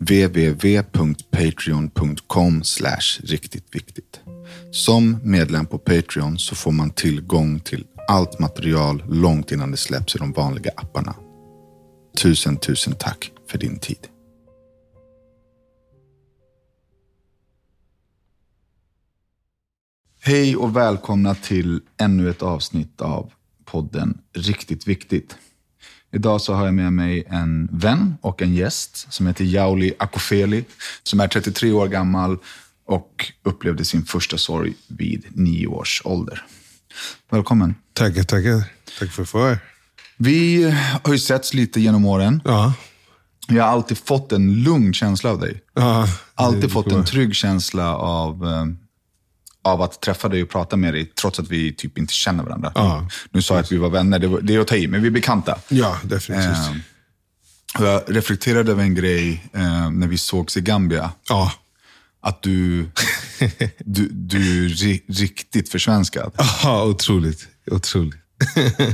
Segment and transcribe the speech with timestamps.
[0.00, 2.62] www.patreon.com
[3.22, 4.20] riktigt viktigt.
[4.70, 10.16] Som medlem på Patreon så får man tillgång till allt material långt innan det släpps
[10.16, 11.14] i de vanliga apparna.
[12.16, 14.08] Tusen, tusen tack för din tid.
[20.22, 23.32] Hej och välkomna till ännu ett avsnitt av
[23.64, 25.36] podden Riktigt Viktigt.
[26.12, 30.64] Idag så har jag med mig en vän och en gäst som heter Jauli Akofeli,
[31.02, 32.38] som är 33 år gammal
[32.86, 36.44] och upplevde sin första sorg vid nio års ålder.
[37.30, 37.74] Välkommen.
[37.92, 38.64] Tackar, tackar.
[38.98, 39.56] Tack för att få
[40.16, 40.64] Vi
[41.02, 42.42] har ju setts lite genom åren.
[42.44, 42.74] Ja.
[43.48, 45.62] Jag har alltid fått en lugn känsla av dig.
[45.74, 46.06] ja.
[46.34, 48.66] Alltid fått en trygg känsla av, eh,
[49.62, 52.72] av att träffa dig och prata med dig, trots att vi typ inte känner varandra.
[52.74, 53.08] Ja.
[53.30, 55.02] Nu sa jag att vi var vänner, det, var, det är att ta i, men
[55.02, 55.58] vi är bekanta.
[55.68, 56.68] Ja, definitivt.
[56.68, 56.76] Eh,
[57.78, 61.10] jag reflekterade över en grej eh, när vi sågs i Gambia.
[61.28, 61.52] Ja.
[62.22, 62.86] Att du,
[63.78, 66.32] du, du är ri, riktigt försvenskad.
[66.62, 67.48] Ja, otroligt.
[67.70, 68.20] Otroligt.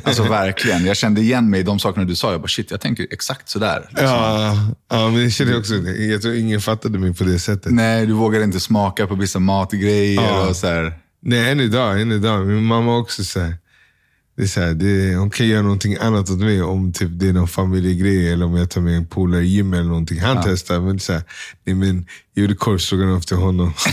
[0.04, 0.86] Alltså verkligen.
[0.86, 2.32] Jag kände igen mig i de sakerna du sa.
[2.32, 3.86] Jag bara, shit, jag tänker exakt sådär.
[3.90, 4.06] Liksom.
[4.06, 5.74] Ja, ja, men det kände jag också.
[5.74, 7.72] Jag tror ingen fattade mig på det sättet.
[7.72, 10.48] Nej, du vågade inte smaka på vissa matgrejer Ja.
[10.48, 10.92] och så här.
[11.22, 12.00] Nej, än idag.
[12.00, 12.46] Än idag.
[12.46, 13.54] Min mamma också så här,
[14.36, 17.28] det är så här, det, hon kan göra någonting annat åt mig om typ, det
[17.28, 20.20] är någon familjegrej eller om jag tar med en polare i gym eller någonting.
[20.20, 21.22] Han testar, men så här,
[21.64, 23.74] nej men jag gjorde korvstroganoff till honom.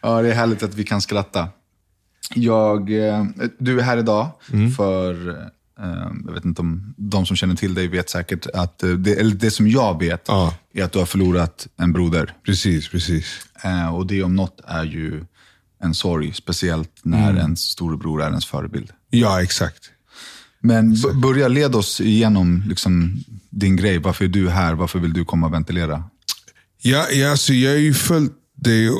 [0.00, 1.48] Ja, det är härligt att vi kan skratta.
[2.34, 3.24] Jag, eh,
[3.58, 4.70] du är här idag Mm.
[4.72, 5.28] för,
[5.80, 9.14] eh, jag vet inte om de som känner till dig vet säkert att, eh, det,
[9.14, 10.54] eller det som jag vet, Ja.
[10.74, 12.34] är att du har förlorat en broder.
[12.46, 13.26] precis, precis.
[13.64, 15.24] Eh, och det om något är ju
[15.82, 17.36] en sorg, speciellt när Mm.
[17.36, 18.90] ens storebror är ens förebild.
[19.10, 19.90] Ja, exakt.
[20.60, 23.98] Men b- börja leda oss igenom liksom, din grej.
[23.98, 24.74] Varför är du här?
[24.74, 26.04] Varför vill du komma och ventilera?
[26.82, 28.90] Ja, ja alltså, jag har ju följt dig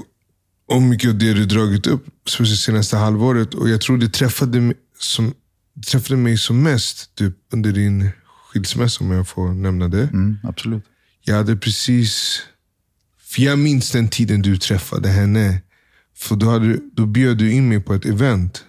[0.69, 3.55] och- och mycket av det du dragit upp speciellt senaste halvåret.
[3.55, 5.34] Och jag tror det träffade mig som,
[5.87, 8.11] träffade mig som mest typ, under din
[8.53, 10.03] skilsmässa, om jag får nämna det.
[10.03, 10.84] Mm, absolut.
[11.25, 12.41] Jag hade precis...
[13.21, 15.62] För jag minns den tiden du träffade henne.
[16.17, 18.65] För då, hade, då bjöd du in mig på ett event.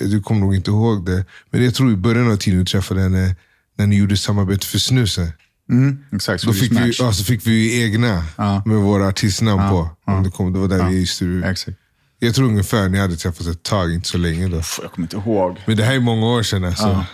[0.00, 1.24] Du kommer nog inte ihåg det.
[1.50, 3.36] Men jag tror i början av tiden du träffade henne,
[3.76, 5.28] när ni gjorde samarbete för snusen.
[5.72, 8.62] Mm, exakt, så Då det fick vi, ja, så fick vi ju egna Ja.
[8.66, 9.90] med våra artistnamn på.
[10.04, 11.44] Om det, kom, det var där vi gick ut.
[11.44, 11.78] Exakt.
[12.18, 14.56] Jag tror ungefär ni hade träffats ett tag, inte så länge då.
[14.82, 15.60] Jag kommer inte ihåg.
[15.66, 16.86] Men det här är många år sedan alltså.
[16.86, 17.06] Ja.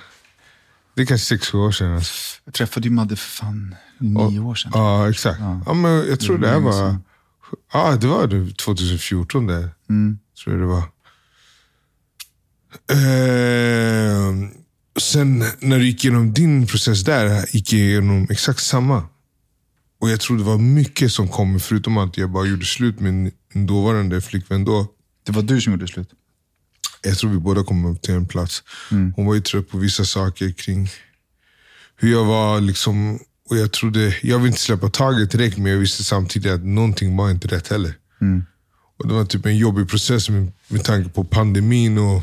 [0.95, 1.95] Det är kanske sex, sju år sedan.
[1.95, 2.15] Alltså.
[2.45, 4.73] Jag träffade ju Madde för fan nio år sedan.
[4.75, 5.41] Ja, exakt.
[5.67, 5.75] Ja.
[5.75, 6.97] men jag tror det här var...
[7.73, 9.69] Ja, det var det 2014 det.
[9.91, 10.19] Mm.
[10.45, 10.83] Tror jag det var.
[12.91, 14.35] Eh,
[15.01, 19.07] sen när du gick igenom din process där, gick jag igenom exakt samma.
[20.01, 23.15] Och jag tror det var mycket som kom, förutom att jag bara gjorde slut med
[23.15, 24.87] min dåvarande flickvän då.
[25.27, 26.09] Det var du som gjorde slut.
[27.03, 28.63] Jag tror vi båda kom upp till en plats.
[29.17, 30.89] Hon var ju trött på vissa saker kring
[31.97, 32.61] hur jag var.
[32.61, 33.19] liksom
[33.51, 37.17] och Jag trodde, jag vill inte släppa taget direkt, men jag visste samtidigt att någonting
[37.17, 37.95] var inte rätt heller.
[38.99, 41.99] Och Det var typ en jobbig process med, med tanke på pandemin.
[41.99, 42.23] och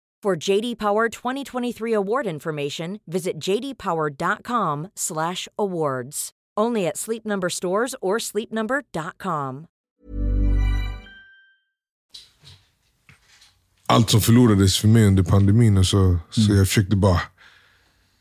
[0.23, 6.29] For JD Power 2023 award information, visit jdpower.com/awards.
[6.59, 9.65] Only at Sleep Number stores or sleepnumber.com.
[13.87, 15.77] allt som förlorades för mig under pandemin.
[15.77, 16.57] Och så, så mm.
[16.57, 17.21] jag försökte bara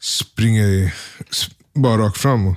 [0.00, 0.93] springa i,
[1.31, 2.47] s- bara rakt fram.
[2.47, 2.55] Och,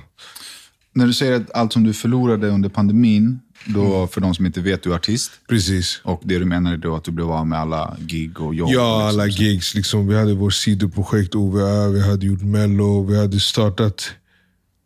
[0.92, 4.60] När du säger att allt som du förlorade under pandemin, då för de som inte
[4.60, 5.32] vet, du är artist.
[5.48, 6.00] precis.
[6.04, 8.70] Och det du menar är då att du blev av med alla gig och jobb?
[8.70, 9.08] Ja, liksom.
[9.08, 9.74] alla gigs.
[9.74, 14.10] Liksom, vi hade vårt sidoprojekt OVA, vi hade gjort mello, vi hade startat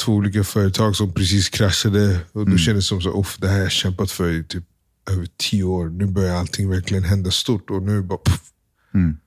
[0.04, 2.20] två olika företag som precis kraschade.
[2.32, 4.64] Och då kändes det som så, Off, det här har jag kämpat för i typ
[5.10, 5.88] över tio år.
[5.88, 8.40] Nu börjar allting verkligen hända stort och nu bara puff,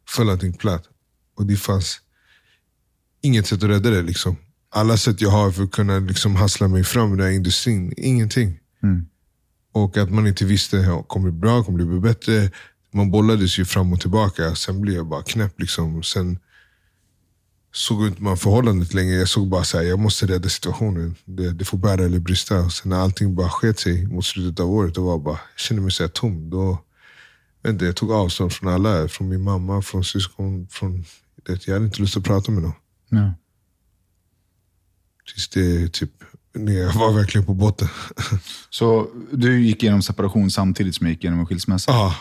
[0.10, 0.84] föll allting platt.
[1.38, 2.00] Och det fanns
[3.22, 4.02] inget sätt att rädda det.
[4.02, 4.36] Liksom.
[4.70, 7.94] Alla sätt jag har för att kunna liksom hassla mig fram i den här industrin,
[7.98, 8.58] ingenting.
[9.72, 12.52] Och att man inte visste, kommer det bli bra, kommer det bli bättre?
[12.94, 14.56] Man bollades ju fram och tillbaka.
[14.56, 15.60] Sen blev jag bara knäpp.
[15.60, 16.04] Liksom.
[16.04, 16.40] Sen
[17.72, 19.16] såg inte man förhållandet längre.
[19.16, 21.16] Jag såg bara här, jag måste rädda situationen.
[21.26, 22.60] Det, det får bära eller brista.
[22.60, 25.40] Och sen när allting bara sket sig mot slutet av året, då var jag bara,
[25.54, 26.50] jag kände mig så här tom.
[26.50, 26.84] Då,
[27.68, 29.08] inte, jag tog avstånd från alla.
[29.08, 30.68] Från min mamma, från syskon.
[30.68, 31.06] Från,
[31.46, 32.74] jag hade inte lust att prata med någon.
[33.10, 33.34] Ja.
[35.34, 36.12] Tills det typ,
[36.54, 37.88] när jag var verkligen på botten.
[38.70, 41.92] Så du gick igenom separation samtidigt som jag gick igenom en skilsmässa?
[41.92, 42.16] ah,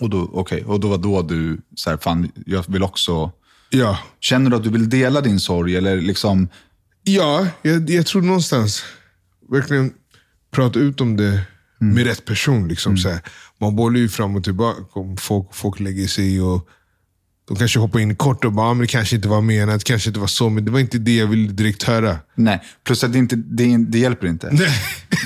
[0.00, 0.62] Och, då, okay.
[0.62, 3.32] och då var då du, så här, fan, jag vill också...
[3.70, 5.76] ja, Känner du att du vill dela din sorg?
[5.76, 6.48] Eller liksom,
[7.02, 8.82] Ja, jag, jag tror någonstans
[9.50, 9.92] verkligen
[10.50, 11.40] prata ut om det
[11.78, 12.68] med rätt person.
[12.68, 13.20] Liksom, så här.
[13.60, 16.68] Man bollar ju fram och tillbaka om folk, folk lägger sig i och
[17.48, 19.84] de kanske hoppar in kort och bara, ah, men det kanske inte var menat, det
[19.84, 22.18] kanske inte var så, men det var inte det jag ville direkt höra.
[22.34, 22.60] nej.
[22.84, 24.48] Plus att det, inte, det, det hjälper inte.
[24.52, 24.70] Nej.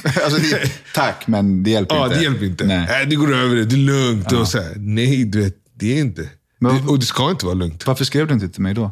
[0.25, 2.17] alltså, det, tack, men det hjälper Ja, inte.
[2.19, 2.65] det hjälper inte.
[2.67, 2.87] Nej.
[2.89, 3.07] Nej.
[3.07, 4.33] det går över, det är lugnt.
[4.33, 4.73] Och så här.
[4.77, 6.29] Nej, du vet, det är inte.
[6.59, 7.87] Men- det, och det ska inte vara lugnt.
[7.87, 8.91] Varför skrev du inte till mig då?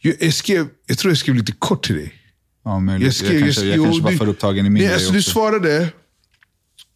[0.00, 2.12] Jag, jag, skrev, jag tror jag skrev lite kort till dig.
[2.64, 3.04] Ja, möjligt.
[3.06, 5.18] Jag, skrev- kanske, jag, jo, kanske var du- för upptagen i min Nej, alltså, du
[5.18, 5.30] också.
[5.30, 5.88] svarade.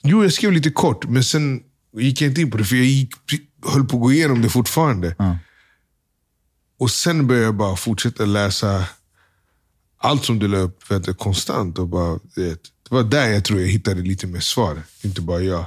[0.03, 1.61] Jo, jag skrev lite kort, men sen
[1.99, 3.11] gick jag inte in på det, för jag gick,
[3.67, 5.15] höll på att gå igenom det fortfarande.
[5.19, 5.39] Ja.
[6.79, 8.85] Och sen började jag bara fortsätta läsa
[9.99, 11.79] allt som du la upp vet, konstant.
[11.79, 14.83] Och bara, det var där jag tror jag hittade lite mer svar.
[15.03, 15.67] Inte bara jag.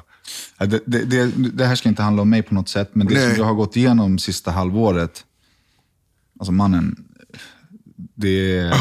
[0.57, 3.13] Ja, det, det, det, här ska inte handla om mig på något sätt, men det
[3.13, 3.30] Nej.
[3.30, 5.24] som jag har gått igenom sista halvåret.
[6.39, 7.06] Alltså mannen,
[8.15, 8.74] det är,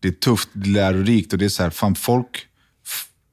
[0.00, 2.46] det är tufft, det är lärorikt och det är så här, fan folk...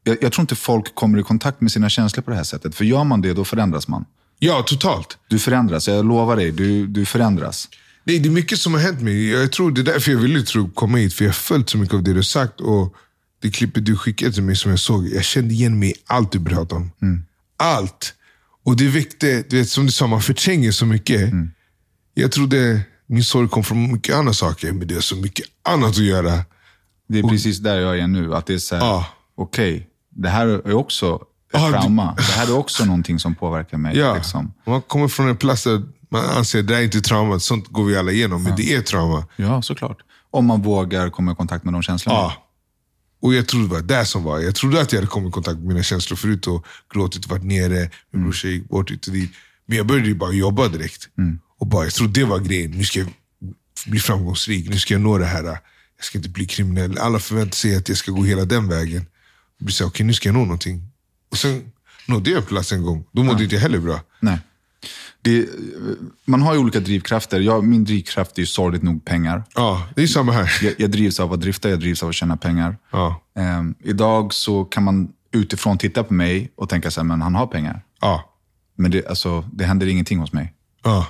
[0.04, 2.76] Jag, jag tror inte folk kommer i kontakt med sina känslor på det här sättet.
[2.76, 4.06] För gör man det, då förändras man.
[4.46, 5.18] Ja, totalt.
[5.28, 6.52] Du förändras, jag lovar dig.
[6.52, 7.70] Du, du förändras.
[8.04, 9.30] Nej, det är mycket som har hänt mig.
[9.30, 11.14] Jag tror det är därför jag ville tro, komma hit.
[11.14, 12.62] För jag har följt så mycket av det du har sagt.
[12.62, 12.96] Och
[13.42, 15.08] det klippet du skickade till mig som jag såg.
[15.08, 16.92] Jag kände igen mig i allt du pratade om.
[17.58, 18.14] Allt.
[18.66, 21.32] Och det väckte, du vet, som du sa, man förtränger så mycket.
[22.14, 24.72] Jag trodde min sorg kom från mycket andra saker.
[24.72, 26.40] Men det är så mycket annat att göra.
[27.10, 28.36] Det är precis där jag är nu.
[28.36, 29.06] Att det är så här, Ja.
[29.38, 31.20] okej, det här är också
[31.54, 32.14] ett du- trauma.
[32.18, 33.98] Det här är också någonting som påverkar mig.
[33.98, 34.54] Ja, Liksom.
[34.66, 37.40] Man kommer från en plats där man anser att det här är inte trauma.
[37.40, 38.44] Sånt går vi alla igenom.
[38.44, 39.26] Men det är trauma.
[39.36, 39.98] Ja, såklart.
[40.32, 42.18] Om man vågar komma i kontakt med de känslorna.
[42.20, 42.34] Ja.
[43.22, 44.40] Och jag trodde det var det som var.
[44.40, 47.32] Jag trodde att jag hade kommit i kontakt med mina känslor förut och gråtit och
[47.32, 47.90] varit nere.
[48.12, 49.32] Min brorsa gick bort hit och dit.
[49.66, 51.08] Men jag började ju bara jobba direkt.
[51.60, 52.72] Och bara, jag trodde det var grejen.
[52.72, 53.10] Nu ska jag
[53.86, 54.70] bli framgångsrik.
[54.70, 55.44] Nu ska jag nå det här.
[55.44, 55.60] Jag
[56.06, 56.98] ska inte bli kriminell.
[56.98, 59.06] Alla förväntar sig att jag ska gå hela den vägen.
[59.58, 60.90] Jag blir så här, okej nu ska jag nå någonting.
[61.34, 61.72] Och sen
[62.08, 63.06] nådde jag en plats en gång.
[63.12, 64.00] Då mådde inte jag heller bra.
[64.20, 64.40] Nej.
[65.22, 65.50] Det,
[66.26, 67.40] man har ju olika drivkrafter.
[67.40, 69.44] Jag, min drivkraft är ju sorgligt nog pengar.
[69.56, 70.52] Ja, det är samma här.
[70.62, 72.78] Jag, jag drivs av att drifta, jag drivs av att tjäna pengar.
[72.92, 73.22] Ja.
[73.36, 77.36] Ehm, idag så kan man utifrån titta på mig och tänka så här, men han
[77.36, 77.82] har pengar.
[78.02, 78.30] Ja.
[78.76, 80.54] Men det, alltså, det händer ingenting hos mig.
[80.84, 81.08] Ja.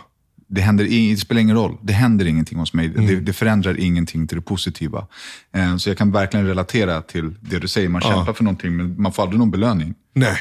[0.54, 1.78] Det, händer, det spelar ingen roll.
[1.82, 2.88] Det händer ingenting hos mig.
[2.88, 5.08] Det, det förändrar ingenting till det positiva.
[5.52, 7.90] Ehm, så jag kan verkligen relatera till det du säger.
[7.90, 9.96] Man kämpar för någonting, men man får aldrig någon belöning.
[10.16, 10.38] Nej.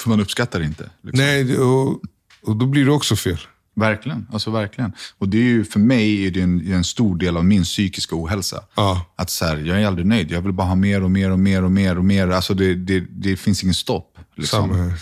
[0.00, 0.90] För man uppskattar det inte.
[1.02, 1.24] Liksom.
[1.24, 2.00] Nej, och,
[2.42, 3.38] och då blir det också fel.
[3.74, 4.26] Verkligen.
[4.32, 4.92] Alltså verkligen.
[5.18, 8.16] Och det är ju, för mig är det en, en stor del av min psykiska
[8.16, 8.60] ohälsa.
[8.76, 9.06] Ja.
[9.16, 10.30] Att så här, jag är aldrig nöjd.
[10.30, 11.98] Jag vill bara ha mer och mer och mer och mer.
[11.98, 12.28] och mer.
[12.28, 14.18] Alltså det, det, det finns ingen stopp.
[14.36, 14.70] Liksom.
[14.70, 14.92] Samma.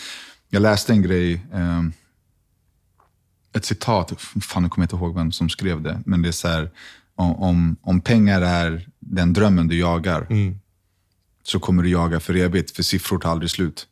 [0.51, 1.93] Jag läste en grej, ehm,
[3.53, 6.49] ett citat, fan jag kommer inte ihåg vem som skrev det, men det är så
[6.49, 6.71] här,
[7.15, 10.27] om, om, pengar är den drömmen du jagar,
[11.43, 13.87] så kommer du jaga för evigt, för siffror tar aldrig slut.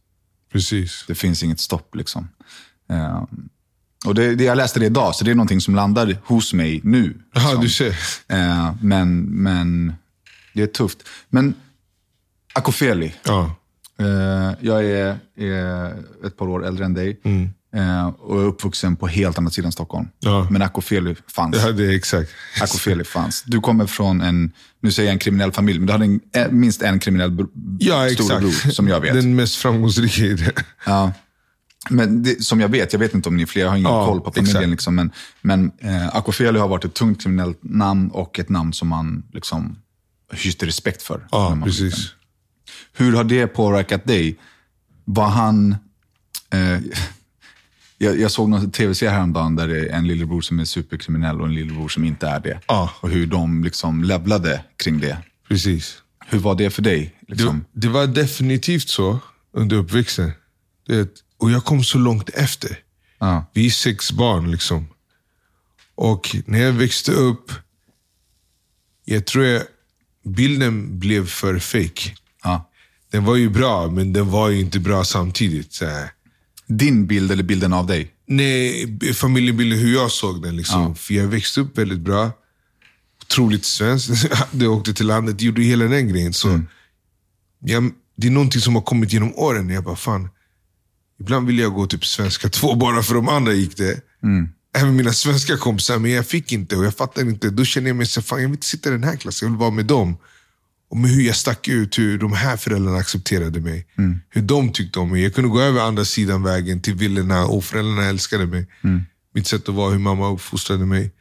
[0.52, 1.04] Precis.
[1.08, 1.94] Det finns inget stopp.
[1.94, 2.28] liksom.
[2.88, 3.48] Ehm,
[4.06, 6.80] och det, det, jag läste det idag, så det är någonting som landar hos mig
[6.84, 7.20] nu.
[7.32, 7.60] Ja, liksom.
[7.60, 7.96] du ser.
[8.28, 9.94] Eh, men, men
[10.54, 11.08] det är tufft.
[11.28, 11.54] Men
[12.54, 13.54] Akofeli, Ja.
[13.98, 15.94] Eh, jag är, är
[16.26, 17.20] ett par år äldre än dig
[17.74, 20.08] eh, och är uppvuxen på helt andra sidan Stockholm.
[20.20, 20.46] Ja.
[20.50, 21.56] Men Akofeli fanns.
[21.56, 22.30] ja, det är exakt.
[22.60, 23.42] Akofeli fanns.
[23.46, 26.48] Du kommer från en, nu säger jag en kriminell familj, men du hade en, eh,
[26.50, 27.46] minst en kriminell
[27.78, 29.14] Ja, storebror som jag vet.
[29.14, 30.52] Den mest framgångsrika i det.
[30.86, 31.12] Ja.
[31.90, 33.90] Men det, som jag vet, jag vet inte om ni är fler, jag har ingen
[33.90, 34.70] Ja, koll på familjen.
[34.70, 35.10] Liksom, men
[35.42, 39.78] men eh, Akofeli har varit ett tungt kriminellt namn och ett namn som man liksom,
[40.32, 41.26] hyste respekt för.
[41.30, 41.94] Ja, precis.
[42.92, 44.38] Hur har det påverkat dig?
[45.04, 45.76] Var han...
[46.50, 46.78] Eh,
[47.98, 51.46] jag, jag såg någon tv-serie häromdagen där det är en lillebror som är superkriminell och
[51.46, 52.60] en lillebror som inte är det.
[52.66, 52.90] Ja.
[53.00, 55.18] Och hur de liksom levlade kring det.
[55.48, 56.02] Precis.
[56.26, 57.14] Hur var det för dig?
[57.28, 57.64] Liksom?
[57.72, 59.18] Det, det var definitivt så
[59.52, 60.32] under uppväxten.
[60.86, 62.78] Du vet, och jag kom så långt efter.
[63.18, 63.50] Ja.
[63.52, 64.86] Vi är sex barn liksom.
[65.94, 67.52] Och när jag växte upp,
[69.04, 69.62] jag tror jag,
[70.24, 72.14] bilden blev för fake.
[72.42, 72.70] Ja.
[73.10, 75.72] Den var ju bra, men den var ju inte bra samtidigt.
[75.72, 76.10] Så här.
[76.68, 78.10] Din bild eller bilden av dig?
[78.26, 80.56] Nej, familjebilden, hur jag såg den.
[80.56, 80.94] Liksom.
[80.94, 82.30] För jag växte upp väldigt bra.
[83.22, 84.10] Otroligt svensk.
[84.52, 86.32] Jag åkte till landet, gjorde hela den grejen.
[86.32, 86.60] Så
[87.60, 89.70] jag, det är någonting som har kommit genom åren.
[89.70, 90.28] Jag bara, fan.
[91.20, 94.00] Ibland vill jag gå typ svenska två bara för de andra gick det.
[94.76, 97.50] Även mina svenska kompisar, men jag fick inte och jag fattar inte.
[97.50, 99.50] Då känner jag mig så fan jag vill inte sitta i den här klassen, jag
[99.50, 100.16] vill vara med dem.
[100.94, 103.86] Med hur jag stack ut, hur de här föräldrarna accepterade mig.
[104.30, 105.22] Hur de tyckte om mig.
[105.22, 108.66] Jag kunde gå över andra sidan vägen till villorna och föräldrarna älskade mig.
[109.34, 111.12] Mitt sätt att vara, hur mamma uppfostrade mig.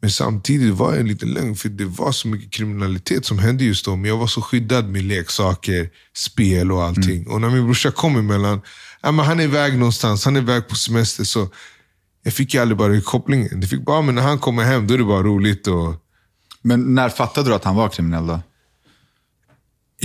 [0.00, 3.64] Men samtidigt var jag en liten lögn, för det var så mycket kriminalitet som hände
[3.64, 3.96] just då.
[3.96, 7.26] Men jag var så skyddad med leksaker, spel och allting.
[7.26, 8.60] Och när min brorsa kom emellan,
[9.02, 11.24] ja, men han är iväg någonstans, han är iväg på semester.
[11.24, 11.48] Så
[12.22, 13.60] jag fick ju aldrig bara kopplingen.
[13.60, 15.66] Det fick bara, men när han kommer hem, då är det bara roligt.
[15.66, 15.94] Och,
[16.62, 18.40] Men när fattade du att han var kriminell då?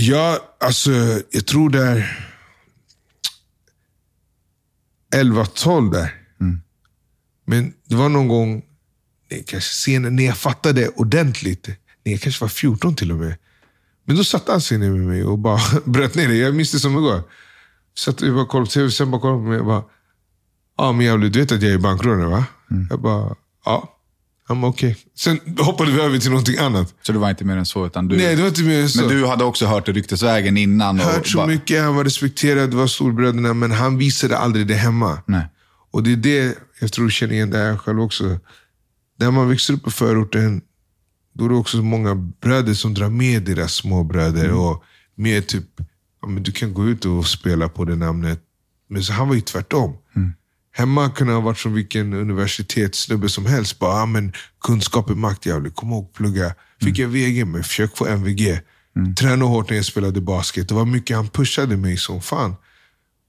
[0.02, 0.90] Ja, alltså
[1.30, 2.26] jag tror där
[5.14, 6.14] 11-12 där.
[7.46, 8.62] Men det var någon gång,
[9.30, 11.68] nej, kanske senare, när jag fattade ordentligt.
[11.68, 13.36] Nej, jag kanske var 14 till och med.
[14.04, 16.36] Men då satte han sig ner med mig och bara bröt ner det.
[16.36, 17.22] Jag minns det som igår.
[17.98, 19.84] Satt bara kollade på tv, sen bara kollade på mig och bara,
[20.76, 22.44] ja men jävligt, du vet att jag är bankrånare va?
[22.90, 23.99] Jag bara, ja.
[24.54, 24.96] Bara okej.
[25.16, 26.94] Sen hoppade vi över till någonting annat.
[27.02, 27.86] Så det var inte mer än så?
[27.86, 29.00] Utan du, Nej, det var inte mer än så.
[29.00, 31.00] Men du hade också hört ryktesvägen innan?
[31.00, 34.74] Hört så bara- mycket, han var respekterad, det var storbröderna, men han visade aldrig det
[34.74, 35.22] hemma.
[35.26, 35.44] Nej.
[35.90, 38.38] Och det är det jag tror känner igen där själv också.
[39.18, 40.60] När man växer upp i förorten,
[41.34, 44.50] då är det också så många bröder som drar med deras småbröder.
[44.52, 44.82] Och
[45.16, 45.64] med typ,
[46.22, 48.40] ja, men du kan gå ut och spela på det namnet.
[48.88, 49.96] Men så han var ju tvärtom.
[50.80, 53.78] Hemma kunde han ha varit som vilken universitetssnubbe som helst.
[53.78, 55.74] Bara, ja, men kunskap är makt jävligt.
[55.74, 56.54] Kom ihåg plugga.
[56.82, 58.60] Fick jag VG, men försök få MVG.
[59.18, 60.68] Träna hårt när jag spelade basket.
[60.68, 62.54] Det var mycket han pushade mig som fan.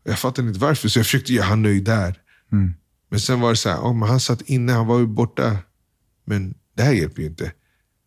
[0.03, 2.15] Jag fattade inte varför, så jag försökte göra han nöjd där.
[3.09, 5.57] Men sen var det så här, oh, men han satt inne, han var ju borta.
[6.25, 7.51] Men det här hjälper ju inte.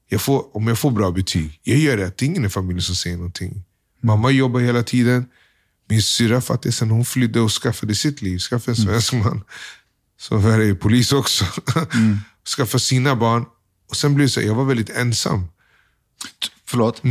[0.08, 2.18] Jag får, om jag får bra betyg, jag gör det.
[2.18, 3.64] Det är ingen i familjen som säger någonting.
[4.00, 5.26] Mamma jobbar hela tiden.
[5.88, 8.38] Min syrra fattade sen hon flydde och skaffade sitt liv.
[8.38, 9.42] Skaffade en svensk man.
[10.18, 11.44] Som är polis också.
[12.56, 13.44] Skaffade sina barn.
[13.90, 15.46] Och sen blev det så jag var väldigt ensam.
[16.66, 17.02] Förlåt?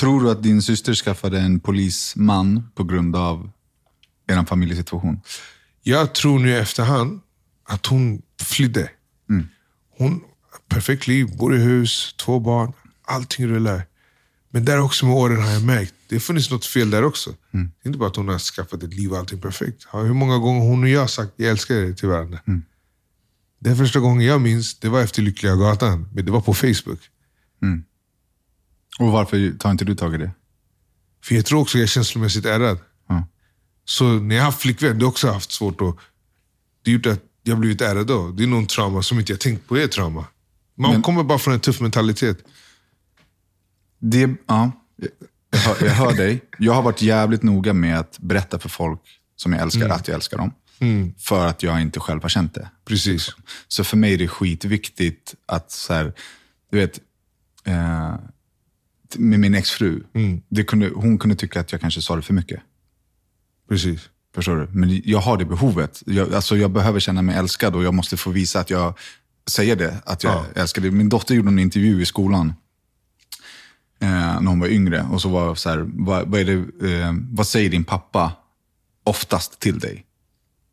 [0.00, 3.50] Tror du att din syster skaffade en polisman på grund av
[4.26, 5.20] er familjesituation?
[5.82, 7.20] Jag tror nu i efterhand
[7.68, 8.90] att hon flydde.
[9.98, 10.20] Hon,
[10.68, 12.72] perfekt liv, bor i hus, två barn,
[13.04, 13.86] allting rullar.
[14.50, 17.34] Men där också med åren har jag märkt, det har funnits något fel där också.
[17.50, 19.86] Det är inte bara att hon har skaffat ett liv och allting perfekt.
[19.92, 22.40] Hur många gånger hon och jag har sagt jag älskar dig till varandra.
[23.58, 26.08] Den första gången jag minns, det var efter Lyckliga Gatan.
[26.14, 27.00] Men det var på Facebook.
[28.98, 30.30] Och varför tar inte du tag i det?
[31.24, 32.78] För jag tror också jag är känslomässigt ärrad.
[33.08, 33.26] Ja.
[33.84, 35.96] Så när jag har haft flickvän, det har också haft svårt att...
[36.82, 38.28] Det har gjort att jag har blivit ärrad då.
[38.30, 40.26] Det är någon trauma som inte jag tänkt på är trauma.
[40.74, 42.38] Man Men- kommer bara från en tuff mentalitet.
[43.98, 44.72] Det, ja,
[45.50, 46.40] jag, hör, jag hör dig.
[46.58, 49.00] Jag har varit jävligt noga med att berätta för folk
[49.36, 50.52] som jag älskar att jag älskar dem.
[51.18, 52.70] För att jag inte själv har känt det.
[52.84, 53.28] Precis.
[53.68, 56.12] Så för mig är det skitviktigt att, så här,
[56.70, 57.00] du vet,
[57.64, 58.14] eh,
[59.16, 60.02] med min exfru,
[60.48, 62.60] det kunde, hon kunde tycka att jag kanske sa det för mycket.
[63.68, 64.00] Precis.
[64.34, 64.66] Förstår du?
[64.78, 66.02] Men jag har det behovet.
[66.06, 68.98] Jag, alltså jag behöver känna mig älskad och jag måste få visa att jag
[69.50, 70.60] säger det, att jag Ja.
[70.60, 70.90] älskar det.
[70.90, 72.54] Min dotter gjorde en intervju i skolan
[74.00, 74.08] eh,
[74.40, 75.06] när hon var yngre.
[75.12, 78.32] Och så var så här, vad, vad, det, eh, vad säger din pappa
[79.04, 80.04] oftast till dig?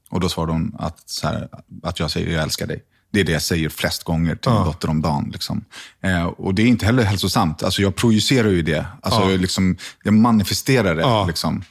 [0.10, 1.48] Och då svarade hon att, så här,
[1.84, 2.84] att jag säger jag älskar dig.
[3.12, 5.30] Det är det jag säger flest gånger till min dotter om dagen.
[5.34, 5.66] Liksom.
[6.02, 7.64] Eh, och det är inte heller hälsosamt.
[7.64, 8.86] Alltså jag projicerar ju det.
[9.02, 9.32] Alltså Ja.
[9.32, 11.02] jag, liksom, jag manifesterar det.
[11.02, 11.26] Ja.
[11.28, 11.64] Liksom.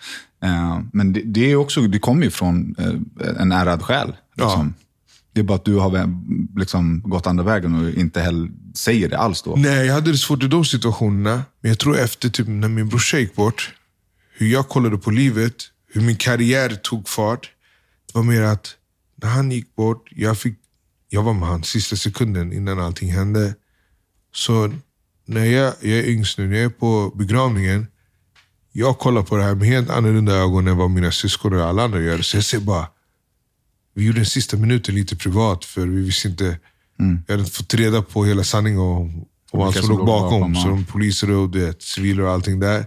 [0.43, 4.17] Eh, men det, det, är också, det kommer ju från eh, en ärad själ.
[4.35, 4.75] Liksom.
[5.37, 6.09] Det är bara att du har
[6.59, 9.55] liksom, gått andra vägen och inte heller säger det alls då.
[9.57, 11.43] Nej, jag hade det svårt i de situationerna.
[11.61, 13.75] Men jag tror efter typ när min brorsa gick bort,
[14.33, 15.55] hur jag kollade på livet,
[15.93, 17.51] hur min karriär tog fart.
[18.07, 18.75] Det var mer att
[19.23, 20.59] när han gick bort, jag, fick,
[21.09, 23.55] jag var med han sista sekunden innan allting hände.
[24.35, 24.73] Så
[25.27, 27.87] när jag, jag är yngst nu, när jag är på begravningen,
[28.73, 31.85] jag kollar på det här med helt annorlunda ögon än vad mina syskon och alla
[31.85, 32.23] andra gör.
[32.23, 32.87] Så jag ser bara,
[33.97, 36.59] vi gjorde den sista minuten lite privat för vi visste inte,
[37.27, 40.41] jag hade fått reda på hela sanningen om, om allt som låg bakom.
[40.41, 42.87] bakom, Så de poliser och det, civila och allting där.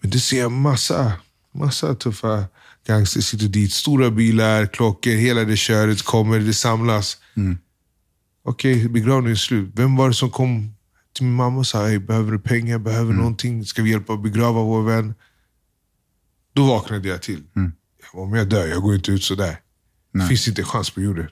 [0.00, 1.12] Men det ser jag massa,
[1.54, 2.44] Massa tuffa
[2.86, 3.72] gangsters sitter dit.
[3.72, 7.16] Stora bilar, klockor, hela det köret kommer, det samlas.
[8.42, 9.70] Okej, okay, begravningen är slut.
[9.74, 10.74] Vem var det som kom
[11.14, 13.16] till min mamma och sa, hey, behöver du pengar, behöver mm.
[13.16, 13.64] någonting?
[13.64, 15.14] Ska vi hjälpa att begrava vår vän?
[16.52, 17.42] Då vaknade jag till.
[17.56, 17.72] Mm.
[18.12, 19.60] Om jag dör, jag går inte ut sådär.
[20.12, 21.28] Det finns inte en chans på jorden.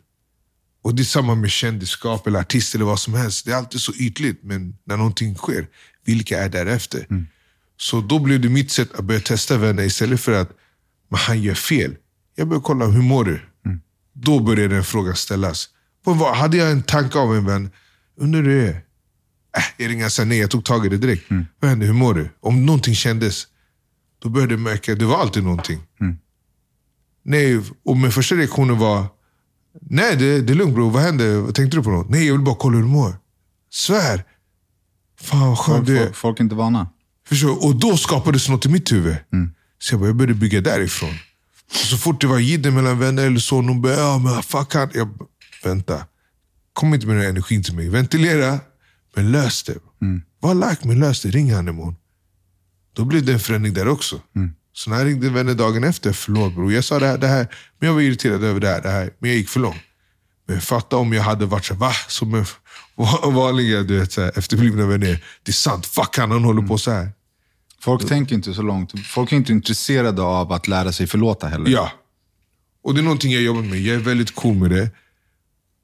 [0.82, 3.46] Och det är samma med kändisskap eller artist eller vad som helst.
[3.46, 5.66] Det är alltid så ytligt, men när någonting sker,
[6.04, 7.06] vilka är därefter?
[7.10, 7.26] Mm.
[7.76, 10.50] Så då blev det mitt sätt att börja testa vänner istället för att
[11.08, 11.96] men han gör fel.
[12.34, 13.40] Jag började kolla, hur mår du?
[13.66, 13.80] Mm.
[14.12, 15.68] Då började den frågan ställas.
[16.34, 17.70] Hade jag en tanke av en vän,
[18.16, 18.74] undrar hur det är?
[19.56, 21.30] Äh, jag ringde och nej, jag tog tag i det direkt.
[21.30, 21.46] Mm.
[21.60, 22.30] Vad hände, hur mår du?
[22.40, 23.46] Om någonting kändes,
[24.22, 25.80] då började jag märka att det var alltid någonting.
[26.00, 26.18] Mm.
[27.28, 29.06] Nej, och min första reaktion var,
[29.80, 31.52] nej det, det är lugnt bror, vad hände?
[31.52, 32.08] Tänkte du på något?
[32.08, 33.16] Nej, jag vill bara kolla hur du mår.
[33.70, 34.24] Svär.
[35.20, 36.88] Fan vad skönt folk, folk, folk är inte vana.
[37.28, 39.16] Förstår Och då skapades något i mitt huvud.
[39.32, 39.50] Mm.
[39.78, 41.14] Så jag, bara, jag började bygga därifrån.
[41.70, 44.74] Och så fort det var jidder mellan vänner eller så, någon började, ja men fuck
[44.74, 44.90] han.
[44.94, 45.08] Jag
[45.64, 46.06] vänta.
[46.72, 47.88] Kom inte med den energin till mig.
[47.88, 48.60] Ventilera,
[49.16, 49.78] men lös det.
[50.02, 50.22] Mm.
[50.40, 51.30] Var lack, men lös det.
[51.30, 51.96] Ring han imorgon.
[52.92, 54.20] Då blev det en förändring där också.
[54.36, 54.54] Mm.
[54.76, 57.48] Så när jag ringde vänner dagen efter, förlåt bror, jag sa det här, det här,
[57.78, 59.82] men jag var irriterad över det här, det här, men jag gick för långt.
[60.46, 61.92] Men fatta om jag hade varit så va?
[62.08, 62.44] Som en
[63.34, 65.24] vanliga du vet, så här, efterblivna vänner.
[65.42, 67.12] Det är sant, fuck han, han håller på så här.
[67.80, 68.08] Folk mm.
[68.08, 69.06] tänker inte så långt.
[69.06, 71.70] Folk är inte intresserade av att lära sig förlåta heller.
[71.70, 71.92] Ja.
[72.82, 73.78] Och det är någonting jag jobbar med.
[73.78, 74.90] Jag är väldigt cool med det.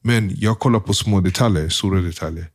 [0.03, 2.47] Men jag kollar på små detaljer, stora detaljer.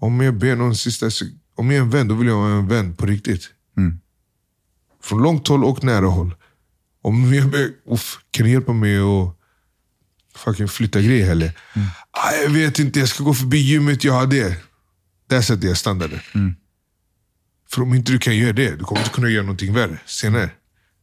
[0.00, 1.10] Om jag ber någon sista...
[1.54, 3.50] Om jag är en vän, då vill jag vara en vän på riktigt.
[3.76, 4.00] Mm.
[5.02, 6.34] Från långt håll och nära håll.
[7.02, 9.36] Om jag ber, uff, kan du hjälpa mig att
[10.34, 11.52] fucking flytta grejer eller?
[11.74, 11.88] Mm.
[12.10, 14.56] Ah, jag vet inte, jag ska gå förbi gymmet, jag har det.
[15.26, 16.20] Där sätter jag standarden.
[16.34, 16.54] Mm.
[17.70, 20.50] För om inte du kan göra det, du kommer inte kunna göra någonting värre senare.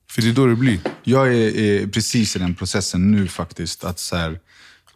[0.10, 0.80] För det är då det blir.
[1.04, 3.84] Jag är, är precis i den processen nu faktiskt.
[3.84, 4.40] Att så här,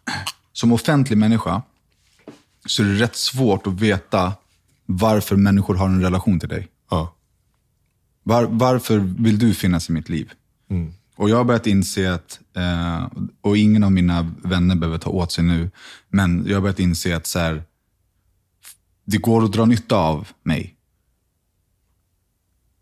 [0.52, 1.62] som offentlig människa
[2.66, 4.32] så är det rätt svårt att veta
[4.86, 6.68] varför människor har en relation till dig.
[6.90, 7.16] Ja.
[8.30, 10.30] Var, varför vill du finnas i mitt liv?
[10.70, 10.92] Mm.
[11.16, 13.06] Och jag har börjat inse att, eh,
[13.40, 15.70] och ingen av mina vänner behöver ta åt sig nu,
[16.08, 17.62] men jag har börjat inse att så här,
[19.04, 20.74] det går att dra nytta av mig.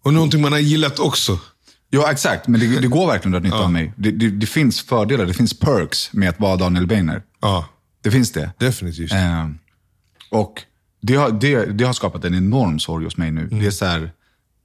[0.05, 1.41] Och någonting man har gillat också.
[1.91, 2.49] Ja, exakt.
[2.49, 3.65] Men det, det går verkligen att dra nytta ja.
[3.65, 3.93] av mig.
[3.97, 7.23] Det, det, det, finns fördelar, det finns perks med att vara Daniel Beiner.
[7.41, 7.69] Ja.
[8.03, 8.51] Det finns det.
[8.59, 9.13] Definitivt.
[9.13, 9.49] Eh,
[10.31, 10.63] och
[11.01, 13.41] det har, det, det har skapat en enorm sorg hos mig nu.
[13.41, 13.59] Mm.
[13.59, 14.13] Det är så här,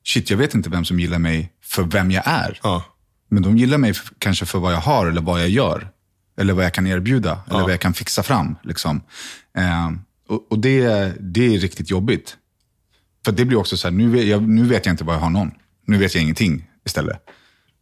[0.04, 2.60] shit, jag vet inte vem som gillar mig för vem jag är.
[2.64, 2.84] Ja.
[3.30, 5.88] Men de gillar mig för, kanske för vad jag har eller vad jag gör.
[6.38, 7.30] Eller vad jag kan erbjuda.
[7.30, 7.54] Ja.
[7.54, 8.56] Eller vad jag kan fixa fram.
[8.64, 9.02] Liksom.
[9.58, 9.92] Eh,
[10.28, 12.38] och, och det, det är riktigt jobbigt.
[13.26, 15.30] För det blir också så här, nu, jag, nu vet jag inte vad jag har
[15.30, 15.52] någon.
[15.88, 17.18] Nu vet jag ingenting istället.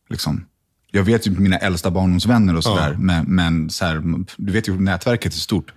[0.10, 0.46] Liksom.
[0.92, 2.98] Jag vet ju mina äldsta barndomsvänner och sådär, ja.
[3.00, 4.04] men, men så här,
[4.38, 5.74] du vet ju nätverket är stort.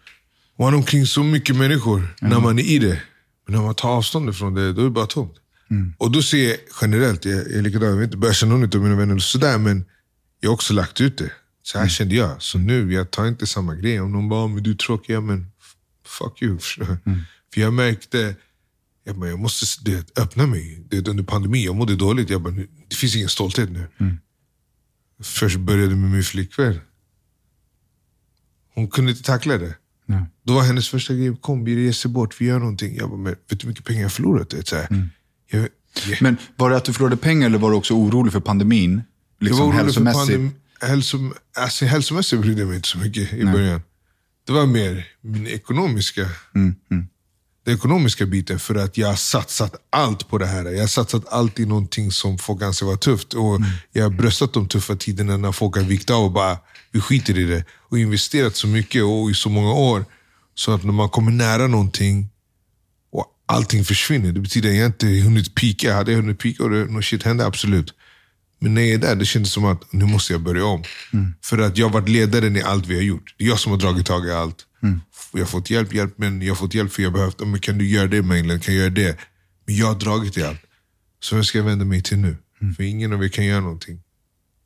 [0.59, 2.33] Man är omkring så mycket människor mm.
[2.33, 3.01] när man är i det.
[3.47, 5.35] Men när man tar avstånd ifrån det, då är det bara tomt.
[5.75, 5.95] Mm.
[5.99, 8.77] Och då ser jag generellt, jag, jag är likadan, jag vet inte, börjar känna någon
[8.77, 9.85] av mina vänner sådär, men
[10.41, 11.33] jag har också lagt ut det.
[11.63, 11.91] Så här mm.
[11.91, 12.43] kände jag.
[12.43, 14.01] Så nu, jag tar inte samma grej.
[14.01, 15.47] Om någon bara, men du är tråkig, ja, men
[16.07, 16.59] fuck you.
[17.07, 17.21] Mm.
[17.55, 18.37] För jag märkte,
[19.05, 20.87] jag, bara, jag måste det, öppna mig.
[20.91, 22.31] Det, under pandemin, jag mådde dåligt.
[22.31, 22.55] Jag bara,
[22.89, 23.87] det finns ingen stolthet nu.
[24.01, 24.19] Mm.
[25.23, 26.81] Först började med min flickvän.
[28.75, 29.75] Hon kunde inte tackla det.
[30.07, 30.25] Nej.
[30.43, 32.97] Då var hennes första grej, kom vi reser bort, vi gör någonting.
[32.97, 34.51] Jag bara, men vet du hur mycket pengar jag förlorat?
[34.51, 35.09] Det, så mm.
[35.51, 35.69] Jag,
[36.07, 39.03] jag, men var det att du förlorade pengar eller var du också orolig för pandemin?
[39.41, 40.53] Liksom jag var orolig för pandemin.
[40.81, 43.55] Hälsom, alltså, hälsomässigt brydde jag mig inte så mycket i Nej.
[43.55, 43.83] början.
[44.47, 46.29] Det var mer min ekonomiska.
[46.55, 47.07] Mm, mm
[47.65, 50.65] den ekonomiska biten för att jag har satsat allt på det här.
[50.65, 53.35] Jag har satsat allt i någonting som folk anser vara tufft.
[53.35, 53.69] Och mm.
[53.93, 56.59] Jag har bröstat de tuffa tiderna när folk har vikt av och bara,
[56.93, 57.65] vi skiter i det.
[57.89, 60.05] Och investerat så mycket och i så många år.
[60.55, 62.29] Så att när man kommer nära någonting
[63.47, 65.95] allting försvinner, det betyder att jag inte hunnit pika.
[65.95, 67.95] Hade jag hunnit pika och det, något shit hände, absolut.
[68.59, 70.83] Men när jag är där, det kändes som att nu måste jag börja om.
[71.13, 71.35] Mm.
[71.43, 73.35] För att jag har varit ledaren i allt vi har gjort.
[73.39, 74.67] Det är jag som har dragit tag i allt.
[74.83, 75.01] Mm.
[75.33, 77.79] Jag har fått hjälp, hjälp, men jag har fått hjälp för jag behövt, men kan
[77.79, 78.63] du göra det Mainland?
[78.63, 79.19] Kan jag göra det?
[79.67, 80.61] Men jag har dragit i allt.
[81.21, 82.37] Så vem ska jag vända mig till nu?
[82.61, 82.75] Mm.
[82.75, 84.01] För ingen av er kan göra någonting.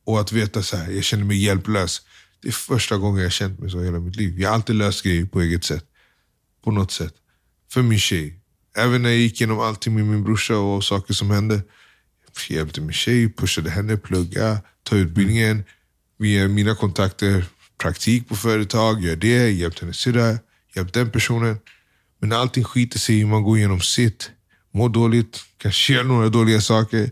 [0.05, 2.01] Och att veta så här, jag känner mig hjälplös.
[2.41, 4.39] Det är första gången jag känt mig så hela mitt liv.
[4.39, 5.85] Jag har alltid löst grejer på eget sätt.
[6.63, 7.13] På något sätt.
[7.71, 8.38] För min tjej.
[8.79, 11.61] Även när jag gick igenom allting med min brorsa och saker som hände.
[12.47, 15.63] Jag hjälpte min tjej, pushade henne, plugga, ta utbildningen.
[16.17, 17.45] Via mina kontakter
[17.77, 20.37] praktik på företag, gör det, hjälpt hennes syrra,
[20.75, 21.57] hjälpt den personen.
[22.19, 24.31] Men när allting skiter sig man går igenom sitt,
[24.71, 27.11] mår dåligt, kanske gör några dåliga saker.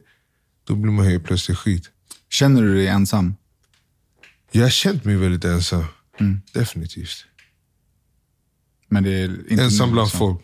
[0.63, 1.89] Då blir man helt plötsligt skit.
[2.29, 3.35] Känner du dig ensam?
[4.51, 5.85] Jag har känt mig väldigt ensam.
[6.19, 6.41] Mm.
[6.53, 7.25] Definitivt.
[8.89, 10.41] Men det är inte Ensam bland folk.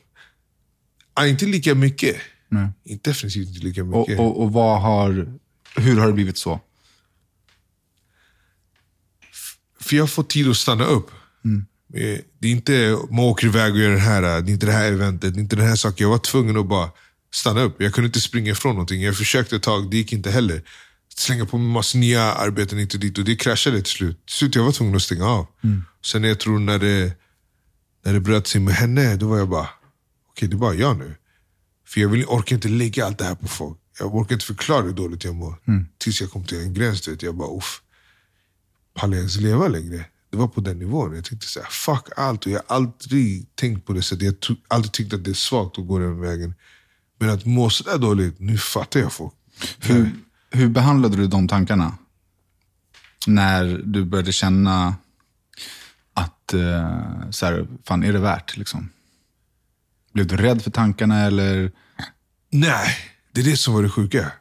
[1.13, 2.15] Ah, inte lika mycket.
[2.49, 2.67] Nej.
[3.01, 4.19] Definitivt inte lika Och, mycket.
[4.19, 5.27] och, och vad har,
[5.75, 6.59] hur har det blivit så?
[9.81, 11.11] För jag får tid att stanna upp.
[11.45, 11.65] Mm.
[11.93, 14.71] Eh, Det är inte, man åker iväg och gör det här, det är inte det
[14.71, 16.03] här eventet, det är inte den här saken.
[16.03, 16.89] Jag var tvungen att bara
[17.33, 17.75] stanna upp.
[17.81, 19.01] Jag kunde inte springa ifrån någonting.
[19.01, 20.61] Jag försökte ett tag, det gick inte heller.
[21.15, 24.25] Slänga på mig massa nya arbeten hit och dit och det kraschade till slut.
[24.25, 25.47] Till slut jag var tvungen att stänga av.
[26.05, 27.13] Sen jag tror när det,
[28.05, 29.69] när det bröt sig med henne, då var jag bara,
[30.33, 31.15] okej det är bara jag nu.
[31.87, 33.77] För jag vill, orkar inte lägga allt det här på folk.
[33.99, 35.55] Jag orkar inte förklara hur dåligt jag mår.
[35.97, 37.81] Tills jag kom till en gräns, vet, jag bara uff
[38.93, 40.05] pallar jag ens leva längre?
[40.31, 41.15] Det var på den nivån.
[41.15, 42.45] Jag tänkte så här, fuck allt.
[42.45, 45.35] Och jag har aldrig tänkt på det så Jag har aldrig tyckt att det är
[45.35, 46.55] svagt att gå den vägen.
[47.19, 49.33] Men att må sådär dåligt, nu fattar jag folk.
[49.79, 50.11] Hur,
[50.49, 51.97] hur behandlade du de tankarna?
[53.27, 54.95] När du började känna
[56.13, 58.57] att, eh, så här, fan är det värt?
[58.57, 58.89] Liksom?
[60.13, 61.71] Blev du rädd för tankarna eller?
[62.51, 62.97] Nej,
[63.31, 64.31] det är det som var det sjuka.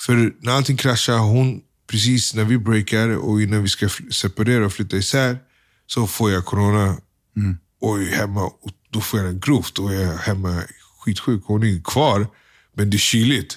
[0.00, 1.60] För när allting kraschar, hon,
[1.90, 5.38] precis när vi breakar och innan vi ska separera och flytta isär,
[5.86, 6.96] så får jag corona
[7.80, 8.44] och är hemma.
[8.44, 10.62] Och då får jag den grovt och jag är hemma
[10.98, 11.42] skitsjuk.
[11.44, 12.26] Hon är kvar,
[12.74, 13.56] men det är kyligt.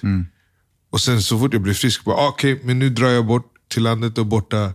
[0.90, 3.52] Och sen så fort jag blir frisk, bara, ah, okej, men nu drar jag bort
[3.68, 4.72] till landet och borta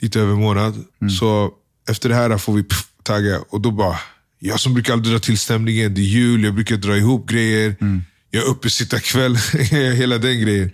[0.00, 0.84] lite över en månad.
[1.18, 1.52] Så
[1.88, 3.40] efter det här får vi pff, tagga.
[3.48, 3.98] Och då bara,
[4.42, 7.76] jag som brukar aldrig dra till stämningen, det är jul, jag brukar dra ihop grejer.
[8.30, 9.36] Jag är uppe, sitta kväll,
[9.70, 10.70] hela den grejen.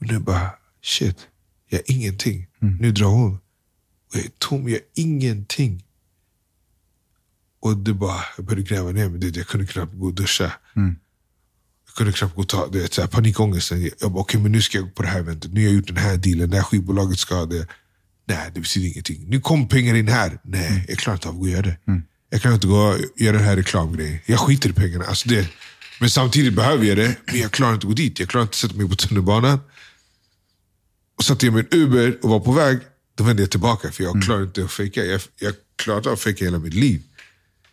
[0.00, 0.50] Och nu bara,
[0.82, 1.16] shit,
[1.68, 2.46] jag har ingenting.
[2.80, 3.34] Nu drar hon.
[3.34, 5.84] Och jag är tom, jag har ingenting.
[7.60, 9.20] Och det bara, jag började gräva ner mig.
[9.20, 10.52] Det, jag kunde knappt gå och duscha.
[11.86, 13.90] Jag kunde knappt gå och ta det, är så här, panikångesten.
[14.00, 15.52] Jag bara, okej men nu ska jag gå på det här eventet.
[15.52, 16.50] Nu har jag gjort den här dealen.
[16.50, 17.66] Det här skivbolaget ska ha det.
[18.26, 19.24] Nej, det betyder ingenting.
[19.28, 20.38] Nu kom pengar in här.
[20.44, 21.76] Nej, jag klarar inte av att gå och göra det.
[22.32, 24.18] Jag kan inte gå och göra den här reklamgrejen.
[24.26, 25.04] Jag skiter i pengarna.
[25.04, 25.48] Alltså det,
[26.00, 27.16] men samtidigt behöver jag det.
[27.26, 28.20] Men jag klarar inte att gå dit.
[28.20, 29.60] Jag klarar inte att sätta mig på tunnelbanan.
[31.18, 32.78] Och satte jag mig i en Uber och var på väg.
[33.14, 33.92] Då vände jag tillbaka.
[33.92, 35.04] För jag klarar inte att fejka.
[35.04, 37.02] Jag, jag klarar inte att fejka hela mitt liv.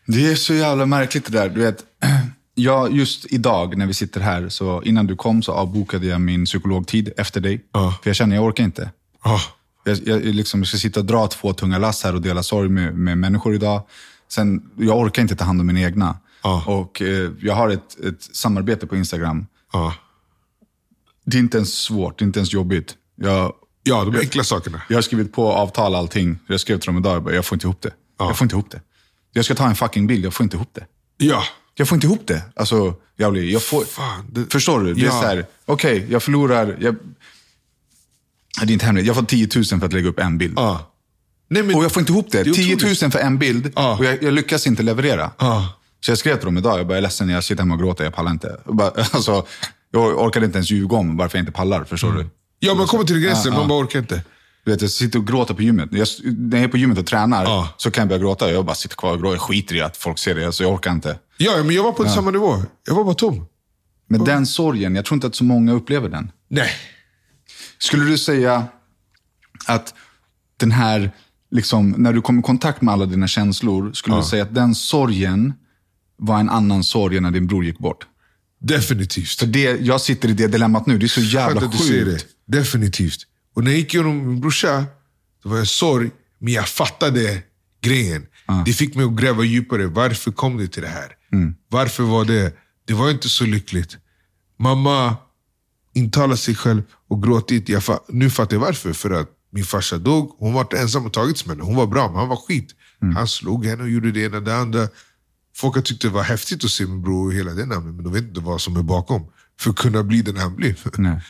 [0.05, 1.49] Det är så jävla märkligt det där.
[1.49, 1.83] Du vet,
[2.55, 6.45] jag, just idag när vi sitter här, så innan du kom så avbokade jag min
[6.45, 7.61] psykologtid efter dig.
[7.73, 7.99] Ja.
[8.03, 8.91] För jag känner, jag orkar inte.
[9.21, 9.39] Ah,
[9.85, 12.95] Jag, jag, liksom, ska sitta och dra två tunga lass här och dela sorg med,
[12.95, 13.81] med människor idag.
[14.31, 16.17] Sen, jag orkar inte ta hand om mina egna.
[16.43, 16.63] Ja.
[16.67, 19.45] Och eh, jag har ett, ett samarbete på Instagram.
[19.73, 19.91] ah.
[21.25, 22.95] Det är inte ens svårt, det är inte ens jobbigt.
[23.15, 24.81] Jag, Ja, de enkla sakerna.
[24.89, 26.39] jag har skrivit på avtal allting.
[26.47, 27.93] Jag skrev till dem idag, jag, bara, jag får inte ihop det.
[28.19, 28.81] Jag får inte ihop det.
[29.33, 30.85] Jag ska ta en fucking bild, jag får inte ihop det.
[31.17, 31.43] Ja.
[31.75, 32.43] Jag får inte ihop det.
[32.55, 34.93] Alltså, jag blir, jag får, Fan, det- förstår du?
[34.93, 35.11] Det är Ja.
[35.11, 36.77] så här, okej, jag förlorar...
[36.79, 36.95] Jag,
[38.61, 39.05] det är inte hemligt.
[39.05, 40.59] Jag får 10 000 för att lägga upp en bild.
[40.59, 40.79] Ah.
[41.49, 42.43] Nej, men, Och jag får inte ihop det.
[42.43, 43.01] Det är 10 otroligt.
[43.01, 43.97] 000 för en bild Ja.
[43.97, 45.31] och jag, jag lyckas inte leverera.
[45.37, 45.61] Ah.
[46.01, 47.79] Så jag skrev till dem idag, jag bara, jag är ledsen, jag sitter hemma och
[47.81, 48.59] gråter, jag pallar inte.
[48.65, 49.45] Jag, bara, alltså,
[49.91, 52.29] jag orkade inte ens ljuga om varför jag inte pallar, förstår du?
[52.59, 54.23] Ja, man kommer till gränsen, man bara orkar inte.
[54.65, 55.89] Du vet, jag sitter och gråter på gymmet.
[55.91, 57.73] Jag, när jag är på gymmet och tränar Ja.
[57.77, 58.51] så kan jag börja gråta.
[58.51, 59.33] Jag bara sitter kvar och gråter.
[59.33, 61.19] Jag skiter i att folk ser det, alltså, jag orkar inte.
[61.37, 62.63] Ja, men jag var på samma nivå.
[62.87, 63.45] Jag var bara tom.
[64.07, 66.31] Men den sorgen, jag tror inte att så många upplever den.
[66.47, 66.69] Nej.
[67.77, 68.65] Skulle du säga
[69.67, 69.93] att
[70.57, 71.11] den här,
[71.51, 74.75] liksom, när du kom i kontakt med alla dina känslor, skulle du säga att den
[74.75, 75.53] sorgen
[76.17, 78.07] var en annan sorg än när din bror gick bort?
[78.61, 79.29] Definitivt.
[79.39, 82.05] För det, jag sitter i det dilemmat nu, det är så jävla att du säger
[82.05, 82.25] sjukt.
[82.45, 82.57] det.
[82.57, 83.19] Definitivt.
[83.55, 84.85] Och när jag gick igenom min brorsa,
[85.43, 86.09] då var jag sorg,
[86.39, 87.43] men jag fattade
[87.81, 88.25] grejen.
[88.65, 89.87] Det fick mig att gräva djupare.
[89.87, 91.07] Varför kom det till det här?
[91.69, 92.53] Varför var det?
[92.87, 93.97] Det var inte så lyckligt.
[94.59, 95.15] Mamma
[95.93, 97.69] intalade sig själv och gråtit.
[97.69, 98.93] Jag fa- nu fattar jag varför.
[98.93, 100.35] För att min farsa dog.
[100.39, 101.65] Hon var ensam och tagits med henne.
[101.67, 102.75] Hon var bra, men han var skit.
[103.15, 104.87] Han slog henne och gjorde det ena och det andra.
[105.55, 108.03] Folk har tyckt det var häftigt att se min bror och hela det namnet, men
[108.03, 109.25] de vet inte vad som är bakom.
[109.59, 110.55] För att kunna bli den han.
[110.97, 111.21] Nej.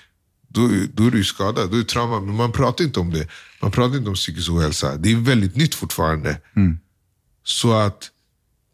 [0.48, 2.20] Då, då är du skadad, då är det trauma.
[2.20, 3.28] Men man pratar inte om det.
[3.62, 4.98] Man pratar inte om psykisk ohälsa.
[4.98, 6.42] Det är väldigt nytt fortfarande.
[7.44, 8.10] Så att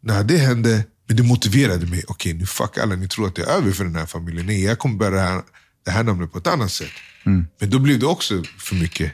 [0.02, 2.04] när det hände, men det motiverade mig.
[2.08, 4.46] Okej, nu fuck alla, ni tror att det är över för den här familjen.
[4.46, 5.42] Nej, jag kommer bära det här,
[5.84, 6.90] det här namnet på ett annat sätt.
[7.60, 9.12] Men då blev det också för mycket.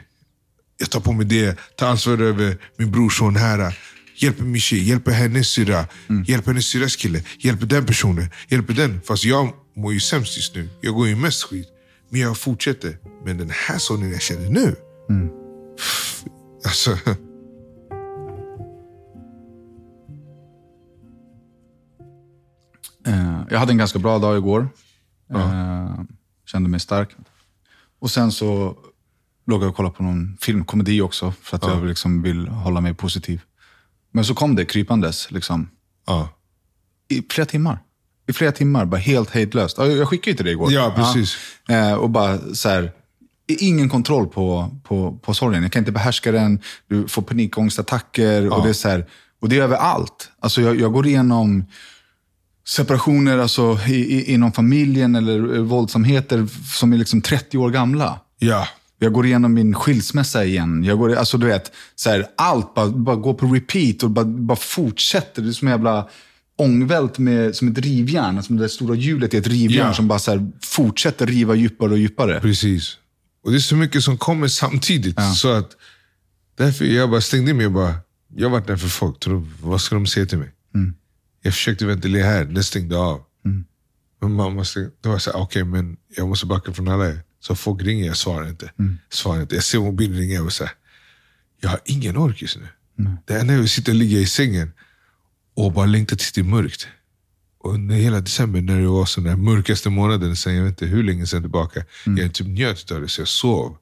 [0.83, 3.77] Jag tar på mig det, tar ansvar över min brorson här.
[4.15, 5.85] Hjälper min tjej, hjälper hennes syrra,
[6.27, 9.01] hjälper hennes syrras kille, hjälper den personen, hjälper den.
[9.01, 10.69] Fast jag mår ju sämst just nu.
[10.81, 11.67] Jag går ju mest skit.
[12.09, 12.97] Men jag fortsätter.
[13.25, 14.75] Men den här sonen jag känner nu.
[15.77, 16.23] pff,
[16.65, 16.97] Alltså,
[23.05, 24.67] Eh, jag hade en ganska bra dag igår.
[25.33, 25.99] Eh,
[26.45, 27.09] kände mig stark.
[27.99, 28.77] Och sen så
[29.47, 32.93] låg jag och kollade på någon filmkomedi också, för att jag liksom vill hålla mig
[32.93, 33.41] positiv.
[34.11, 35.69] Men så kom det krypandes, liksom,
[36.07, 36.29] Ja.
[37.09, 37.79] i flera timmar.
[38.27, 39.77] I flera timmar, bara helt hejdlöst.
[39.77, 40.71] Ja, Jag skickade ju till dig igår.
[40.71, 41.37] Ja, precis.
[41.67, 41.75] Ja.
[41.75, 42.91] Eh, och bara så här,
[43.47, 45.63] ingen kontroll på, på, på sorgen.
[45.63, 48.53] Jag kan inte behärska den, du får panikångestattacker.
[48.53, 49.05] Och det är så här,
[49.41, 50.29] och det är överallt.
[50.39, 51.65] Alltså jag, jag går igenom
[52.67, 56.47] separationer alltså, i, i, inom familjen eller eh, våldsamheter
[56.79, 58.19] som är liksom 30 år gamla.
[58.39, 58.67] Ja.
[59.03, 60.83] Jag går igenom min skilsmässa igen.
[60.83, 64.25] Jag går, alltså du vet, så här, allt bara, bara går på repeat och bara,
[64.25, 65.41] bara fortsätter.
[65.41, 66.09] Det är som en jävla
[66.57, 68.37] ångvält med, som ett rivjärn.
[68.37, 69.93] Alltså det där stora hjulet är ett rivjärn Ja.
[69.93, 72.39] som bara så här, fortsätter riva djupare och djupare.
[72.39, 72.97] Precis.
[73.43, 75.17] Och det är så mycket som kommer samtidigt.
[75.35, 75.71] Så att
[76.57, 77.63] Därför jag bara stängde mig.
[77.63, 77.95] Jag, bara,
[78.35, 79.19] jag varit där för folk.
[79.19, 80.49] Tror, vad ska de säga till mig?
[81.43, 83.21] Jag försökte ventilera här, det stängde av.
[84.21, 87.07] Men mamma stängde, då var jag såhär, okej men jag måste backa från alla.
[87.07, 87.19] er.
[87.47, 88.71] Så folk ringer, jag svarar inte.
[89.09, 89.55] Svarar inte.
[89.55, 90.73] Jag ser mobilen ringa och säger,
[91.61, 92.67] jag har ingen ork just nu.
[93.25, 94.71] Det enda jag sitta och ligga i sängen
[95.55, 96.87] och bara längta tills det är mörkt.
[97.57, 100.85] Och under hela december när det var så den mörkaste månaden sen jag vet inte
[100.85, 101.85] hur länge sedan tillbaka.
[102.05, 103.77] Jag typ njöt av det så jag sov.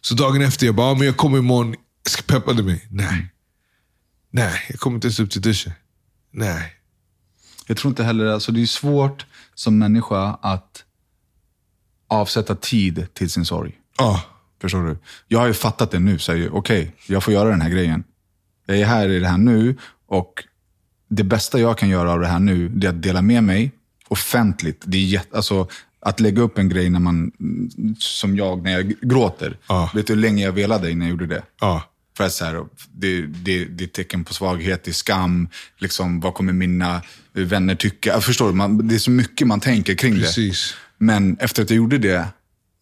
[0.00, 2.86] Så dagen efter jag bara, ja, men jag kommer imorgon, jag ska peppa dig mig.
[2.90, 3.32] Nej.
[4.30, 5.72] Nej, jag kommer inte ens upp till duschen.
[6.30, 6.72] Nej.
[7.66, 10.84] Jag tror inte heller, alltså det är svårt som människa att
[12.08, 13.72] avsätta tid till sin sorg.
[13.98, 14.22] Ja,
[14.64, 14.96] Förstår du?
[15.28, 16.18] Jag har ju fattat det nu.
[16.52, 18.04] Okej, jag får göra den här grejen.
[18.66, 19.76] Jag är här i det här nu
[20.08, 20.44] och
[21.08, 23.72] det bästa jag kan göra av det här nu, är att dela med mig
[24.08, 24.82] offentligt.
[24.84, 25.68] Det är jätte, alltså,
[26.00, 27.32] att lägga upp en grej när man,
[27.98, 29.58] som jag, när jag gråter.
[29.68, 29.90] Ja.
[29.94, 31.42] Vet du hur länge jag velade innan jag gjorde det?
[31.60, 31.90] ja.
[32.16, 35.48] För att så här, det, det, det är tecken på svaghet, det är skam.
[35.78, 38.10] Liksom, vad kommer mina vänner tycka?
[38.10, 38.54] Jag förstår du?
[38.54, 40.26] Man, det är så mycket man tänker kring det.
[40.98, 42.28] Men efter att jag gjorde det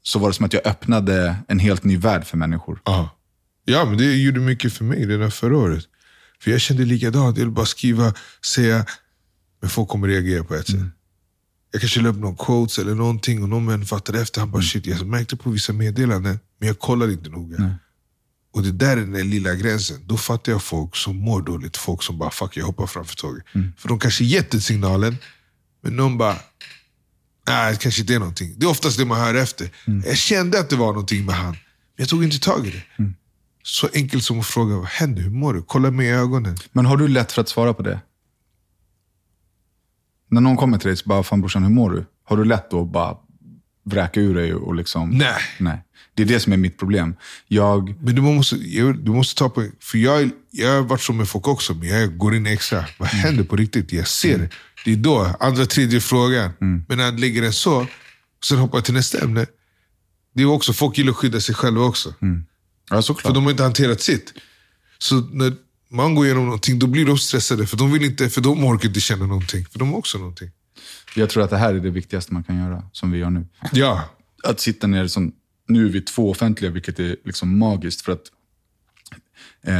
[0.02, 2.80] så var det som att jag öppnade en helt ny värld för människor.
[2.84, 3.16] Ja.
[3.64, 5.84] ja, men det gjorde mycket för mig redan förra året.
[6.40, 7.36] För jag kände likadant.
[7.36, 8.86] Jag ville bara skriva, säga,
[9.60, 10.80] men folk kommer reagera på ett sätt.
[11.70, 14.40] Jag kanske la upp någon quotes eller någonting och någon vän fattade efter.
[14.40, 17.78] Han bara, shit, jag märkte på vissa meddelanden, men jag kollade inte noga.
[18.54, 20.00] Och det där är den lilla gränsen.
[20.06, 21.76] Då fattar jag folk som mår dåligt.
[21.76, 23.44] Folk som bara, fuck jag hoppar framför tåget.
[23.76, 25.16] För de kanske gett den signalen,
[25.80, 26.36] men någon bara,
[27.48, 28.54] nej det kanske inte är någonting.
[28.56, 29.70] Det är oftast det man hör efter.
[30.06, 31.58] Jag kände att det var någonting med han, men
[31.96, 33.12] jag tog inte tag i det.
[33.62, 35.22] Så enkelt som att fråga, vad händer?
[35.22, 35.62] Hur mår du?
[35.62, 36.56] Kolla mig i ögonen.
[36.72, 38.00] Men har du lätt för att svara på det?
[40.28, 42.04] När någon kommer till dig och bara, fan brorsan hur mår du?
[42.24, 43.16] Har du lätt då att bara
[43.84, 45.10] vräka ur dig och liksom...
[45.10, 45.40] Nej.
[45.58, 45.78] Nej.
[46.14, 47.14] Det är det som är mitt problem.
[47.48, 47.94] Jag...
[48.00, 48.56] Men du måste,
[48.92, 49.68] du måste ta på...
[49.80, 52.84] För jag, jag har varit så med folk också, men jag går in extra.
[52.98, 53.92] Vad händer på riktigt?
[53.92, 54.48] Jag ser det.
[54.84, 56.50] Det är då, andra, tredje frågan.
[56.58, 59.46] Men när jag lägger den så, och sen hoppar jag till nästa ämne.
[60.34, 62.14] Det är också, folk gillar att skydda sig själva också.
[62.90, 63.22] Ja, såklart.
[63.26, 64.34] För de har inte hanterat sitt.
[64.98, 65.52] Så när
[65.90, 67.66] man går igenom någonting, då blir de stressade.
[67.66, 69.66] För de vill inte, för de orkar inte känna någonting.
[69.66, 70.50] För de har också någonting.
[71.16, 73.46] Jag tror att det här är det viktigaste man kan göra, som vi gör nu.
[73.72, 74.04] Ja,
[74.44, 75.32] Att sitta ner som,
[75.68, 78.00] nu är vi två offentliga, vilket är liksom magiskt.
[78.00, 78.22] För att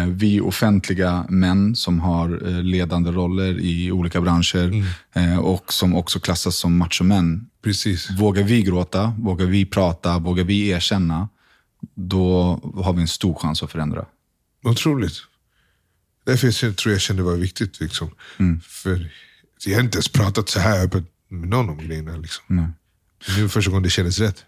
[0.09, 6.21] vi offentliga män som har eh, ledande roller i olika branscher eh, och som också
[6.21, 7.47] klassas som machomän.
[7.65, 8.11] precis.
[8.11, 11.29] Vågar vi gråta, vågar vi prata, vågar vi erkänna,
[11.95, 14.07] då har vi en stor chans att förändra.
[14.65, 15.15] Otroligt.
[16.27, 17.81] Därför jag tror jag kände det var viktigt.
[17.81, 18.11] Liksom.
[18.63, 19.11] För
[19.67, 22.17] jag har inte ens pratat så här öppet med någon om grejerna.
[22.17, 22.45] Liksom.
[22.47, 22.73] Men
[23.37, 24.45] Nu är första gången det kändes rätt.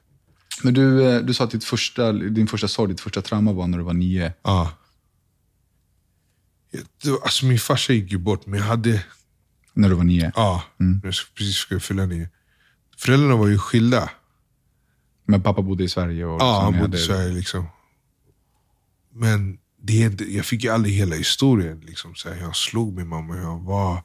[0.63, 3.67] Men du, eh, du sa att ditt första, din första sorg, ditt första trauma var
[3.67, 4.33] när du var nio.
[4.43, 4.51] Ja.
[4.51, 4.84] Det var-
[7.23, 9.05] Alltså, min farsa gick ju bort, men jag hade...
[9.75, 10.33] När du var nio.
[10.37, 10.63] Ja,
[11.03, 12.29] jag skulle precis skulle fylla nio.
[12.97, 14.11] Föräldrarna var ju skilda.
[15.27, 16.25] Men pappa bodde i Sverige.
[16.25, 17.35] Och Ja, liksom, han bodde i Sverige.
[17.35, 17.67] Liksom.
[19.13, 21.81] Men det jag fick ju aldrig hela historien.
[21.81, 24.03] Liksom, så här, jag slog min mamma, jag var,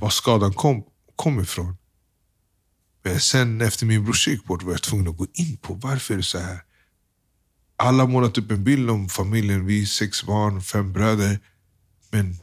[0.00, 0.84] var skadan kom,
[1.16, 1.76] kom ifrån.
[3.02, 6.14] Men sen efter min brorsa gick bort var jag tvungen att gå in på varför
[6.14, 6.58] är det så här.
[7.76, 9.66] Alla målat upp en bild om familjen.
[9.66, 11.38] Vi är sex barn, fem bröder.
[12.10, 12.36] Men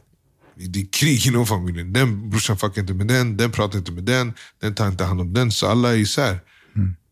[0.54, 1.92] det är krig inom familjen.
[1.92, 5.20] Den brorsan fuckar inte med den, den pratar inte med den, den tar inte hand
[5.20, 5.52] om den.
[5.52, 6.40] Så alla är isär.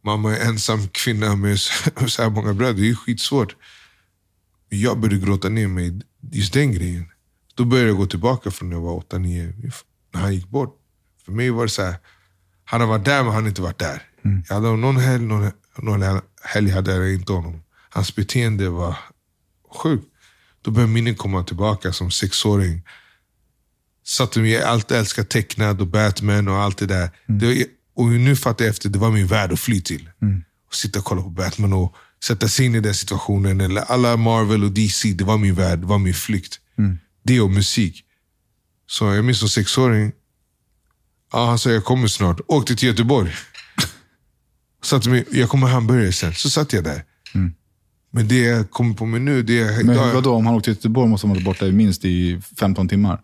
[0.04, 1.58] Mamma är ensam kvinna med
[2.06, 2.82] så här många bröder.
[2.82, 3.56] Det är skitsvårt.
[4.68, 6.00] Jag började gråta ner mig
[6.32, 7.06] just den grejen.
[7.54, 9.52] Då började jag gå tillbaka från när jag var åtta, nio.
[10.14, 10.78] När han gick bort.
[11.24, 11.94] För mig var det så här.
[12.64, 14.02] Han har varit där men han har inte varit där.
[14.48, 17.62] Jag hade någon helg, någon, någon helg hade jag inte honom.
[17.90, 18.96] Hans beteende var
[19.82, 20.06] sjukt.
[20.66, 22.82] Då började minnen komma tillbaka som sexåring.
[24.04, 27.10] Satte mig, jag alltid älskat tecknad och Batman och allt det där.
[27.26, 30.10] Det, och nu fattar jag efter, det var min värld att fly till.
[30.72, 33.60] sitta och kolla på Batman och sätta sig in i den situationen.
[33.60, 36.60] Eller alla Marvel och DC, det var min värld, det var min flykt.
[37.22, 38.04] Det och musik.
[38.86, 40.12] Så jag minns som sexåring,
[41.32, 42.40] ja, han sa jag kommer snart.
[42.46, 43.34] Åkte till Göteborg.
[44.82, 46.34] Satte mig, jag kommer hamburgare sen.
[46.34, 47.04] Så satt jag där.
[48.16, 49.84] Men det jag kommer på mig nu, det är...
[49.84, 52.88] Men vadå, om han åkte till Göteborg måste han vara borta i minst i 15
[52.88, 53.20] timmar.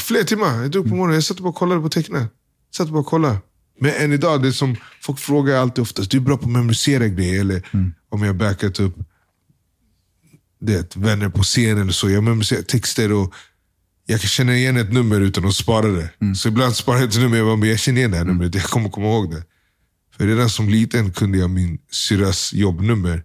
[0.00, 0.62] Flera timmar.
[0.62, 1.14] Jag drog på morgonen.
[1.14, 2.26] Jag satt bara och kollade på tecknen.
[2.76, 3.38] Satt bara och kollade.
[3.80, 7.08] Men än idag, det som folk frågar alltid oftast, du är bra på att memorisera
[7.08, 7.40] grejer.
[7.40, 7.62] Eller
[8.08, 8.96] om jag backat upp
[10.60, 12.10] det, vänner på scen eller så.
[12.10, 13.34] Jag memoriserar texter och
[14.06, 16.34] jag kan känna igen ett nummer utan att spara det.
[16.36, 18.24] Så ibland sparar jag ett nummer och jag bara, men jag känner igen det här
[18.24, 18.54] numret.
[18.54, 19.42] Jag kommer komma ihåg det.
[20.16, 23.22] För redan som liten kunde jag min syrras jobbnummer.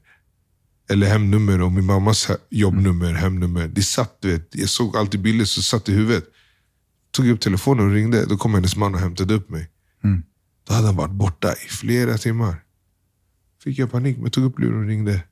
[0.89, 3.67] Eller hemnummer och min mammas jobbnummer, hemnummer.
[3.67, 4.56] Det satt, du vet.
[4.56, 6.26] Jag såg alltid bilder som satt i huvudet.
[7.12, 8.26] Tog upp telefonen och ringde.
[8.26, 9.69] Då kom hennes man och hämtade upp mig.
[10.67, 12.63] Då hade han varit borta i flera timmar.
[13.63, 15.23] Fick jag panik, men tog upp luren och ringde.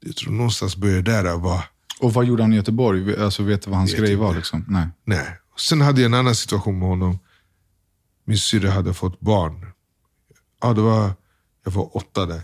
[0.00, 1.36] Jag tror någonstans började där.
[1.36, 1.64] Var,
[2.00, 3.16] Och vad gjorde han i Göteborg?
[3.16, 4.34] Alltså, vet du vad hans grej var?
[4.36, 4.64] Liksom?
[4.68, 4.88] Nej.
[5.04, 5.26] nej.
[5.58, 7.18] Sen hade jag en annan situation med honom.
[8.24, 9.66] Min syrra hade fått barn.
[10.60, 11.12] Ja, det var,
[11.64, 12.42] jag var åtta där.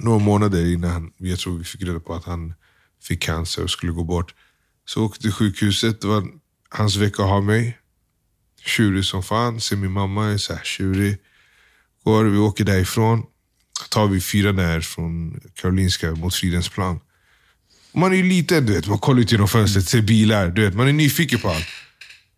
[0.00, 2.54] Några månader innan jag tror vi fick reda på att han
[3.02, 4.34] fick cancer och skulle gå bort.
[4.86, 6.00] Så åkte till sjukhuset.
[6.00, 6.24] Det var
[6.68, 7.78] hans vecka att ha mig.
[8.64, 9.60] Tjurig som fan.
[9.60, 11.18] Ser min mamma är så här tjurig.
[12.04, 13.22] Går, vi åker därifrån.
[13.90, 17.00] Tar vi fyra där från Karolinska mot Fridhemsplan.
[17.92, 18.88] Man är ju liten, du vet.
[18.88, 20.48] Man kollar ut genom fönstret, ser bilar.
[20.48, 21.66] Du vet, man är nyfiken på allt.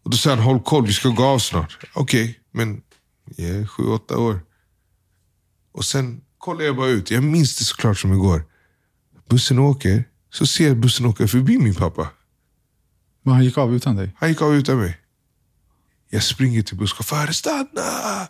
[0.02, 1.78] Och då säger han, håll koll, vi ska gå av snart.
[1.92, 2.82] Okej, men
[3.36, 4.40] jag är sju, åtta år.
[5.72, 7.10] Och sen kollar jag bara ut.
[7.10, 8.44] Jag minns det såklart som igår.
[9.28, 12.08] Bussen åker, så ser jag bussen åka förbi min pappa.
[13.22, 14.10] Men han gick av utan dig?
[14.18, 14.98] Han gick av utan mig.
[16.10, 17.34] Jag springer till busschauffören.
[17.34, 18.28] Stanna!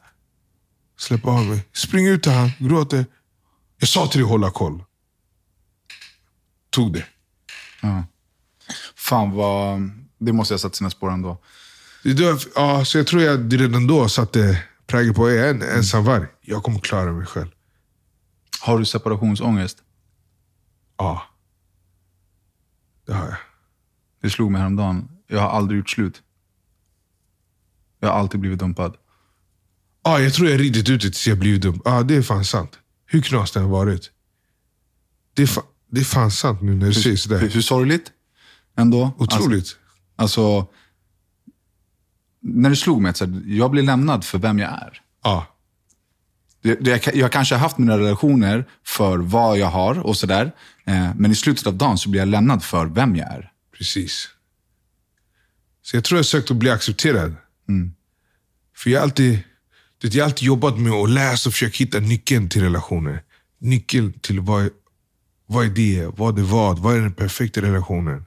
[0.98, 1.68] Släpp av mig.
[1.72, 3.06] Springer ut till han, gråter.
[3.78, 4.84] Jag sa till dig hålla koll.
[6.70, 7.04] Tog det.
[7.82, 8.04] Ja.
[8.94, 9.90] Fan vad...
[10.18, 11.38] Det måste jag ha satt sina spår ändå.
[12.02, 16.26] Det Ja, så jag tror jag redan då satte prägel på en ensam varg.
[16.40, 17.48] Jag kommer klara mig själv.
[18.60, 19.82] Har du separationsångest?
[20.98, 21.22] Ja.
[23.06, 23.36] Det har jag.
[24.22, 25.08] Det slog mig häromdagen.
[25.26, 26.22] Jag har aldrig gjort slut.
[28.00, 28.96] Jag har alltid blivit dumpad.
[30.04, 31.80] Ja, jag tror jag ridit ut det tills jag blivit dum.
[31.84, 32.78] Ja, det är fan sant.
[33.06, 34.10] Hur knas det än varit.
[35.34, 37.38] Det är, fa- det är fan sant nu när du säger Hur, sådär.
[37.48, 38.12] hur sorgligt
[38.76, 39.12] ändå.
[39.18, 39.76] Otroligt.
[40.16, 40.72] Alltså, alltså,
[42.40, 45.02] när det slog mig att jag blir lämnad för vem jag är.
[45.22, 45.46] Ja.
[47.14, 50.52] Jag, kanske har haft mina relationer för vad jag har och sådär.
[50.84, 53.50] Eh, men i slutet av dagen så blir jag lämnad för vem jag är.
[53.78, 54.28] Precis.
[55.82, 57.34] Så jag tror jag sökt att bli accepterad.
[58.76, 59.38] För jag har alltid,
[60.02, 63.22] det, jag har alltid jobbat med att läsa och försöka hitta nyckeln till relationer.
[63.60, 64.70] Nyckeln till vad,
[65.46, 68.24] vad är det, vad är vad, vad är den perfekta relationen.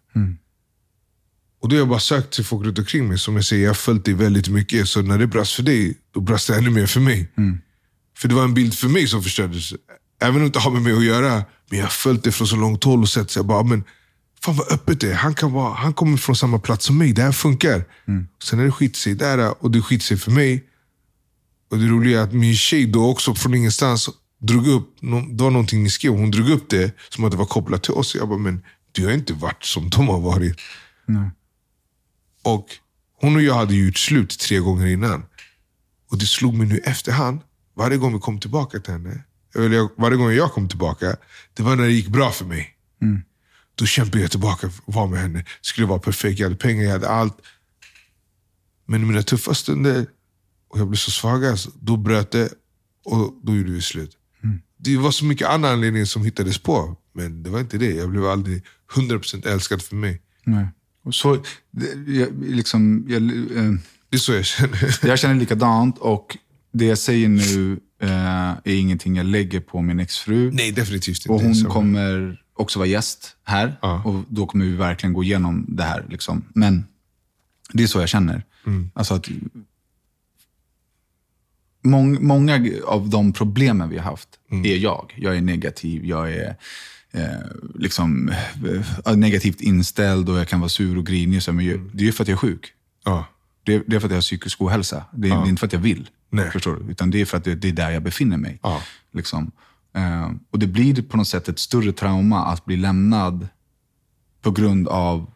[1.61, 3.17] Och då har jag bara sökt till folk runt omkring mig.
[3.17, 4.87] Som jag säger, jag har följt dig väldigt mycket.
[4.87, 7.31] Så när det brast för dig, då brast det ännu mer för mig.
[8.19, 9.73] För det var en bild för mig som förstördes.
[10.21, 11.43] Även om det inte har med mig att göra.
[11.69, 13.83] Men jag har följt det från så långt håll och sett så jag bara, men
[14.43, 15.15] fan vad öppet det är.
[15.15, 17.13] Han, kan vara, han kommer från samma plats som mig.
[17.13, 17.85] Det här funkar.
[18.43, 20.65] Sen när det skiter sig där och det skiter sig för mig.
[21.71, 24.09] Och det roliga är att min tjej då också från ingenstans
[24.41, 24.97] drog upp,
[25.31, 27.93] det var någonting ni skrev, hon drog upp det som att det var kopplat till
[27.93, 28.15] oss.
[28.15, 30.59] Jag bara, men du har inte varit som de har varit.
[32.43, 32.65] Och
[33.21, 35.23] hon och jag hade gjort slut tre gånger innan.
[36.11, 37.39] Och det slog mig nu efterhand,
[37.79, 39.23] varje gång vi kom tillbaka till henne,
[39.55, 41.15] eller varje gång jag kom tillbaka,
[41.53, 42.75] det var när det gick bra för mig.
[43.75, 45.45] Då kämpade jag tillbaka och var med henne.
[45.61, 47.37] Skulle vara perfekt, jag hade pengar, jag hade allt.
[48.85, 50.05] Men i mina tuffa stunder,
[50.69, 52.49] och jag blev så svag, alltså, då bröt det
[53.05, 54.15] och då gjorde vi slut.
[54.77, 57.91] Det var så mycket andra anledningar som hittades på, men det var inte det.
[57.93, 58.63] Jag blev aldrig
[58.93, 60.21] 100% älskad för mig.
[60.43, 60.67] Nej.
[61.03, 63.73] Och Så, det, jag, liksom, jag, eh,
[64.09, 64.99] Det är så jag känner.
[65.07, 66.37] jag känner likadant och
[66.71, 70.51] det jag säger nu eh, är ingenting jag lägger på min exfru.
[70.51, 71.29] Nej, definitivt inte.
[71.29, 73.77] Och hon Så- kommer också vara gäst här.
[73.81, 74.03] Ja.
[74.05, 76.05] Och då kommer vi verkligen gå igenom det här.
[76.09, 76.45] Liksom.
[76.53, 76.85] Men
[77.73, 78.43] det är så jag känner.
[78.65, 78.91] Mm.
[78.93, 79.27] Alltså att
[81.83, 84.65] mång, många av de problemen vi har haft Mm.
[84.65, 85.13] är jag.
[85.17, 86.55] Jag är negativ, jag är
[87.11, 87.27] eh,
[87.75, 88.29] liksom,
[89.05, 91.43] eh, negativt inställd och jag kan vara sur och grinig.
[91.43, 91.91] Så, men Mm.
[91.93, 92.73] det är för att jag är sjuk.
[93.05, 93.25] Ja.
[93.63, 95.05] Det är, det är för att jag har psykisk ohälsa.
[95.11, 96.09] Det är, det är inte för att jag vill.
[96.29, 96.51] Nej.
[96.51, 96.91] Förstår du?
[96.91, 98.59] Utan det är för att det, det är där jag befinner mig.
[98.63, 98.81] Ja.
[99.11, 99.51] Liksom.
[99.95, 103.47] Eh, och det blir på något sätt ett större trauma att bli lämnad
[104.41, 105.31] på grund av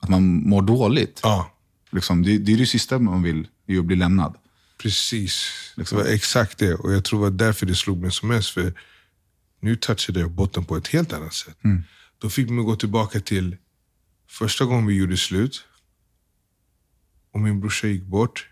[0.00, 1.20] att man mår dåligt.
[1.22, 1.52] ja,
[1.90, 4.34] Liksom, det, det är det sista man vill, är att bli lämnad.
[4.82, 5.50] precis.
[5.76, 5.98] Liksom.
[5.98, 6.74] Det var exakt det.
[6.74, 8.50] Och jag tror det var därför det slog mig som mest.
[8.50, 8.72] För
[9.60, 11.56] nu touchade jag botten på ett helt annat sätt.
[12.18, 13.56] Då fick man gå tillbaka till
[14.28, 15.64] första gången vi gjorde slut.
[17.36, 18.48] Och min brorsa gick bort.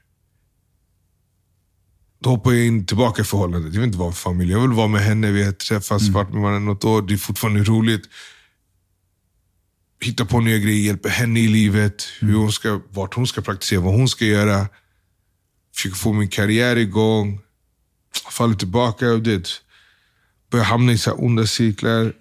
[2.18, 3.74] Då hoppade jag in tillbaka i förhållandet.
[3.74, 4.52] Jag vill inte vara med familj.
[4.52, 5.30] Jag vill vara med henne.
[5.30, 7.02] Vi har träffats, varit med varandra något år.
[7.02, 8.08] Det är fortfarande roligt.
[10.00, 12.04] Hitta på nya grejer, hjälpa henne i livet.
[12.20, 14.68] Hur hon ska, vart hon ska praktisera, vad hon ska göra.
[15.74, 17.40] Försöka få min karriär igång.
[18.30, 19.06] Faller tillbaka.
[20.50, 22.12] Börjar hamna i så onda cirklar.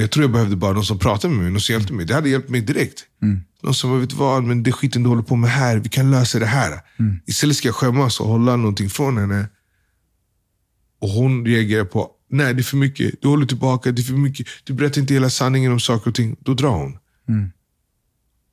[0.00, 2.06] Jag tror jag behövde bara någon som pratade med mig, någon som hjälpte mig.
[2.06, 3.04] Det hade hjälpt mig direkt.
[3.62, 6.10] Någon som, vet du vad, men det skiten du håller på med här, vi kan
[6.10, 6.80] lösa det här.
[7.26, 9.48] Istället ska jag skämmas och hålla någonting från henne.
[11.00, 14.12] Och hon reagerar på, nej det är för mycket, du håller tillbaka, det är för
[14.12, 16.36] mycket, du berättar inte hela sanningen om saker och ting.
[16.40, 16.98] Då drar hon.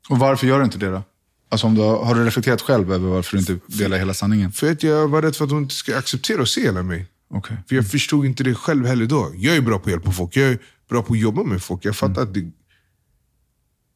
[0.09, 1.03] Och varför gör du inte det då?
[1.49, 4.51] Alltså om du har, har du reflekterat själv över varför du inte delar hela sanningen?
[4.51, 7.07] För att jag var rädd för att hon inte ska acceptera och se hela mig.
[7.29, 7.57] Okej.
[7.67, 9.33] För jag förstod inte det själv heller då.
[9.35, 10.59] Jag är bra på att hjälpa folk, jag är
[10.89, 11.85] bra på att jobba med folk.
[11.85, 12.51] Jag fattar att det,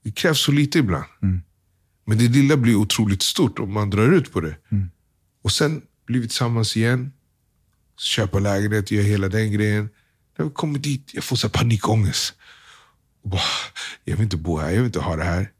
[0.03, 1.05] det krävs så lite ibland.
[2.05, 4.55] Men det lilla blir otroligt stort om man drar ut på det.
[5.43, 7.13] Och sen blir vi tillsammans igen.
[7.97, 9.89] Köpa lägenhet, göra hela den grejen.
[10.37, 12.33] När vi kommer dit, jag får så panikångest.
[13.23, 13.41] Och bara,
[14.05, 15.51] jag vill inte bo här, jag vill inte ha det här.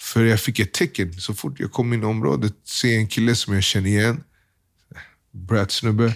[0.00, 1.12] För jag fick ett tecken.
[1.12, 4.24] Så fort jag kom in i området, ser en kille som jag känner igen.
[5.32, 6.14] Brat-snubbe.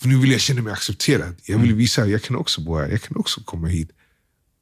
[0.00, 1.34] För nu vill jag känna mig accepterad.
[1.44, 2.88] Jag vill visa att jag kan också bo här.
[2.88, 3.90] Jag kan också komma hit.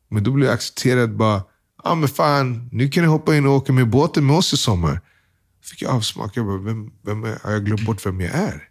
[0.09, 1.43] Men då blir jag accepterad bara.
[1.85, 4.53] Ja ah, men fan, nu kan jag hoppa in och åka med båten med oss
[4.53, 5.01] i sommar.
[5.65, 6.37] Fick jag avsmak.
[6.37, 8.69] Jag bara, vem, vem är, har jag glömt bort vem jag är?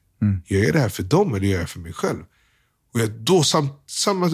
[0.47, 2.23] Jag är det här för dem eller gör jag för mig själv?
[2.93, 4.31] Och jag, då, sam, samma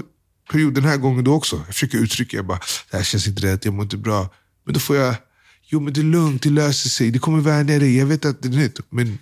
[0.52, 1.56] period den här gången då också.
[1.56, 2.60] Jag försöker uttrycka, jag bara,
[2.92, 4.30] det här känns inte rätt, jag mår inte bra.
[4.66, 5.16] Men då får jag,
[5.64, 7.98] jo men det är lugnt, det löser sig, det kommer vänja dig.
[7.98, 8.80] Jag vet att det är nytt.
[8.90, 9.18] Men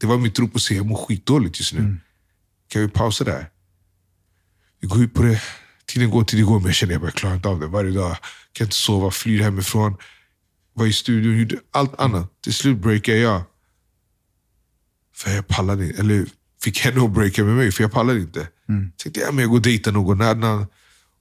[0.00, 1.96] det var mitt rop att säga, jag mår skitdåligt just nu.
[2.68, 3.50] Kan vi pausa där?
[4.80, 5.42] Vi går ut på det.
[5.86, 8.16] Tiden går, tiden går, men jag känner att jag klarar inte av det varje dag.
[8.52, 9.96] Kan inte sova, flyr hemifrån.
[10.74, 12.42] Var i studion, gjorde allt annat.
[12.42, 13.42] Till slut breakade jag.
[15.14, 16.00] För jag pallade inte.
[16.00, 16.26] Eller
[16.62, 18.48] fick henne att breaka med mig, för jag pallade inte.
[18.68, 18.92] Mm.
[18.96, 20.66] Tänkte ja, men jag går och dejtar någon annan.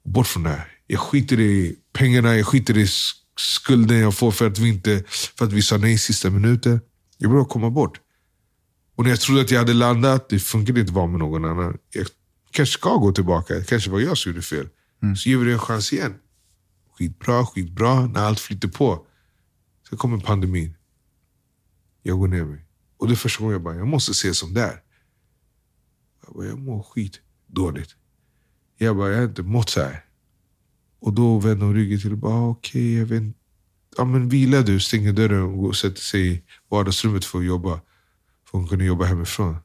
[0.06, 0.68] Bort från det här.
[0.88, 5.04] Jag skiter i pengarna, jag skiter i sk- skulden jag får för att vi, inte,
[5.38, 6.82] för att vi sa nej i sista minuten.
[7.18, 8.00] Jag bara komma bort.
[8.98, 11.46] Och när jag trodde att jag hade landat, det funkade inte att vara med någon
[11.46, 11.78] annan.
[11.92, 12.08] Jag
[12.52, 14.70] kanske ska gå tillbaka, kanske var jag som gjorde fel.
[15.18, 16.16] Så ger vi det en chans igen.
[16.98, 19.06] Skitbra, skitbra, när allt flyter på.
[19.90, 20.74] Så kommer pandemin.
[22.04, 22.66] Jag går ner mig.
[22.98, 24.82] Och det är första gången jag bara, jag måste se som det är.
[26.26, 27.96] Jag, bara, jag mår skit dåligt.
[28.78, 30.06] Jag bara, jag har inte mått så här.
[31.00, 33.40] Och då vänder hon ryggen till och bara, ah, okej, jag vet inte.
[33.98, 37.46] Ja men vila du, stänger dörren och går och sätter sig i vardagsrummet för att
[37.46, 37.82] jobba.
[38.58, 39.58] Hon kunde jobba hemifrån.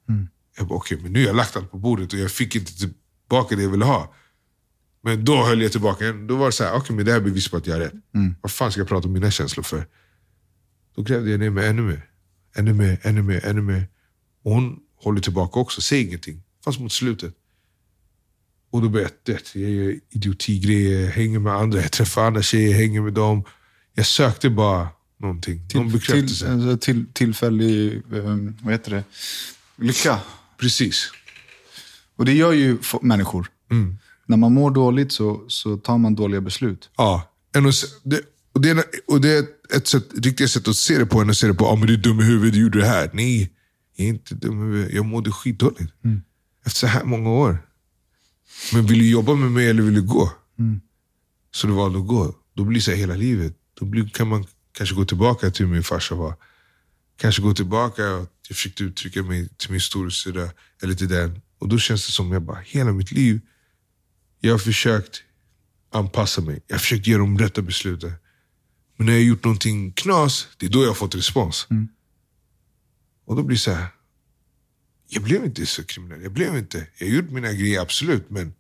[0.59, 2.73] Jag bara, okej, men nu har jag lagt allt på bordet och jag fick inte
[2.79, 4.15] tillbaka det jag ville ha.
[5.03, 6.13] Men då höll jag tillbaka.
[6.13, 7.81] Då var det så här, okej, men det här är bevis på att jag har
[7.81, 7.93] rätt.
[8.41, 9.87] Vad fan ska jag prata om mina känslor för?
[10.97, 12.09] Då grävde jag ner mig ännu mer.
[12.57, 13.89] Ännu mer, ännu mer, ännu mer.
[14.45, 16.43] Och hon håller tillbaka också, säger ingenting.
[16.65, 17.35] Fast mot slutet.
[18.71, 23.01] Och då började jag, jag gör idiotigrejer, hänger med andra, jag träffar andra tjejer, hänger
[23.01, 23.45] med dem.
[23.95, 24.89] Jag sökte bara
[25.23, 26.45] någonting, någon Till, bekräftelse.
[26.45, 29.05] till, alltså, till, tillfällig, um, vad heter det?
[29.77, 30.19] Lycka.
[30.59, 31.11] Precis.
[32.17, 33.47] Och det gör ju människor.
[34.27, 36.91] När man mår dåligt så, så tar man dåliga beslut.
[36.97, 37.29] Ja.
[38.03, 38.21] Det,
[38.53, 39.45] och, det är, och det är
[39.77, 41.87] ett sätt, riktigt sätt att se det på, än att se det på, ah, men
[41.87, 43.11] du är dum i huvudet, du gjorde det här.
[43.13, 43.53] Nej,
[43.97, 44.95] jag är inte dum i huvudet.
[44.95, 45.93] Jag mådde skitdåligt.
[46.67, 47.59] Efter så här många år.
[48.73, 50.33] Men vill du jobba med mig eller vill du gå?
[51.55, 52.35] Så du valde att gå.
[52.55, 53.55] Då blir det så här hela livet.
[53.81, 56.35] Då blir, kan man kanske gå tillbaka till min farsa var.
[57.17, 60.51] Kanske gå tillbaka och jag försökte uttrycka mig till min storasyrra
[60.83, 61.41] eller till den.
[61.59, 63.41] Och då känns det som jag bara, hela mitt liv,
[64.41, 65.23] jag har försökt
[65.91, 66.63] anpassa mig.
[66.67, 68.13] Jag har försökt ge de rätta besluten.
[68.97, 71.67] Men när jag har gjort någonting knas, det är då jag har fått respons.
[73.25, 73.87] Och då blir det så här.
[75.09, 76.23] Jag blev inte så kriminell.
[76.23, 76.87] Jag blev inte.
[76.99, 78.31] Jag har gjort mina grejer, absolut.
[78.31, 78.55] Men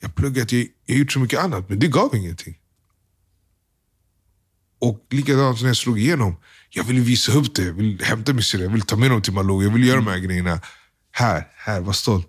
[0.00, 1.68] jag har pluggat, jag, jag har gjort så mycket annat.
[1.68, 2.58] Men det gav ingenting.
[4.82, 6.36] Och likadant när jag slog igenom.
[6.70, 7.62] Jag ville visa upp det.
[7.62, 9.62] Jag ville hämta mig jag ville ta med dem till Malou.
[9.62, 10.60] Jag ville göra de här grejerna.
[11.10, 12.28] Här, här, var stolt.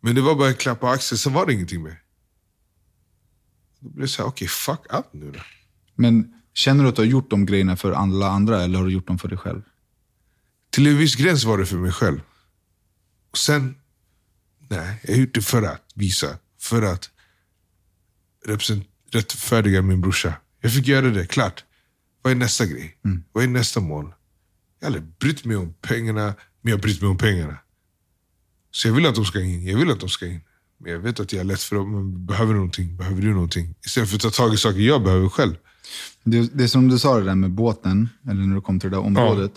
[0.00, 2.02] Men det var bara en klapp på axeln, sen var det ingenting mer.
[3.80, 5.40] Då blev det så här, okej, fuck allt nu då.
[5.94, 8.92] Men känner du att du har gjort de grejerna för alla andra eller har du
[8.92, 9.62] gjort dem för dig själv?
[10.70, 12.20] Till en viss gräns var det för mig själv.
[13.30, 13.74] Och sen,
[14.68, 16.38] nej, jag har gjort det för att visa.
[16.58, 17.10] För att
[18.46, 20.34] represent- rättfärdiga min brorsa.
[20.60, 21.64] Jag fick göra det, klart.
[22.22, 22.96] Vad är nästa grej?
[23.32, 24.14] Vad är nästa mål?
[24.80, 26.24] Jag har aldrig brytt mig om pengarna,
[26.60, 27.56] men jag har brytt mig om pengarna.
[28.70, 30.40] Så jag vill att de ska in, jag vill att de ska in.
[30.78, 32.26] Men jag vet att jag är lätt för dem.
[32.26, 32.96] Behöver du någonting?
[32.96, 33.74] Behöver du någonting?
[33.86, 35.54] Istället för att ta tag i saker jag behöver själv.
[36.24, 38.90] Det, det är som du sa det där med båten, eller när du kom till
[38.90, 39.52] det där området.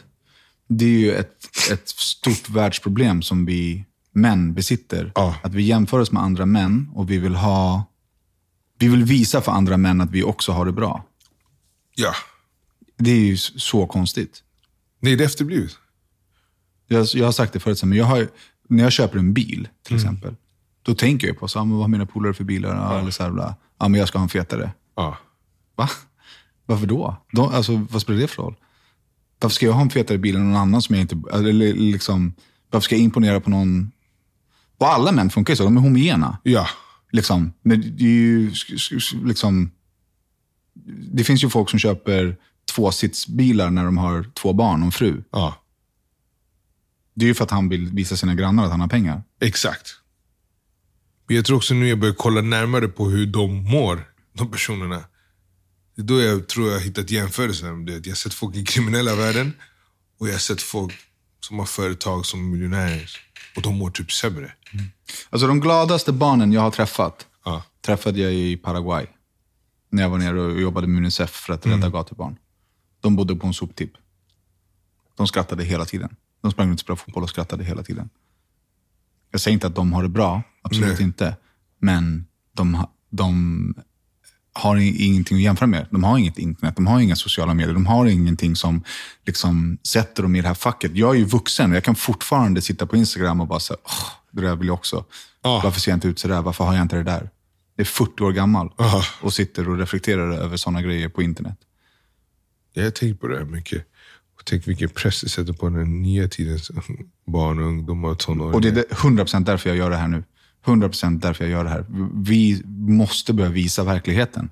[0.68, 5.12] Det är ju ett, ett stort världsproblem som vi män besitter.
[5.16, 5.36] Ja.
[5.44, 7.86] Att vi jämför oss med andra män och vi vill ha...
[8.80, 11.04] Vi vill visa för andra män att vi också har det bra.
[11.96, 12.14] Ja.
[12.98, 14.44] Det är ju så konstigt.
[15.00, 15.72] Nej, det är efterblivet.
[16.88, 18.28] Jag, jag har sagt det förut, men jag har,
[18.70, 20.06] när jag köper en bil till Mm.
[20.06, 20.36] exempel,
[20.82, 22.76] då tänker jag på så, ah, vad har mina polare för bilar.
[22.76, 23.00] Ja.
[23.00, 23.56] Eller så här, bla.
[23.80, 24.72] Men jag ska ha en fetare.
[24.96, 25.18] Ja.
[25.76, 25.90] Va?
[26.66, 27.16] Varför då?
[27.32, 28.56] De, alltså, vad spelar det för roll?
[29.40, 31.18] Varför ska jag ha en fetare bil än någon annan som jag inte...
[31.34, 32.34] Eller liksom,
[32.72, 33.92] varför ska jag imponera på någon...
[34.78, 36.38] Och alla män funkar ju så, de är homogena.
[36.44, 36.68] Ja.
[37.14, 37.54] Liksom.
[37.62, 38.52] Men det är ju
[39.24, 39.72] liksom...
[41.12, 42.38] Det finns ju folk som köper
[42.76, 45.24] tvåsitsbilar när de har två barn och en fru.
[45.32, 45.64] Ja.
[47.14, 49.24] Det är ju för att han vill visa sina grannar att han har pengar.
[49.42, 49.96] Exakt.
[51.28, 55.04] Men jag tror också nu jag börjar kolla närmare på hur de mår, de personerna.
[55.96, 57.88] Det är då jag tror jag har hittat jämförelsen.
[57.88, 59.54] Jag har sett folk i kriminella världen
[60.20, 60.94] och jag har sett folk
[61.40, 63.10] som har företag som är miljonärer.
[63.56, 64.52] Och de mår typ sämre.
[65.30, 67.64] Alltså de gladaste barnen jag har träffat, Ja.
[67.82, 69.06] träffade jag i Paraguay.
[69.90, 72.38] När jag var nere och jobbade med Unicef för att rädda gatubarn.
[73.02, 73.92] De bodde på en soptipp.
[75.16, 76.16] De skrattade hela tiden.
[76.42, 78.10] De sprang runt och spelade fotboll och skrattade hela tiden.
[79.32, 81.04] Jag säger inte att de har det bra, absolut Nej.
[81.04, 81.38] inte.
[81.80, 83.76] Men de, de
[84.54, 85.88] har ingenting att jämföra med.
[85.92, 88.84] De har inget internet, de har inga sociala medier, de har ingenting som
[89.26, 90.92] liksom sätter dem i det här facket.
[90.96, 94.10] Jag är ju vuxen och jag kan fortfarande sitta på Instagram och bara säga, "Åh,
[94.32, 95.06] det där vill jag också.
[95.42, 95.62] Ja.
[95.64, 96.42] Varför ser jag inte ut sådär?
[96.42, 97.30] Varför har jag inte det där?
[97.76, 99.04] Det är 40 år gammal Ja.
[99.22, 101.58] och sitter och reflekterar över sådana grejer på internet.
[102.74, 103.86] Jag har tänkt på det här mycket.
[104.38, 106.72] Och tänk vilken press det sätter på den nya tidens
[107.28, 108.56] barn och ungdomar och tonåringar.
[108.56, 110.24] Och det är det- 100% därför jag gör det här nu.
[110.66, 111.86] 100% därför jag gör det här.
[112.14, 114.50] Vi måste börja visa verkligheten.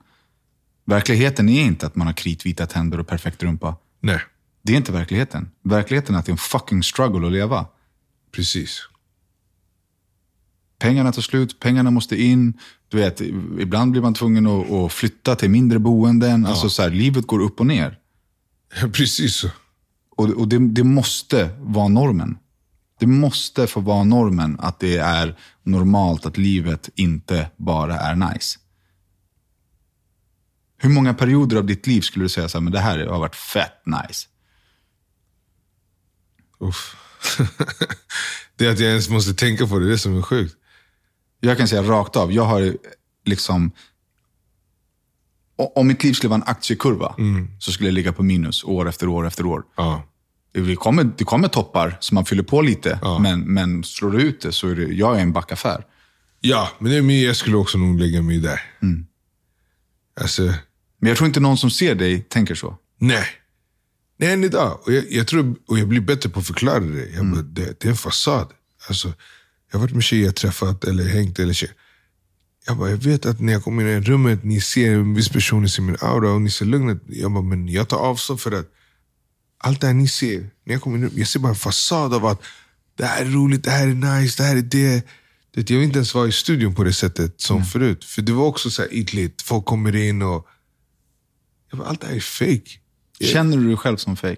[0.86, 3.76] Verkligheten är inte att man har kritvita tänder och perfekt rumpa.
[4.00, 4.20] Nej,
[4.64, 5.52] Det är inte verkligheten.
[5.64, 7.66] Verkligheten är att det är en fucking struggle att leva.
[8.32, 8.88] precis.
[10.80, 12.54] Pengarna tar slut, pengarna måste in.
[12.88, 13.22] Du vet,
[13.60, 16.46] ibland blir man tvungen att, att flytta till mindre boenden.
[16.46, 17.98] Alltså så här, livet går upp och ner.
[18.94, 19.48] Precis så.
[20.10, 22.38] Och, och det, det måste vara normen.
[23.02, 28.60] Det måste få vara normen att det är normalt att livet inte bara är nice.
[30.78, 33.20] Hur många perioder av ditt liv skulle du säga så här, men det här har
[33.20, 34.28] varit fett nice?
[36.60, 36.96] Uff.
[38.56, 40.56] det att jag ens måste tänka på det, det är som är sjukt.
[41.40, 42.78] Jag kan säga rakt av, jag har
[43.26, 43.72] liksom...
[45.56, 47.16] Om mitt liv skulle vara en aktiekurva
[47.60, 49.64] så skulle jag ligga på minus år efter år efter år.
[49.76, 50.04] Ja.
[50.54, 53.20] Det kommer, det kommer toppar som man fyller på lite, Ja.
[53.20, 55.86] men, men slår du ut det så är det, jag är en backaffär.
[56.40, 58.62] ja, men det är mer, jag skulle också nog lägga mig där.
[60.22, 60.42] Alltså,
[61.00, 62.78] Men jag tror inte någon som ser dig tänker så.
[63.00, 63.26] nej.
[64.18, 64.80] Nej, än idag.
[64.86, 67.10] Och jag, jag, tror, och jag blir bättre på att förklara det.
[67.10, 68.48] Jag bara, det, det är en fasad.
[68.88, 69.08] Alltså,
[69.72, 71.40] jag har varit med tjejer jag träffat eller hängt.
[71.40, 71.76] Eller tjejer.
[72.68, 75.30] Jag, bara, jag vet att när jag kommer in i rummet, ni ser en viss
[75.30, 77.02] person, ni ser min aura och ni ser lugnet.
[77.08, 78.66] Jag bara, men jag tar avstånd för att
[79.64, 82.26] allt det här ni ser, när jag kommer in jag ser bara en fasad av
[82.26, 82.42] att
[82.96, 85.06] det här är roligt, det här är nice, det här är det.
[85.54, 88.04] det jag vill inte ens vara i studion på det sättet som förut.
[88.04, 90.48] För det var också så här ytligt, folk kommer in och...
[91.70, 92.70] Jag bara, allt det här är fake.
[93.22, 94.38] Känner du dig själv som fake?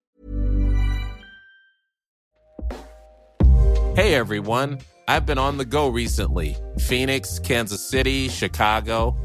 [3.95, 6.55] Hey everyone, I've been on the go recently
[6.89, 9.15] Phoenix, Kansas City, Chicago.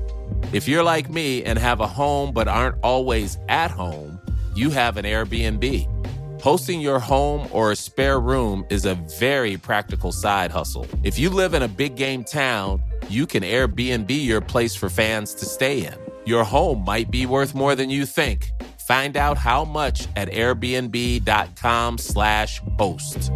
[0.53, 4.17] If you're like me and have a home but aren't always at home,
[4.59, 6.42] you have an Airbnb.
[6.42, 10.84] Hosting your home or a spare room is a very practical side hustle.
[11.04, 15.32] If you live in a big game town, you can Airbnb your place for fans
[15.34, 15.94] to stay in.
[16.24, 18.50] Your home might be worth more than you think.
[18.80, 23.30] Find out how much at airbnb.com/slash host.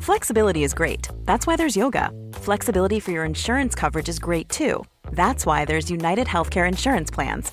[0.00, 1.10] Flexibility is great.
[1.26, 2.10] That's why there's yoga.
[2.32, 4.82] Flexibility for your insurance coverage is great too.
[5.12, 7.52] That's why there's United Healthcare Insurance Plans.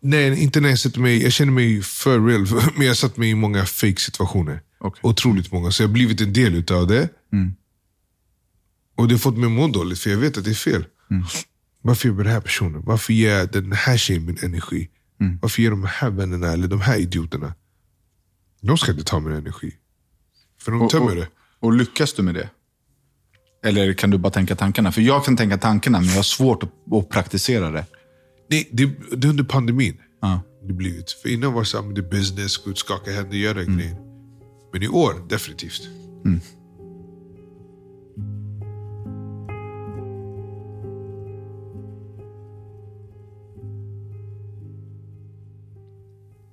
[0.00, 1.22] Nej, inte när jag sätter mig...
[1.22, 2.40] Jag känner mig för real.
[2.76, 4.60] Men jag har satt mig i många fake situationer.
[4.78, 5.00] Okej.
[5.02, 5.70] Otroligt många.
[5.70, 7.08] Så jag har blivit en del utav det.
[8.96, 10.84] Och det har fått mig att må dåligt, för jag vet att det är fel.
[11.82, 12.82] Varför gör jag den här personen?
[12.84, 14.88] Varför ger jag den här tjejen min energi?
[15.42, 17.54] Varför ger de här vännerna eller de här idioterna?
[18.60, 19.74] De ska inte ta min energi.
[20.60, 21.28] För de Och, tömmer och, det.
[21.60, 22.48] och lyckas du med det?
[23.64, 24.92] Eller kan du bara tänka tankarna?
[24.92, 27.86] För jag kan tänka tankarna, men jag har svårt att, att praktisera det.
[28.52, 28.86] Nej, det,
[29.16, 29.96] det är under pandemin.
[30.20, 30.40] Ja.
[30.62, 31.10] Det blivit.
[31.10, 33.96] För innan var det så här, det business, gå ut, skaka händer, göra den grejen.
[34.72, 35.88] Men i år, definitivt.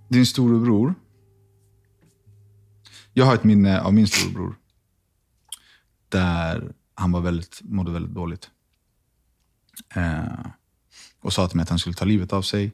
[0.10, 0.96] Din storebror.
[3.14, 4.56] Jag har ett minne av min storebror.
[6.10, 8.50] Där han var väldigt, mådde väldigt dåligt.
[9.96, 10.46] Eh,
[11.22, 12.72] och sa till mig att han skulle ta livet av sig.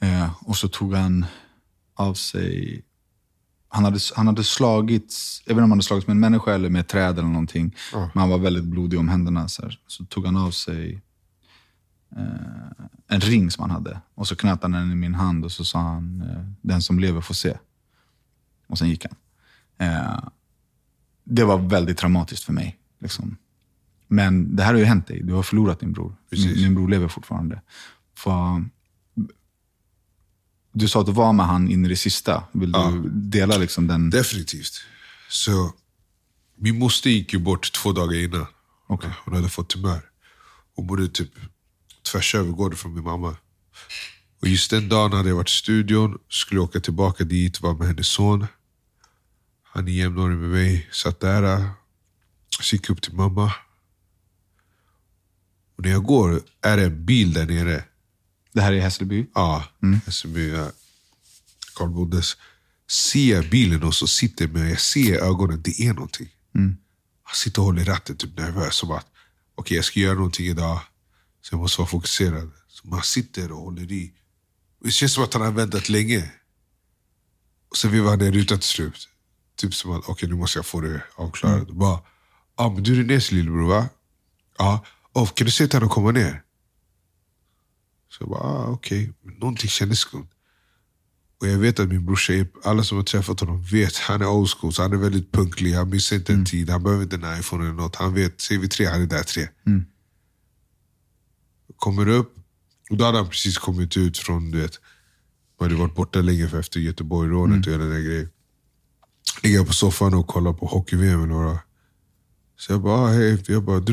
[0.00, 1.26] Eh, och så tog han
[1.94, 2.84] av sig...
[3.68, 6.54] Han hade, han hade slagits, jag vet inte om han hade slagits med en människa
[6.54, 7.76] eller med ett träd eller någonting.
[8.14, 9.48] Men han var väldigt blodig om händerna.
[9.48, 9.78] Så, här.
[9.86, 11.02] så tog han av sig
[12.16, 14.00] eh, en ring som han hade.
[14.14, 16.98] Och så knöt han den i min hand och så sa han, eh, den som
[16.98, 17.58] lever får se.
[18.66, 19.16] Och sen gick han.
[19.88, 20.24] Eh,
[21.24, 22.78] det var väldigt traumatiskt för mig.
[22.98, 23.36] Liksom.
[24.12, 25.22] Men det här har ju hänt dig.
[25.22, 26.16] Du har förlorat din bror.
[26.30, 27.62] Min, min bror lever fortfarande.
[28.16, 28.64] För,
[30.72, 32.44] du sa att du var med han in i det sista.
[32.52, 34.10] Vill du dela liksom den?
[34.10, 34.72] Definitivt.
[35.28, 35.72] Så
[36.56, 38.46] min moster gick ju bort två dagar innan.
[38.86, 39.10] Okej.
[39.24, 40.00] Hon hade fått tumör.
[40.76, 41.30] Hon bodde typ
[42.12, 43.36] tvärs över gården från min mamma.
[44.40, 47.86] Och just den dagen hade jag varit i studion, skulle åka tillbaka dit, vara med
[47.86, 48.46] hennes son.
[49.62, 51.70] Han är jämnårig med mig, satt där.
[52.60, 53.52] Så gick upp till mamma.
[55.76, 57.84] Och när jag går är det en bil där nere.
[58.52, 59.26] Det här är Hässelby?
[59.34, 59.64] Ja,
[60.06, 60.50] Hässelby.
[60.50, 60.70] Ja.
[61.74, 62.36] Karl Bondes.
[62.90, 66.28] Ser jag bilen och så sitter med, jag ser i ögonen, det är någonting.
[67.22, 68.74] Han sitter och håller i ratten, typ nervös.
[68.74, 69.06] Som att,
[69.54, 70.80] okej jag ska göra någonting idag.
[71.42, 72.50] Så jag måste vara fokuserad.
[72.68, 74.12] Så man sitter och håller i.
[74.84, 76.30] Det känns som att han har väntat länge.
[77.70, 79.08] Och sen vevar han ner rutan till slut.
[79.56, 81.68] Typ som att, okej nu måste jag få det avklarat.
[81.68, 82.00] Och Bara,
[82.56, 83.88] ja men du är Renés lillebror va?
[84.58, 84.84] Ja.
[85.14, 86.42] Oh, kan du se till honom komma ner?
[88.08, 89.12] Så jag bara, ah, okej.
[89.22, 90.28] Men Någonting kändes skumt.
[91.40, 94.28] Och jag vet att min brorsa, är- alla som har träffat honom vet, han är
[94.28, 95.72] old school, så han är väldigt punktlig.
[95.72, 97.96] Han missar inte en tid, han behöver inte en iPhone eller något.
[97.96, 99.48] Han vet, säger vi tre, han är där tre.
[101.76, 102.34] Kommer upp,
[102.90, 104.80] och då hade han precis kommit ut från, du vet,
[105.60, 108.28] man hade varit borta länge för efter Göteborg-rånet och hela den där grejen.
[109.42, 111.58] Ligger på soffan och kollar på hockey-VM eller vad
[112.56, 113.92] Så jag bara, ah, hej, jag bara, du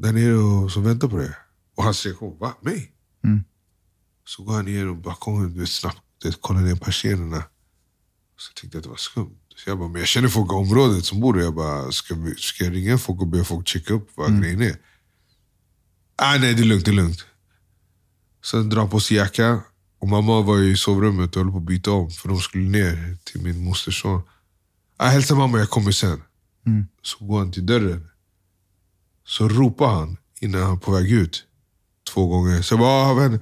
[0.00, 1.30] där nere och, som väntar på dig?
[1.76, 2.54] Och hans reaktion, va?
[2.62, 2.92] Mig?
[4.24, 7.42] Så går han och balkongen, du vet, snabbt, du vet, kollar ner persiennerna.
[8.36, 9.36] Så tänkte jag att det var skumt.
[9.56, 11.40] Så jag bara, men jag känner folk i området som bor där.
[11.40, 14.62] Jag bara, ska, vi, ska jag ringa folk och be folk checka upp vad grejen
[14.62, 14.76] är?
[16.16, 17.24] Ah, nej, det är lugnt, det är lugnt.
[18.44, 19.60] Sen drar han på sig jacka.
[19.98, 22.10] Och mamma var i sovrummet och höll på att byta om.
[22.10, 24.22] För de skulle ner till min mosters son.
[24.96, 26.22] Ah, hälsa mamma, jag kommer sen.
[27.02, 28.09] Så går han till dörren.
[29.30, 31.44] Så ropar han innan han är på väg ut.
[32.14, 32.62] Två gånger.
[32.62, 33.40] Så jag bara, ah, vän.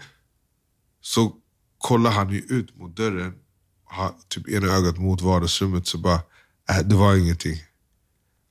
[1.00, 1.32] Så
[1.78, 3.34] kollar han ju ut mot dörren.
[3.84, 5.86] Har typ ena ögat mot vardagsrummet.
[5.86, 6.20] Så bara,
[6.70, 7.56] äh, det var ingenting.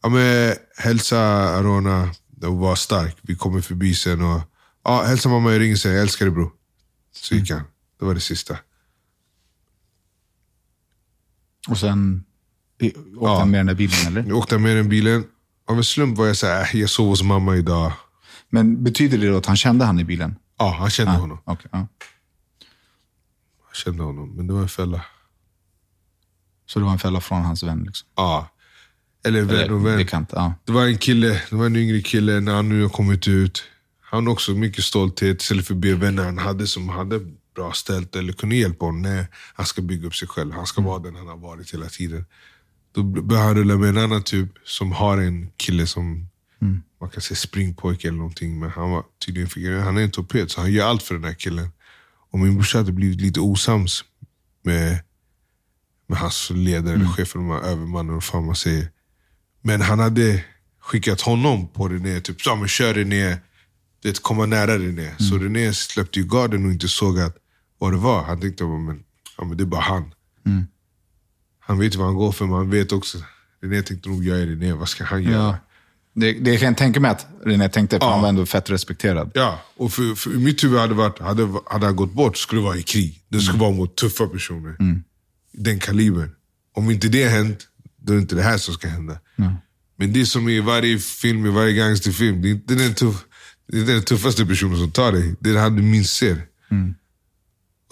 [0.04, 1.20] Ja, men, hälsa
[1.58, 2.10] Arona
[2.44, 3.18] och var stark.
[3.22, 4.22] Vi kommer förbi sen.
[4.22, 4.42] Och,
[4.84, 5.92] ja, hälsa mamma, jag ringer sen.
[5.94, 6.52] Jag älskar dig bror.
[7.12, 7.62] Så gick han.
[8.00, 8.58] Det var det sista.
[11.70, 12.24] Och sen
[12.80, 13.40] i- åkte Ja.
[13.40, 14.24] han med den där bilen, eller?
[14.24, 15.24] Jag åkte med den bilen.
[15.68, 17.91] Av en slump var jag så här, äh, jag sov hos mamma idag.
[18.49, 20.36] Men betyder det då att han kände han i bilen?
[20.57, 21.39] Ja, han kände honom.
[21.43, 21.88] Okej, ja.
[23.68, 25.01] Jag kände honom, men det var en fälla.
[26.65, 27.84] Så det var en fälla från hans vän?
[27.86, 28.07] Liksom.
[28.15, 28.49] Ja.
[29.26, 29.97] Eller vän och vän.
[29.97, 30.30] bekant?
[30.34, 30.53] Ja.
[30.65, 33.63] Det var en kille, det var en yngre kille när han nu har kommit ut.
[34.01, 37.20] Han har också mycket stolthet istället för att be vänner han hade som hade
[37.55, 39.01] bra ställt eller kunde hjälpa honom.
[39.01, 40.53] Nej, han ska bygga upp sig själv.
[40.53, 42.26] Han ska vara den han har varit hela tiden.
[42.98, 46.28] Då börjar han rulla med en annan typ som har en kille som
[47.02, 48.60] man kan säga springpojke eller någonting.
[48.60, 49.82] Men han var tydligen.
[49.84, 51.70] Han är en torped så han gör allt för den här killen.
[52.32, 54.04] Och min brorsa hade blivit lite osams
[54.64, 55.00] med,
[56.08, 58.91] med hans ledare, chef, eller vad- överman, eller vad fan man säger.
[59.62, 60.43] Men han hade
[60.80, 63.38] skickat honom på René, typ så, men kör René,
[64.02, 65.16] du vet, komma nära René.
[65.20, 67.38] Så René släppte ju garden och inte såg att,
[67.78, 68.24] vad det var.
[68.24, 69.04] Han tänkte, men,
[69.38, 70.14] ja, men det är bara han.
[71.68, 73.18] Han vet vad han går för, men han vet också,
[73.63, 75.34] René tänkte nog, jag är René, vad ska han göra?
[75.43, 75.57] Ja.
[76.13, 78.11] Det, det kan jag tänka mig att René tänkte, för Ja.
[78.11, 79.32] han var ändå fett respekterad.
[79.34, 82.65] Ja, och för, för mitt huvud hade varit, hade, hade han gått bort skulle det
[82.65, 83.24] vara i krig.
[83.30, 84.76] Det skulle vara mot tuffa personer.
[85.51, 86.32] Den kalibern.
[86.74, 87.68] Om inte det hänt,
[88.01, 89.20] då är det inte det här som ska hända.
[89.95, 92.41] Men det är som i varje film, i varje gangsterfilm.
[92.41, 93.26] Det är inte den tuff,
[93.68, 95.36] Det är den tuffaste personen som tar dig.
[95.39, 96.41] Det är han du minst ser.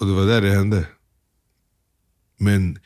[0.00, 0.86] Och det var där det hände.
[2.38, 2.78] Men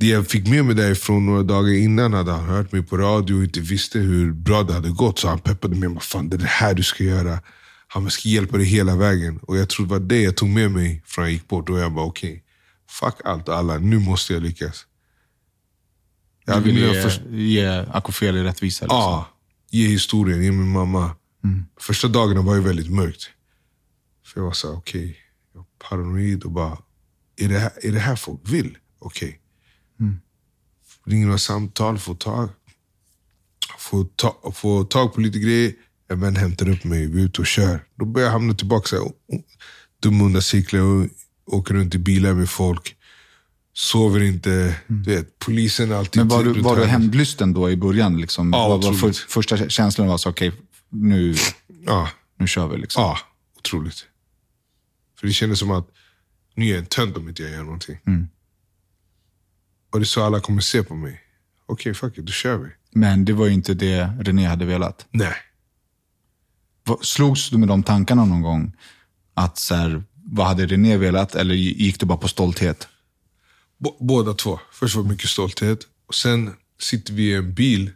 [0.00, 3.34] det jag fick med mig därifrån några dagar innan hade han hört mig på radio
[3.34, 5.18] och inte visste hur bra det hade gått.
[5.18, 6.00] Så han peppade mig.
[6.00, 7.38] Fan, det är det här du ska göra.
[7.86, 9.38] Han ska hjälpa dig hela vägen.
[9.38, 11.70] Och jag tror det var det jag tog med mig från jag gick bort.
[11.70, 12.42] Och jag bara okej, okay,
[12.90, 13.78] fuck allt och alla.
[13.78, 14.86] Nu måste jag lyckas.
[16.44, 17.20] Jag du ville ge, först...
[17.30, 18.84] ge Akofeli rättvisa?
[18.84, 18.98] Liksom.
[18.98, 19.28] Ja,
[19.70, 21.16] ge historien, ge min mamma.
[21.44, 21.64] Mm.
[21.80, 23.30] Första dagarna var ju väldigt mörkt.
[24.26, 25.16] För jag var så okej, okay,
[25.52, 26.78] jag var paranoid och bara,
[27.36, 28.78] är det här, är det här folk vill?
[28.98, 29.28] Okej.
[29.28, 29.40] Okay.
[30.00, 30.16] Mm.
[31.06, 32.48] Ringer några samtal, får tag,
[33.78, 35.72] får, ta, får tag på lite grejer.
[36.08, 37.84] En vän hämtar upp mig, vi är ute och kör.
[37.94, 39.12] Då börjar jag hamna tillbaka så här,
[40.02, 41.08] dumma onda cyklar och
[41.46, 42.96] åker runt i bilar med folk.
[43.72, 44.50] Sover inte.
[44.52, 45.02] Mm.
[45.02, 46.20] Du vet, polisen alltid...
[46.20, 48.20] Men var du, var du hämndlysten då i början?
[48.20, 48.52] Liksom?
[48.52, 51.34] Ja, var, var för, första känslan var så, okej, okay, nu,
[51.86, 52.08] ja.
[52.38, 52.78] nu kör vi.
[52.78, 53.02] Liksom.
[53.02, 53.18] Ja,
[53.58, 54.06] otroligt.
[55.20, 55.88] För det kändes som att
[56.54, 57.98] nu är jag en tönt om inte jag gör någonting.
[58.06, 58.28] Mm.
[59.90, 61.20] Och det är så alla kommer se på mig.
[61.66, 62.70] Okej, okay, fuck it, då kör vi.
[62.90, 65.06] Men det var ju inte det René hade velat.
[65.10, 65.34] Nej.
[67.02, 68.76] Slogs du med de tankarna någon gång?
[69.34, 71.34] Att så här, vad hade René velat?
[71.34, 72.88] Eller gick du bara på stolthet?
[73.78, 74.60] B båda två.
[74.72, 75.86] Först var det mycket stolthet.
[76.06, 77.90] Och sen sitter vi i en bil.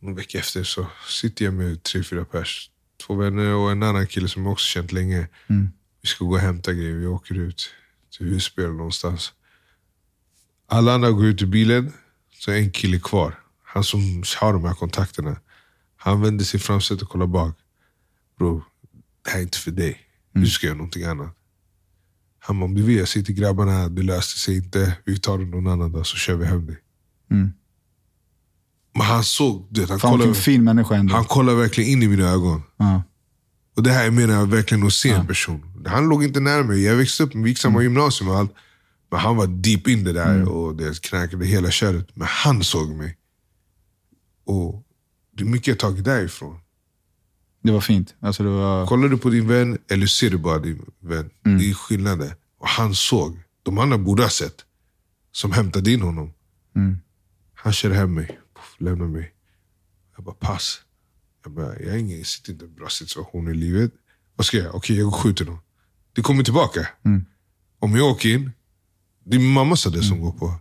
[0.00, 2.70] Någon vecka efter så sitter jag med tre, fyra pers.
[3.06, 5.28] Två vänner och en annan kille som jag också känt länge.
[5.46, 5.68] Mm.
[6.02, 6.94] Vi ska gå och hämta grejer.
[6.94, 7.70] Vi åker ut
[8.16, 9.32] till Husby någonstans.
[10.72, 11.92] Alla andra går ut ur bilen,
[12.38, 13.38] så är en kille kvar.
[13.64, 15.36] Han som har de här kontakterna.
[15.96, 17.58] Han vänder sig fram och kollar bak.
[18.38, 18.62] Bro,
[19.24, 19.98] det här är inte för dig.
[20.34, 21.36] Du ska göra någonting annat.
[22.38, 24.96] Han bara, om du vill, jag säger till grabbarna, det löste sig inte.
[25.04, 26.78] Vi tar det någon annan dag så kör vi hem dig.
[27.30, 27.52] Mm.
[28.94, 31.14] Men han såg, det, han, Fan, kollade, fin människa ändå.
[31.14, 32.62] han kollade verkligen in i mina ögon.
[32.76, 33.02] Ja.
[33.76, 35.84] Och det här menar jag verkligen att se en person.
[35.86, 36.82] Han låg inte nära mig.
[36.82, 37.82] Jag växte upp, vi gick samma mm.
[37.82, 38.54] gymnasium och allt.
[39.12, 40.48] Men han var deep in det där mm.
[40.48, 42.08] och det knäckade hela köret.
[42.14, 43.18] Men han såg mig.
[44.44, 44.82] Och
[45.36, 46.58] det är mycket jag tagit därifrån.
[47.62, 48.14] Det var fint.
[48.20, 48.86] Alltså det var...
[48.86, 51.30] Kollar du på din vän eller ser du bara din vän?
[51.46, 51.58] Mm.
[51.58, 52.32] Det är skillnaden.
[52.58, 53.38] Och han såg.
[53.62, 54.64] De andra borde ha sett.
[55.32, 56.32] Som hämtade in honom.
[56.76, 56.98] Mm.
[57.54, 58.26] Han kör hem mig.
[58.26, 59.32] Puff, lämnar mig.
[60.16, 60.80] Jag bara, pass.
[61.44, 63.92] Jag, bara, jag, är ingen, jag sitter inte i en bra situation i livet.
[64.36, 64.74] Vad ska jag?
[64.74, 65.58] Okej, jag går och skjuter någon.
[66.12, 66.88] Det kommer tillbaka.
[67.04, 67.24] Mm.
[67.78, 68.50] Om jag åker in,
[69.24, 70.08] det är min mamma sa det mm.
[70.08, 70.54] som går på.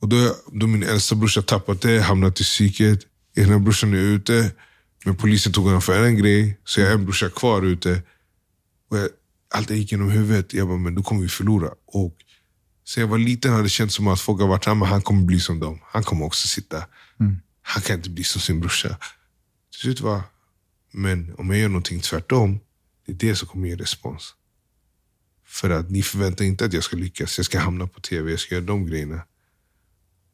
[0.00, 3.00] Och då, då min äldsta brorsa tappat det, hamnat i psyket.
[3.36, 4.52] Ena brorsan är ute.
[5.04, 8.02] Men polisen tog honom för en grej, så jag har en brorsa kvar ute.
[8.90, 9.08] Och jag,
[9.54, 10.54] allt gick genom huvudet.
[10.54, 11.70] Jag bara, men då kommer vi förlora.
[11.86, 12.16] Och
[12.88, 15.02] sen jag var liten hade det känts som att folk har varit här, men han
[15.02, 15.80] kommer bli som dem.
[15.84, 16.76] Han kommer också sitta.
[17.20, 17.38] Mm.
[17.62, 18.88] Han kan inte bli som sin brorsa.
[19.72, 20.22] Till slut var
[20.94, 22.60] men om jag gör någonting tvärtom,
[23.06, 24.34] det är det som kommer ge respons.
[25.54, 27.38] För att ni förväntar inte att jag ska lyckas.
[27.38, 29.20] Jag ska hamna på tv, jag ska göra de grejerna.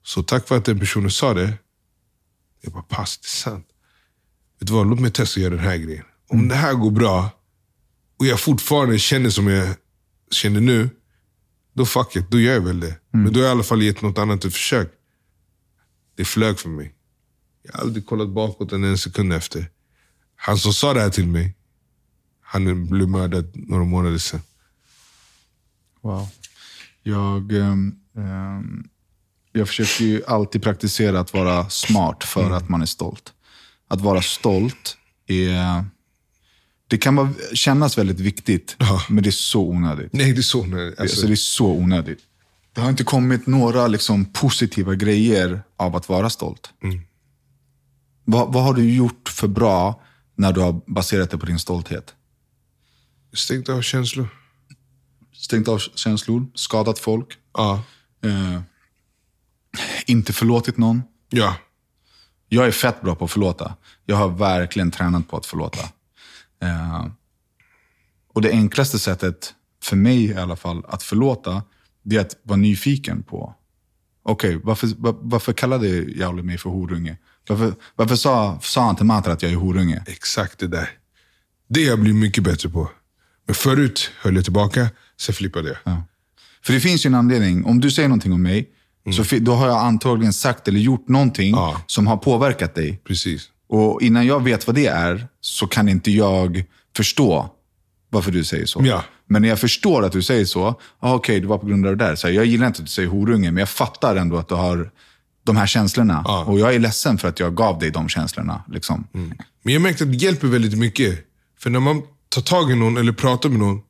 [0.03, 1.55] Så tack vare att den personen sa det,
[2.61, 3.66] jag bara, pass, det är sant
[4.61, 6.05] vet du vad, låt mig testa att göra den här grejen.
[6.29, 6.49] Om mm.
[6.49, 7.31] det här går bra
[8.18, 9.75] och jag fortfarande känner som jag
[10.31, 10.91] känner nu,
[11.73, 12.87] då fuck it, då gör jag väl det.
[12.87, 12.99] Mm.
[13.25, 14.93] Men då har jag i alla fall gett något annat ett försök.
[16.16, 16.95] Det flög för mig.
[17.62, 19.71] Jag har aldrig kollat bakåt en, en sekund efter.
[20.37, 21.57] Han som sa det här till mig,
[22.43, 24.41] han blev mördad några månader sedan.
[26.01, 26.29] Wow.
[27.03, 28.89] Jag, um,
[29.53, 32.53] jag försöker ju alltid praktisera att vara smart för mm.
[32.53, 33.33] att man är stolt
[33.91, 34.97] att vara stolt
[35.27, 35.85] är...
[36.89, 39.03] Det kan vara, kännas väldigt viktigt, ja.
[39.09, 40.13] men det är så onödigt.
[40.13, 41.01] Nej, det är så onödigt.
[41.01, 41.27] Alltså.
[41.27, 42.19] det är så onödigt.
[42.73, 46.71] Det har inte kommit några liksom, positiva grejer av att vara stolt.
[46.83, 47.01] Mm.
[48.25, 50.03] Vad, vad har du gjort för bra
[50.35, 52.15] när du har baserat det på din stolthet?
[53.33, 54.29] Stängt av känslor.
[55.41, 57.38] Stängt av känslor, skadat folk.
[57.53, 57.82] Ja.
[58.24, 58.61] Eh,
[60.07, 61.03] inte förlåtit någon.
[61.28, 61.57] Ja.
[62.49, 63.76] Jag är fett bra på att förlåta.
[64.07, 65.88] Jag har verkligen tränat på att förlåta.
[66.62, 67.07] Eh,
[68.32, 71.62] och det enklaste sättet, för mig i alla fall, att förlåta,
[72.03, 73.55] det är att vara nyfiken på,
[74.22, 77.16] okej, okay, varför, var, varför kallade Jauli mig för horunge?
[77.49, 80.03] Varför, varför sa, sa han till Matra att jag är horunge?
[80.07, 80.91] Exakt det där.
[81.68, 82.91] Det har jag blivit mycket bättre på.
[83.47, 84.88] Men förut höll jag tillbaka,
[85.21, 85.79] sen flippade jag.
[85.85, 86.03] Ja.
[86.62, 87.64] För det finns ju en anledning.
[87.64, 88.71] Om du säger någonting om mig,
[89.07, 89.25] Mm.
[89.25, 91.83] Så då har jag antagligen sagt eller gjort någonting ja.
[91.87, 93.01] som har påverkat dig.
[93.05, 93.49] Precis.
[93.68, 96.64] Och innan jag vet vad det är så kan inte jag
[96.97, 97.51] förstå
[98.11, 98.83] varför du säger så.
[98.85, 99.05] Ja.
[99.27, 101.87] Men när jag förstår att du säger så, ah, okej, okay, det var på grund
[101.87, 102.14] av det där.
[102.14, 104.55] Så här, jag gillar inte att du säger horunge, men jag fattar ändå att du
[104.55, 104.91] har
[105.45, 106.23] de här känslorna.
[106.25, 106.45] Ja.
[106.45, 108.62] Och jag är ledsen för att jag gav dig de känslorna.
[108.68, 109.07] Liksom.
[109.62, 111.18] Men jag märkte att det hjälper väldigt mycket.
[111.59, 113.81] För när man tar tag i någon eller pratar med någon.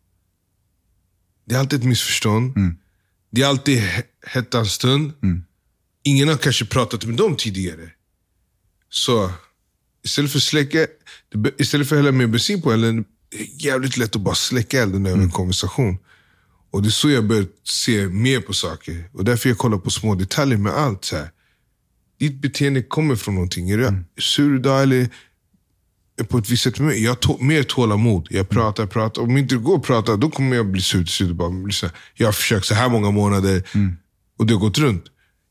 [1.50, 2.54] Det är alltid ett missförstånd.
[3.30, 5.12] Det är alltid he- hettans stund.
[6.02, 7.90] Ingen har kanske pratat med dem tidigare.
[8.90, 9.32] Så
[10.04, 10.86] istället för att släcka,
[11.58, 14.82] istället för att hälla mer bensin på elden, det är jävligt lätt att bara släcka
[14.82, 15.98] elden över en konversation.
[16.70, 19.10] Och det är så jag börjat se mer på saker.
[19.12, 21.04] Och därför jag kollar på små detaljer med allt.
[21.04, 21.30] Så här.
[22.18, 23.70] Ditt beteende kommer från någonting.
[23.70, 25.08] Är du sur idag eller
[26.28, 26.78] på ett visst sätt?
[26.78, 27.02] med mig?
[27.04, 28.26] Jag har mer tålamod.
[28.30, 29.22] Jag pratar, pratar.
[29.22, 31.36] Om inte det går att prata, då kommer jag bli sur till slut.
[32.14, 33.62] jag har försökt så här många månader
[34.38, 35.04] och det har gått runt.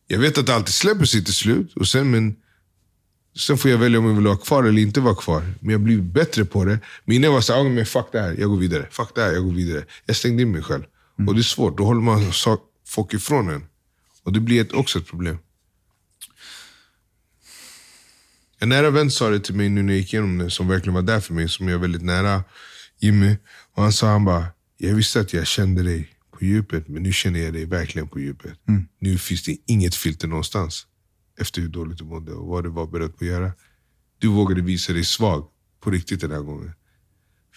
[0.07, 1.73] Jag vet att det alltid släpper sig till slut.
[1.75, 2.35] Och sen, men,
[3.37, 5.53] sen får jag välja om jag vill vara kvar eller inte vara kvar.
[5.59, 6.79] Men jag blir bättre på det.
[7.05, 8.87] Men innan var jag så här, "Ah, men fuck det här, jag går vidare.
[8.91, 9.83] Fuck det här, jag går vidare.
[10.05, 10.83] Jag stängde in mig själv.
[11.27, 11.77] Och det är svårt.
[11.77, 13.63] Då håller man sak- folk ifrån en.
[14.23, 15.37] Och det blir ett, också ett problem.
[18.59, 20.93] En nära vän sa det till mig nu när jag gick igenom det, som verkligen
[20.93, 22.43] var där för mig, som jag är väldigt nära,
[22.99, 23.37] Jimmy.
[23.75, 24.45] Och han sa, han bara,
[24.77, 28.19] jag visste att jag kände dig på djupet, men nu känner jag dig verkligen på
[28.19, 28.59] djupet.
[28.99, 30.85] Nu finns det inget filter någonstans.
[31.39, 33.51] Efter hur dåligt du mådde och vad du var beredd på att göra.
[34.17, 35.47] Du vågade visa dig svag
[35.83, 36.71] på riktigt den här gången.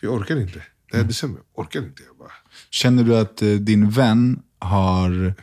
[0.00, 0.62] För jag orkade inte.
[0.90, 2.02] Det här december, jag orkade inte.
[2.06, 2.32] Jag bara,
[2.70, 5.34] Känner du att eh, din vän har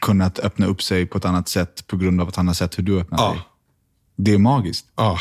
[0.00, 2.78] kunnat öppna upp sig på ett annat sätt på grund av att han har sett
[2.78, 3.32] hur du öppnar Ja.
[3.32, 3.42] dig?
[4.24, 4.86] Det är magiskt.
[4.94, 5.18] ah,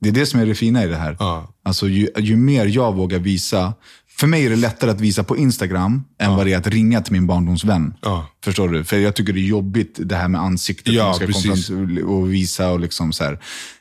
[0.00, 1.16] Det är det som är det fina i det här.
[1.20, 1.52] Ja.
[1.62, 3.74] Alltså, ju, ju mer jag vågar visa.
[4.08, 7.00] För mig är det lättare att visa på Instagram än vad det är att ringa
[7.02, 7.94] till min barndomsvän.
[8.02, 8.26] Ja.
[8.44, 8.84] Förstår du?
[8.84, 10.94] För jag tycker det är jobbigt det här med ansiktet.
[10.94, 11.70] Ja, ska precis.
[12.04, 13.40] och visa och liksom så här.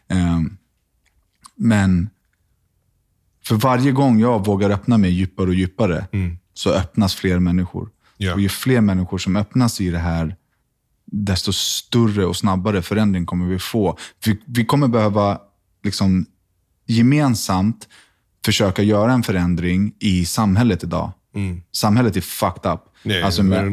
[0.10, 0.58] Ehm,
[1.56, 2.10] men
[3.44, 6.08] för varje gång jag vågar öppna mig djupare och djupare
[6.54, 7.82] så öppnas fler människor.
[7.82, 7.92] Mm.
[8.18, 8.34] Ja.
[8.34, 10.36] Och ju fler människor som öppnas i det här,
[11.12, 13.98] desto större och snabbare förändring kommer vi få.
[14.26, 15.40] Vi, vi kommer behöva
[15.84, 16.26] liksom
[16.88, 17.88] gemensamt
[18.46, 21.12] försöka göra en förändring i samhället idag.
[21.72, 22.80] Samhället är fucked up.
[23.04, 23.72] Nej, alltså med,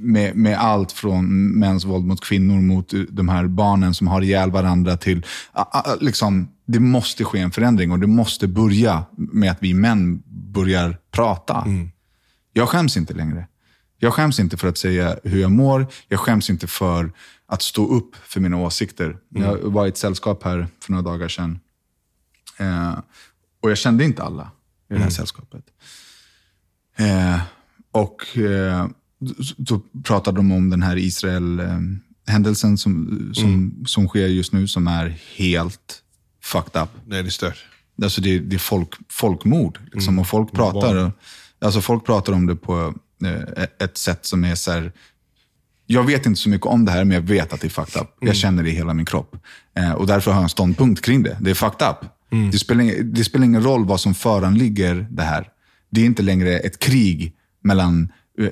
[0.00, 4.50] med, med allt från mäns våld mot kvinnor, mot de här barnen som har ihjäl
[4.50, 5.26] varandra till...
[6.00, 10.98] Liksom, det måste ske en förändring och det måste börja med att vi män börjar
[11.10, 11.64] prata.
[12.52, 13.46] Jag skäms inte längre.
[14.00, 15.86] Jag skäms inte för att säga hur jag mår.
[16.08, 17.12] Jag skäms inte för
[17.46, 19.16] att stå upp för mina åsikter.
[19.28, 21.60] Jag var i ett sällskap här för några dagar sedan.
[22.56, 22.98] Eh,
[23.62, 24.50] och jag kände inte alla
[24.90, 25.64] i det här sällskapet.
[26.96, 27.40] Eh,
[27.92, 28.86] och eh,
[29.44, 34.86] så- då pratade de om den här Israel-händelsen som, som, som sker just nu, som
[34.88, 36.02] är helt
[36.42, 36.88] fucked up.
[37.06, 37.54] nej det stör.
[38.02, 39.78] Alltså det, det är folk, folkmord.
[39.92, 41.12] Liksom, och folk pratar,
[41.60, 42.94] alltså folk pratar om det på
[43.80, 44.92] ett sätt som är så här,
[45.86, 48.02] jag vet inte så mycket om det här, men jag vet att det är fucked
[48.02, 48.08] up.
[48.20, 49.36] Jag känner det i hela min kropp.
[49.76, 51.36] Eh, och därför har jag en ståndpunkt kring det.
[51.40, 51.96] Det är fucked up.
[52.52, 55.48] Det, spelar, det spelar ingen roll vad som föranligger det här.
[55.90, 58.48] Det är inte längre ett krig mellan eh,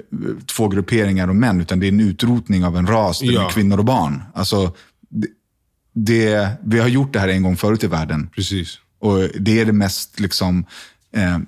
[0.47, 3.49] två grupperingar och män, utan det är en utrotning av en ras där Ja.
[3.49, 4.23] kvinnor och barn.
[4.35, 4.75] Alltså,
[5.11, 5.29] det,
[5.93, 8.29] det, vi har gjort det här en gång förut i världen.
[8.35, 8.79] Precis.
[8.99, 10.65] Och det är det mest liksom...
[11.13, 11.39] Eh,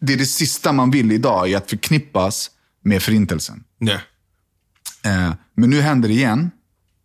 [0.00, 2.50] det är det sista man vill idag, är att förknippas
[2.82, 3.64] med förintelsen.
[3.78, 4.00] Nej.
[5.04, 6.50] Eh, men nu händer det igen.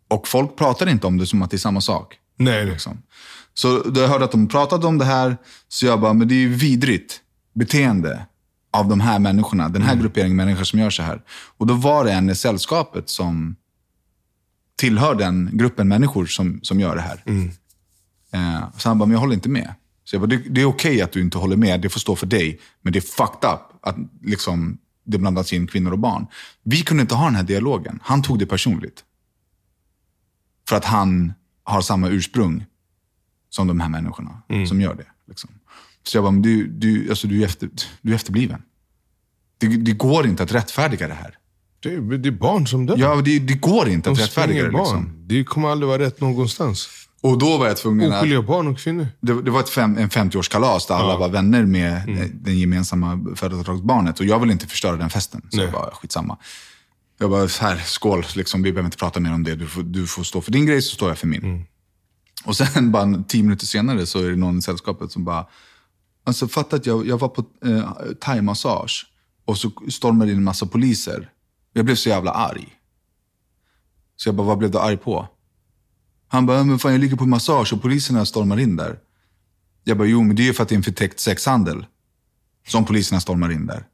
[0.07, 2.17] Och folk pratar inte om det som att det är samma sak.
[2.37, 2.65] Nej.
[2.65, 3.01] Liksom.
[3.53, 5.37] Så då jag hörde att de pratade om det här,
[5.67, 7.21] så jag bara, men det är ju vidrigt
[7.53, 8.25] beteende
[8.73, 9.69] av de här människorna.
[9.69, 11.21] Den här grupperingen människor som gör så här.
[11.57, 13.55] Och då var det en i sällskapet som
[14.75, 17.23] tillhör den gruppen människor som, som gör det här.
[18.33, 19.73] Eh, så han bara, men jag håller inte med.
[20.11, 22.15] Så jag bara, det, det är okej att du inte håller med, det får stå
[22.15, 22.59] för dig.
[22.81, 26.27] Men det är fucked up att liksom, det blandas in kvinnor och barn.
[26.63, 27.99] Vi kunde inte ha den här dialogen.
[28.03, 29.03] Han tog det personligt.
[30.69, 31.33] För att han
[31.63, 32.65] har samma ursprung
[33.49, 35.05] som de här människorna som gör det.
[35.27, 35.49] Liksom.
[36.03, 37.69] Så jag bara, men du, du, alltså, du, är efter,
[38.01, 38.61] du är efterbliven.
[39.57, 41.37] Det, det går inte att rättfärdiga det här.
[41.79, 42.97] Det, är- det är barn som dör.
[42.97, 44.77] Ja, det, det går inte De att rättfärdiga det.
[44.77, 45.27] Liksom.
[45.27, 46.89] Det kommer aldrig vara rätt någonstans.
[47.21, 48.17] Och då var jag tvungen att...
[48.17, 49.07] Oskyldiga barn och kvinnor.
[49.19, 53.35] Det, det var ett fem, en 50-årskalas där alla var vänner med eh, den gemensamma
[53.35, 54.19] födelsedagsbarnet.
[54.19, 55.41] Och jag ville inte förstöra den festen.
[55.49, 55.65] Så Nej.
[55.65, 56.37] jag bara, skitsamma.
[57.17, 59.55] Jag bara, här, skål, liksom, vi behöver inte prata mer om det.
[59.55, 61.65] Du får, du får stå för din grej, så står jag för min.
[62.45, 65.45] Och sen bara tio minuter senare så är det någon i sällskapet som bara,
[66.23, 67.91] alltså fatta att jag, jag var på eh,
[68.21, 69.07] thaimassage
[69.45, 71.29] och så stormade in en massa poliser.
[71.73, 72.67] Jag blev så jävla arg.
[74.15, 75.27] Så jag bara, vad blev du arg på?
[76.31, 78.99] Han bara, men fan jag ligger på massage och poliserna stormar in där.
[79.83, 81.85] Jag bara, jo men det är ju för att det är en förtäckt sexhandel.
[82.67, 83.85] Som poliserna stormar in där.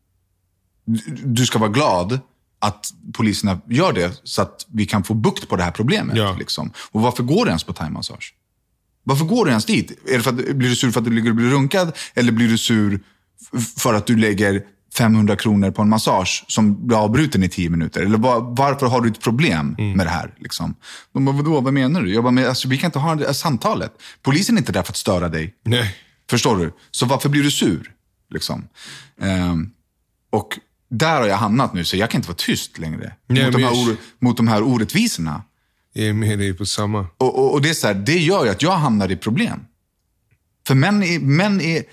[1.23, 2.19] Du, ska vara glad
[2.59, 6.17] att poliserna gör det så att vi kan få bukt på det här problemet.
[6.17, 6.35] Ja.
[6.39, 6.71] Liksom.
[6.91, 8.33] Och varför går du ens på thaimassage?
[9.03, 9.91] Varför går du ens dit?
[10.07, 11.97] Är det för att, blir du sur för att du ligger och blir runkad?
[12.13, 12.99] Eller blir du sur
[13.77, 14.63] för att du lägger
[14.97, 18.01] 500 kronor på en massage som blir avbruten i 10 minuter?
[18.01, 20.33] Eller var, varför har du ett problem med det här?
[20.37, 20.75] Liksom?
[21.13, 22.13] De bara, vadå, vad menar du?
[22.13, 23.91] Jag bara, men alltså, vi kan inte ha det här samtalet.
[24.21, 25.53] Polisen är inte där för att störa dig.
[25.63, 25.95] Nej.
[26.29, 26.73] Förstår du?
[26.91, 27.91] Så varför blir du sur?
[28.29, 28.67] Liksom.
[29.21, 29.69] Ehm,
[30.29, 33.13] och där har jag hamnat nu, så jag kan inte vara tyst längre.
[33.27, 35.43] Nej, mot, de här or, mot de här orättvisorna.
[35.93, 36.99] Jag är med dig på samma.
[37.17, 39.59] Och, och, och det, är så här, det gör ju att jag hamnar i problem.
[40.67, 41.83] För män är, män är,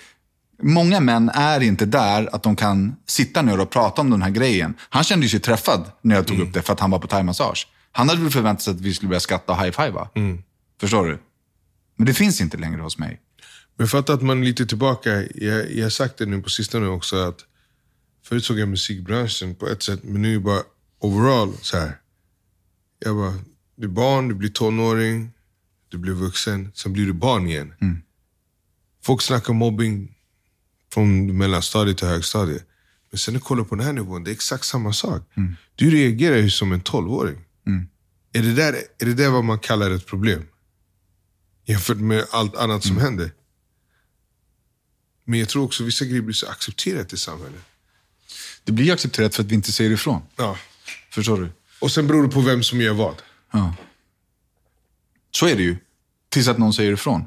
[0.65, 4.31] många män är inte där att de kan sitta ner och prata om den här
[4.31, 4.75] grejen.
[4.81, 7.69] Han kände sig träffad när jag tog upp det för att han var på thaimassage.
[7.93, 10.09] Han hade väl förväntat sig att vi skulle börja skratta och high-fivea.
[10.81, 11.19] Förstår du?
[11.97, 13.21] Men det finns inte längre hos mig.
[13.77, 15.11] Men fatta att man är lite tillbaka.
[15.35, 17.17] Jag, jag har sagt det nu på sistone också.
[17.17, 17.39] att
[18.27, 20.63] Förut såg jag musikbranschen på ett sätt, men nu är bara
[20.99, 21.99] overall så här.
[22.99, 23.35] Jag bara,
[23.77, 25.31] du är barn, du blir tonåring,
[25.89, 27.75] du blir vuxen, sen blir du barn igen.
[29.03, 30.14] Folk snackar mobbing
[30.95, 32.67] från mellanstadiet till högstadiet.
[33.11, 35.23] Men sen när du kollar på den här nivån, det är exakt samma sak.
[35.75, 37.39] Du reagerar ju som en tolvåring.
[38.33, 40.43] Är, det där, är det där vad man kallar ett problem?
[41.67, 43.31] Jämfört med allt annat som händer.
[45.25, 47.61] Men jag tror också vissa grejer blir så accepterat i samhället.
[48.65, 50.23] Det blir accepterat för att vi inte säger ifrån.
[50.37, 50.59] Ja.
[51.11, 51.49] Förstår du?
[51.81, 53.23] Och sen beror det på vem som gör vad.
[53.53, 53.75] Ja.
[55.31, 55.77] Så är det ju.
[56.29, 57.25] Tills att någon säger ifrån.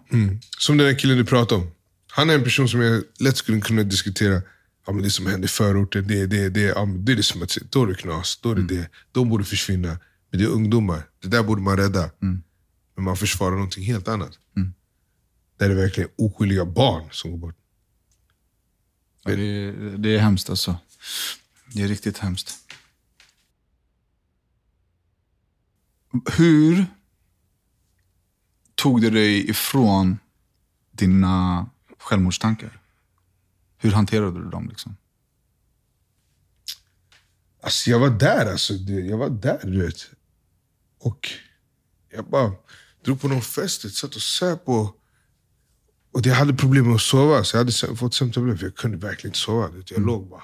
[0.57, 1.71] Som den där killen du pratade om.
[2.17, 4.41] Han är en person som jag lätt skulle kunna diskutera.
[4.85, 7.41] Ja, men det som händer i förorten, det, det, det, ja, det är det som
[7.43, 8.89] att då är det knas, då är det det.
[9.11, 9.99] De borde försvinna.
[10.31, 12.11] Men det är ungdomar, det där borde man rädda.
[12.19, 14.39] Men man försvarar någonting helt annat.
[15.57, 17.55] Där det verkligen är oskyldiga barn som går bort.
[19.23, 20.77] Ja, det, är- det är hemskt alltså.
[21.73, 22.53] Det är riktigt hemskt.
[26.37, 26.85] Hur
[28.75, 30.17] tog du dig ifrån
[30.91, 31.69] dina
[32.07, 32.81] självmordstankar?
[33.77, 34.69] Hur hanterade du dem?
[34.69, 34.97] Liksom?
[37.63, 38.73] Alltså jag var där alltså.
[38.73, 40.09] Jag var där du vet.
[40.99, 41.29] Och
[42.09, 42.51] jag bara
[43.05, 44.93] drog på någon fest, jag satt och söp och...
[46.11, 49.29] Och jag hade problem med att sova, så jag hade fått sömntabletter jag kunde verkligen
[49.29, 49.69] inte sova.
[49.85, 50.43] Jag låg bara,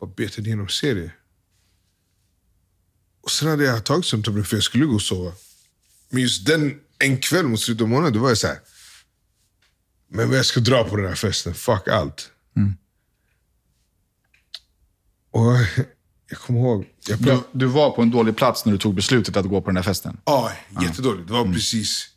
[0.00, 1.16] bara betade igenom serier.
[3.20, 5.32] Och sen hade jag tagit sömntabletter för jag skulle gå och sova.
[6.08, 8.58] Men just den, en kväll mot slutet av månaden, då var jag så här.
[10.08, 12.30] Men jag ska dra på den här festen, fuck allt.
[15.36, 15.56] Och
[16.30, 19.36] jag kommer ihåg, jag Du, du var på en dålig plats när du tog beslutet
[19.36, 20.16] att gå på den här festen.
[20.24, 20.52] Ja,
[20.82, 21.26] jättedåligt.
[21.26, 22.08] Det var precis...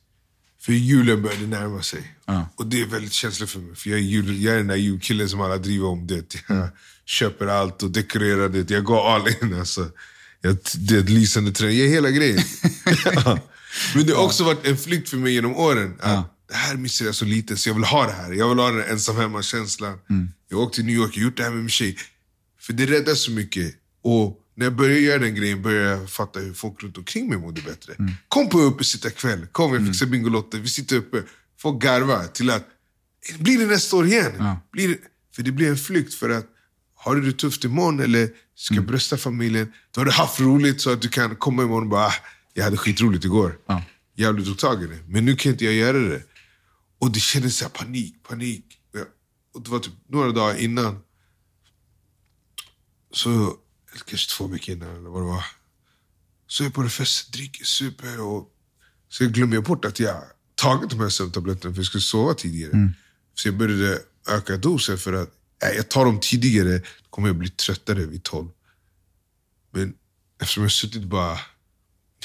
[0.61, 2.15] För julen började närma sig.
[2.55, 3.75] Och det är väldigt känsligt för mig.
[3.75, 6.07] För jag är, jul, jag är den där julkillen som alla driver om.
[6.07, 6.35] Det.
[6.47, 6.69] Jag
[7.05, 8.69] köper allt och dekorerar det.
[8.69, 9.53] Jag går all in.
[9.53, 9.87] Alltså.
[10.41, 11.71] Jag, det är ett lysande trä.
[11.71, 12.39] Jag är hela grejen.
[13.15, 13.39] Ja.
[13.95, 15.97] Men det har också varit en flykt för mig genom åren.
[15.99, 18.31] Att Det här missar jag så lite, så jag vill ha det här.
[18.31, 19.97] Jag vill ha den ensam hemma-känslan.
[20.49, 21.97] Jag har åkt till New York och gjort det här med min tjej.
[22.59, 23.75] För det räddar så mycket.
[24.03, 27.37] Och när jag började göra den grejen började jag fatta hur folk runt omkring mig
[27.37, 27.93] mådde bättre.
[28.27, 31.23] Kom på uppesittarkväll, kom jag fixar Bingolotto, vi sitter uppe,
[31.59, 32.67] folk garvar till att,
[33.39, 34.31] blir det nästa år igen?
[34.71, 34.97] Blir det,
[35.35, 36.45] för det blir en flykt för att,
[36.95, 40.93] har du det tufft imorgon eller ska brösta familjen, då har du haft roligt så
[40.93, 42.13] att du kan komma imorgon och bara, ah,
[42.53, 43.57] jag hade skitroligt igår.
[44.17, 44.99] Jävligt tog tag i det.
[45.07, 46.21] Men nu kan inte jag göra det.
[46.99, 48.65] Och det kändes så här panik, panik.
[49.53, 51.03] Och det var typ några dagar innan
[53.11, 53.29] så,
[53.91, 55.45] eller kanske två veckor innan eller vad det var.
[56.47, 58.51] Så är jag på en fest, dricker, super och
[59.09, 60.23] så glömmer jag bort att jag
[60.55, 62.93] tagit de här sömntabletterna för jag skulle sova tidigare.
[63.33, 65.29] Så jag började öka dosen för att
[65.63, 68.49] äh, jag tar dem tidigare, då kommer jag bli tröttare vid tolv.
[69.71, 69.93] Men
[70.41, 71.39] eftersom jag suttit bara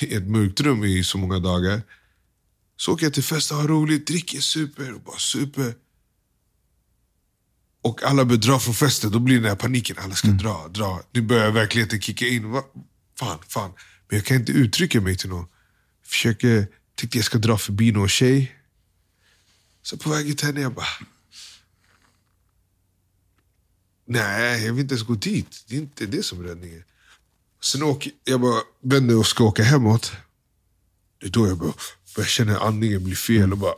[0.01, 1.83] i ett mörkt rum i så många dagar
[2.77, 5.75] så åker jag till fest och har roligt, dricker, super och bara super.
[7.83, 9.97] Och alla börjar dra från festen, då blir den här paniken.
[9.99, 11.03] Alla ska dra, dra.
[11.12, 12.51] Nu börjar verkligheten kicka in.
[12.51, 12.64] Va?
[13.18, 13.72] Fan, fan.
[14.09, 15.47] Men jag kan inte uttrycka mig till någon.
[16.05, 18.57] Försöker, tänkte jag ska dra förbi någon tjej.
[19.83, 20.87] Så på vägen till henne, jag bara...
[24.07, 25.64] Nej, jag vill inte ens gå dit.
[25.68, 26.85] Det är inte det som är räddningen.
[27.62, 30.12] Sen åker jag bara vänder och ska åka hemåt.
[31.20, 31.72] Det är då jag bara
[32.23, 33.53] känna att andningen blir fel.
[33.53, 33.75] Och, bara,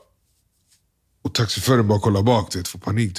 [1.23, 3.19] och taxichauffören bara kollar bak, du vet, får panik.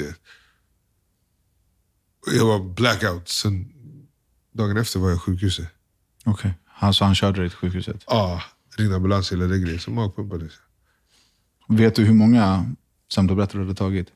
[2.28, 3.30] Och Jag var blackout.
[3.30, 3.74] Sen
[4.54, 5.68] dagen efter var jag sjukhuset.
[6.26, 6.54] Okej.
[6.80, 8.04] Alltså han körde dig till sjukhuset.
[8.08, 8.42] Ah,
[8.78, 9.80] ringde ambulans hela det grejen.
[9.80, 10.52] Så magpumpades.
[11.70, 12.76] Vet du hur många
[13.10, 14.08] sömntabletter du hade tagit?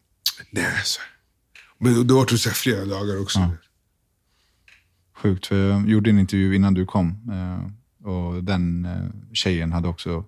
[0.51, 0.99] Nej, alltså.
[1.77, 3.39] Men det var typ så flera dagar också.
[5.15, 7.31] sjukt, för jag gjorde en intervju innan du kom.
[7.31, 10.25] eh, Och den eh, tjejen hade också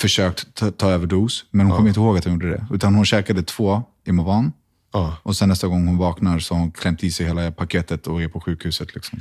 [0.00, 2.66] försökt ta, ta överdos, men hon kommer inte ihåg att hon gjorde det.
[2.70, 4.52] Utan hon käkade två Imovan.
[4.92, 5.16] Ja.
[5.22, 8.22] Och sen nästa gång hon vaknar så har hon klämt i sig hela paketet och
[8.22, 8.94] är på sjukhuset.
[8.94, 9.20] Liksom.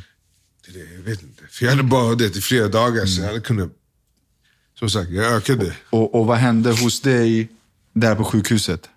[0.66, 1.44] Det är det, jag vet inte.
[1.50, 3.70] För jag hade bara det i flera dagar, så jag hade kunnat...
[4.80, 5.76] Som sagt, jag ökade.
[5.90, 7.50] Och, och vad hände hos dig
[7.94, 8.90] där på sjukhuset?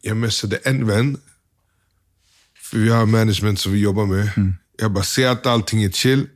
[0.00, 1.20] Jag messade en vän.
[2.56, 4.30] För vi har management som vi jobbar med.
[4.78, 6.28] Jag bara, ser att allting är chill.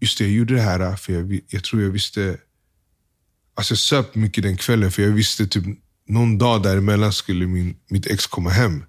[0.00, 2.38] Just det, jag gjorde det här för jag, jag tror jag visste...
[3.54, 5.64] Alltså jag söp mycket den kvällen för jag visste typ
[6.06, 8.84] någon dag däremellan skulle min, mitt ex komma hem.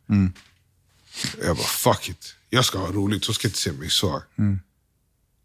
[1.44, 2.36] Jag bara, fuck it.
[2.50, 4.24] Jag ska ha roligt, hon ska inte se mig så.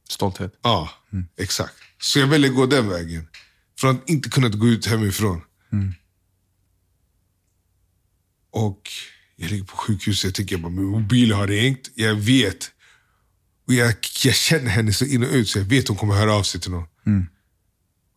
[0.08, 0.54] Stolthet.
[0.62, 0.90] Ja,
[1.36, 1.74] exakt.
[2.00, 3.28] Så jag väljer gå den vägen.
[3.78, 5.42] Från att inte kunna gå ut hemifrån.
[8.50, 8.90] Och
[9.36, 11.90] jag ligger på sjukhuset jag tänker bara, min mobil har ringt.
[11.94, 12.70] Jag vet.
[13.66, 13.94] Och jag,
[14.24, 16.60] jag känner henne så in och ut så jag vet hon kommer höra av sig
[16.60, 16.86] till någon.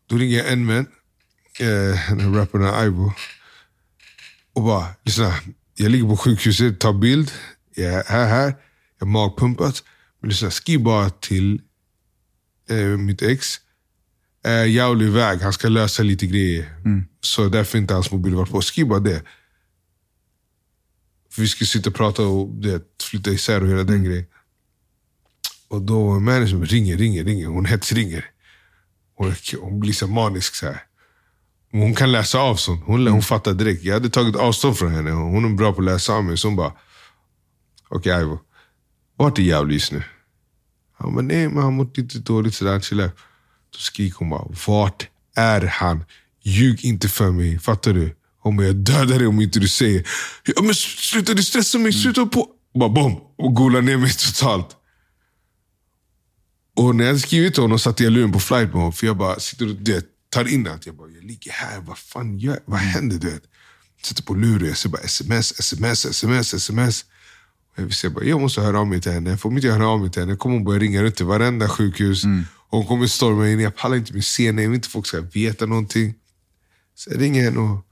[0.08, 0.88] Då ringer jag en vän,
[1.60, 3.14] eh, rapparen Ivo.
[4.54, 5.34] Och bara, lyssna.
[5.76, 7.32] Jag ligger på sjukhuset, tar bild.
[7.76, 8.56] Jag är här, här.
[9.00, 9.84] Jag har magpumpat.
[10.22, 11.62] Men lyssna, skriv bara till
[12.70, 13.60] eh, mitt ex.
[14.46, 16.76] Eh, jag är iväg, han ska lösa lite grejer.
[17.22, 18.62] Så därför inte hans mobil varit på.
[18.62, 19.24] Skriv bara det.
[21.32, 24.26] För vi skulle sitta och prata och det, flytta isär och hela den grejen.
[25.70, 27.48] Och då managern ringer, ringer, ringer.
[27.48, 28.26] Hon hetsringer.
[29.18, 30.84] Hon, hon blir så manisk så här.
[31.72, 32.84] Hon kan läsa av sånt.
[32.86, 33.84] Hon, hon fattar direkt.
[33.84, 35.12] Jag hade tagit avstånd från henne.
[35.12, 36.38] Hon är bra på att läsa av mig.
[36.38, 36.74] Så hon bara,
[37.90, 38.40] okej okay, Ivo.
[39.18, 40.04] Vart är Jävlis nu?
[40.98, 42.80] Han bara, nej men han mått lite dåligt sådär.
[42.80, 43.04] Chilla.
[43.70, 46.04] Då skriker hon bara, vart är han?
[46.44, 48.16] Ljug inte för mig, fattar du?
[48.40, 50.08] Hon bara, jag dödar dig om inte du säger.
[50.56, 52.48] Ja, men sluta, du stressar mig, sluta på.
[52.74, 54.77] Bara bom, och golar ner mig totalt.
[56.78, 58.96] Och när jag hade skrivit till honom satte jag luren på flight mode.
[58.96, 60.86] För jag bara sitter och det, tar in allt.
[60.86, 63.18] Jag bara, jag ligger här, vad fan gör Vad händer?
[63.18, 63.44] Du vet?
[64.04, 67.06] Sätter på luren, jag ser bara sms, sms, sms, sms.
[67.72, 69.38] Och jag visste, jag, bara, jag måste höra av mig till henne.
[69.38, 71.70] Får inte jag höra av mig till henne kommer hon börja ringa runt till varenda
[71.70, 72.24] sjukhus.
[72.70, 73.60] Och hon kommer storma in.
[73.60, 76.14] Jag pallar inte med scener, jag vill inte folk ska veta någonting.
[76.96, 77.87] Så jag ringer henne och,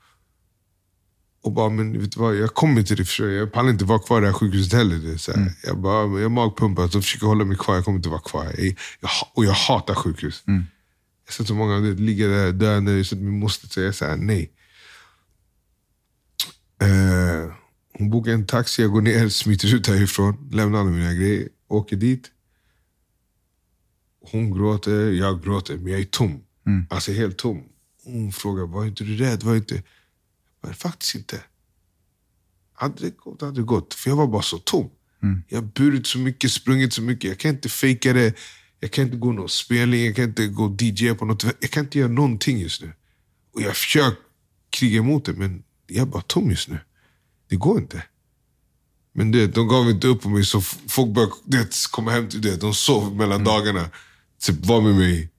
[1.45, 3.33] och bara, men vet du vad, jag kommer inte till det.
[3.33, 4.95] Jag pallar inte vara kvar i det här sjukhuset heller.
[4.95, 5.51] Det är så här.
[5.63, 7.75] Jag bara, jag magpumpat och försöker hålla mig kvar.
[7.75, 8.45] Jag kommer inte vara kvar.
[8.45, 8.65] Jag,
[8.99, 10.43] jag, och jag hatar sjukhus.
[10.45, 12.91] Jag har sett så många det, ligga där döende.
[12.91, 14.51] Jag har sett min moster säga så här, nej.
[16.81, 17.53] Eh,
[17.93, 21.95] hon bokar en taxi, jag går ner, smiter ut härifrån, lämnar alla mina grejer, åker
[21.95, 22.31] dit.
[24.31, 26.43] Hon gråter, jag gråter, men jag är tom.
[26.89, 27.63] Alltså helt tom.
[28.03, 29.43] Hon frågar, var inte du rädd?
[29.43, 29.83] Var inte...
[30.65, 31.41] Men faktiskt inte.
[32.73, 33.93] Hade det gått, hade det gått.
[33.93, 34.89] För jag var bara så tom.
[35.47, 37.29] Jag har burit så mycket, sprungit så mycket.
[37.29, 38.35] Jag kan inte fejka det.
[38.79, 41.43] Jag kan inte gå någon spelning, jag kan inte gå DJ på något.
[41.43, 42.93] Jag kan inte göra någonting just nu.
[43.53, 44.17] Och jag försöker
[44.69, 46.79] kriga emot det, men jag är bara tom just nu.
[47.49, 48.03] Det går inte.
[49.13, 52.41] Men det, de gav inte upp på mig, så folk började det, komma hem till
[52.41, 52.57] det.
[52.57, 53.89] De sov mellan dagarna.
[54.39, 55.29] Typ var med mig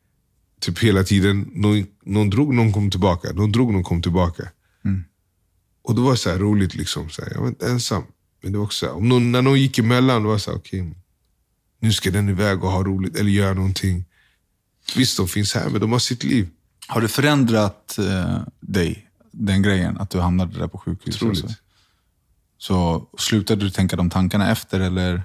[0.60, 1.50] typ hela tiden.
[1.52, 3.32] Någon, någon drog, någon kom tillbaka.
[3.32, 4.48] Någon drog, någon kom tillbaka.
[5.86, 7.10] Och det var så roligt, liksom.
[7.10, 8.04] Så här, jag var inte ensam.
[8.42, 10.50] Men det var också så här, om någon, när någon gick emellan, det var så
[10.50, 10.94] här, okej.
[11.80, 14.04] nu ska den iväg och ha roligt, eller göra någonting.
[14.96, 16.48] Visst, de finns här, men de har sitt liv.
[16.86, 21.16] Har det förändrat eh, dig, den grejen, att du hamnade där på sjukhus?
[21.16, 21.44] Otroligt.
[21.44, 21.58] alltså?
[22.58, 25.22] Så slutade du tänka de tankarna efter, eller?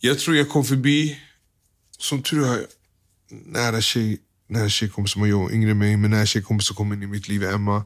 [0.00, 1.18] Jag tror jag kom förbi,
[1.98, 2.66] som tur är, har jag
[3.30, 6.92] nära tjej, nära tjejkompis som har jobbat yngre än mig, men nära tjejkompis som kom
[6.92, 7.84] in i mitt liv, Emma,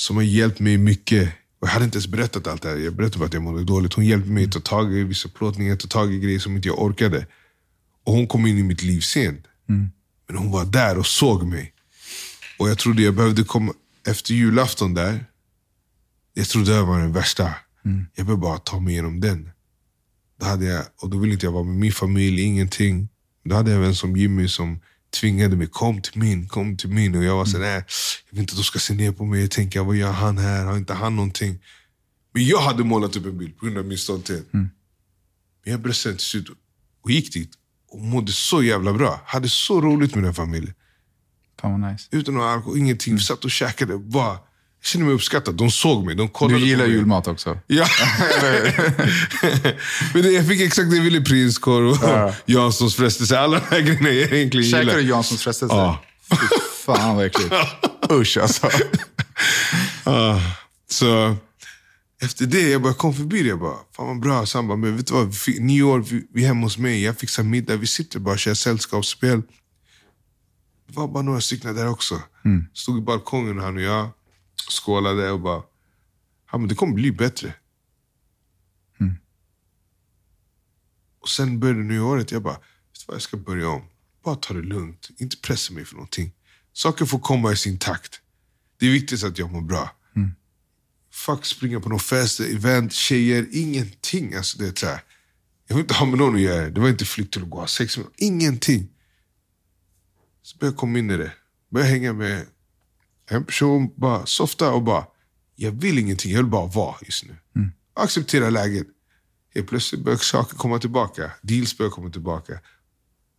[0.00, 1.28] som har hjälpt mig mycket.
[1.60, 2.76] Och jag hade inte ens berättat allt det här.
[2.76, 3.94] Jag berättade bara att jag mådde dåligt.
[3.94, 6.68] Hon hjälpte mig att ta tag i vissa plåtningar, ta tag i grejer som inte
[6.68, 7.26] jag orkade.
[8.04, 9.46] Och hon kom in i mitt liv sent.
[10.26, 11.72] Men hon var där och såg mig.
[12.58, 13.72] Och jag trodde jag behövde komma
[14.06, 15.24] efter julafton där.
[16.34, 17.54] Jag trodde det var den värsta.
[18.14, 19.50] Jag behövde bara ta mig igenom den.
[20.40, 23.08] Då hade jag, och då ville inte jag vara med min familj, ingenting.
[23.44, 24.80] Då hade jag en vän som Jimmy som
[25.10, 27.14] tvingade mig, kom till min, kom till min.
[27.16, 29.40] Och jag var sådär, nej, jag vill inte att de ska se ner på mig.
[29.40, 30.64] Jag tänker, vad gör han här?
[30.64, 31.58] Har inte han någonting?
[32.32, 34.46] Men jag hade målat upp en bild på grund av min stolthet.
[34.52, 36.48] Men jag bröt sen till slut
[37.02, 37.50] och gick dit.
[37.88, 39.20] Och mådde så jävla bra.
[39.26, 40.74] Hade så roligt med den familjen.
[41.60, 42.08] Fan vad nice.
[42.10, 43.14] Utan någon alkohol, ingenting.
[43.14, 43.98] Vi satt och käkade.
[43.98, 44.38] Bara,
[44.80, 45.54] jag kände mig uppskattad.
[45.54, 46.96] De såg mig, de kollade Du gillar på mig.
[46.98, 47.58] julmat också?
[47.66, 47.86] Ja.
[50.14, 51.20] Men det, jag fick exakt det jag ville.
[51.20, 51.98] Prinskorv och
[52.46, 53.38] Janssons frestelse.
[53.38, 54.94] Alla de här grejerna jag egentligen Käkar gillar.
[54.94, 55.74] du Janssons frestelse?
[55.76, 56.02] Ja.
[56.30, 56.36] Fy
[56.86, 57.54] fan vad äckligt.
[58.10, 58.70] Usch alltså.
[60.04, 60.40] Ah,
[60.90, 61.36] så
[62.22, 63.48] efter det, jag bara kom förbi det.
[63.48, 64.46] Jag bara, fan vad bra.
[64.46, 65.34] Så han bara, men vet du vad?
[65.34, 67.02] Fick, nyår, vi, vi är hemma hos mig.
[67.02, 67.76] Jag fixar middag.
[67.76, 69.42] Vi sitter bara och kör sällskapsspel.
[70.88, 72.20] Det var bara några stycken där också.
[72.74, 74.08] Stod i balkongen han och jag.
[74.68, 75.62] Skålade och bara,
[76.52, 77.54] ja men det kommer bli bättre.
[81.20, 82.32] Och sen började nyåret.
[82.32, 82.60] Jag bara,
[83.06, 83.82] vad, jag ska börja om.
[84.24, 85.10] Bara ta det lugnt.
[85.16, 86.32] Inte pressa mig för någonting.
[86.72, 88.20] Saker får komma i sin takt.
[88.78, 89.90] Det är viktigt att jag mår bra.
[91.12, 94.34] Fuck springa på någon fest, event, tjejer, ingenting.
[94.34, 95.00] Alltså, det är så här.
[95.66, 96.70] Jag vill inte ha med någon att göra.
[96.70, 98.06] Det var inte flykt till att gå och ha sex med.
[98.16, 98.88] Ingenting.
[100.42, 101.32] Så började jag komma in i det.
[101.70, 102.46] Började hänga med
[103.30, 105.06] en person, bara softa och bara,
[105.56, 107.36] jag vill ingenting, jag vill bara vara just nu.
[107.94, 108.86] Acceptera läget.
[109.54, 111.32] Helt plötsligt börjar saker komma tillbaka.
[111.42, 112.60] Deals börjar komma tillbaka.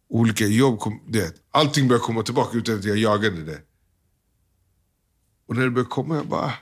[0.09, 3.61] Olika jobb, kom, det, allting börjar komma tillbaka utan att jag jagade det.
[5.47, 6.53] Och när det började komma, jag bara...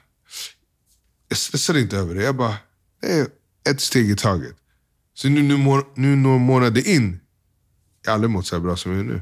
[1.27, 2.23] Jag stressade inte över det.
[2.23, 2.55] Jag bara,
[3.01, 3.27] det är
[3.69, 4.55] ett steg i taget.
[5.13, 7.19] Så nu, nu, nu några månader in,
[8.03, 9.21] jag har aldrig mått så här bra som jag är nu.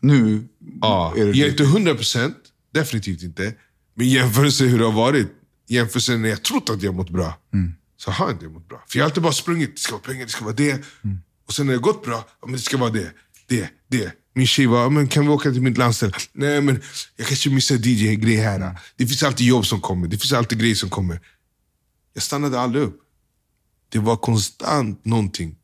[0.00, 0.48] Nu
[0.80, 2.36] Ja, är det jag är inte hundra procent,
[2.74, 3.54] definitivt inte.
[3.94, 5.28] Men jämförelse hur det har varit,
[5.68, 7.38] jämförelse när jag trott att jag mått bra,
[7.96, 8.84] så har jag inte mått bra.
[8.88, 10.84] För jag har alltid bara sprungit, det ska vara pengar, det ska vara det.
[11.46, 13.12] Och sen när det har gått bra, ja, men det ska vara det,
[13.46, 14.12] det, det.
[14.34, 16.12] Min tjej var, men kan vi åka till mitt landställe?
[16.32, 16.82] Nej men
[17.16, 18.78] jag kanske missar DJ-grej här.
[18.96, 21.20] Det finns alltid jobb som kommer, det finns alltid grejer som kommer.
[22.14, 23.00] Jag stannade aldrig upp.
[23.88, 25.56] Det var konstant någonting.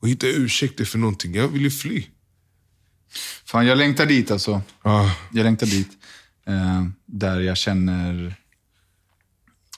[0.00, 1.34] Och hitta ursäkter för någonting.
[1.34, 2.06] Jag ville fly.
[3.44, 4.62] Fan, jag längtar dit alltså.
[4.82, 5.10] Ah.
[5.32, 5.90] Jag längtar dit.
[6.46, 8.34] Eh, där jag känner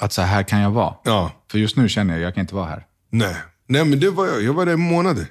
[0.00, 0.94] att så här kan jag vara.
[1.04, 1.32] Ja.
[1.50, 2.86] För just nu känner jag att jag kan inte vara här.
[3.10, 3.36] Nej.
[3.66, 4.42] Nej, men det var jag.
[4.42, 5.26] Jag var där i månader.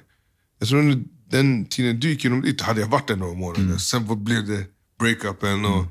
[0.58, 3.76] Jag tror under den tiden du gick igenom dit hade jag varit där några månader.
[3.76, 4.64] Sen vad blev det
[4.98, 5.86] breakupen och...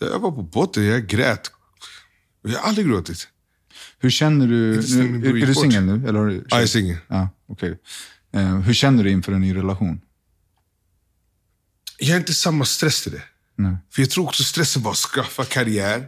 [0.00, 1.50] Jag var på botten, jag grät.
[2.42, 3.28] Jag har aldrig gråtit.
[3.98, 4.82] Hur känner du?
[4.96, 6.08] Nu, är, är du singel nu?
[6.08, 6.96] Eller har du Ja, jag är singel.
[7.08, 7.78] Ja, okej.
[8.32, 10.00] Eh, hur känner du inför en ny relation?
[11.98, 13.22] Jag har inte samma stress till det.
[13.56, 13.76] Nej.
[13.90, 16.06] För jag tror också stressen var att skaffa karriär.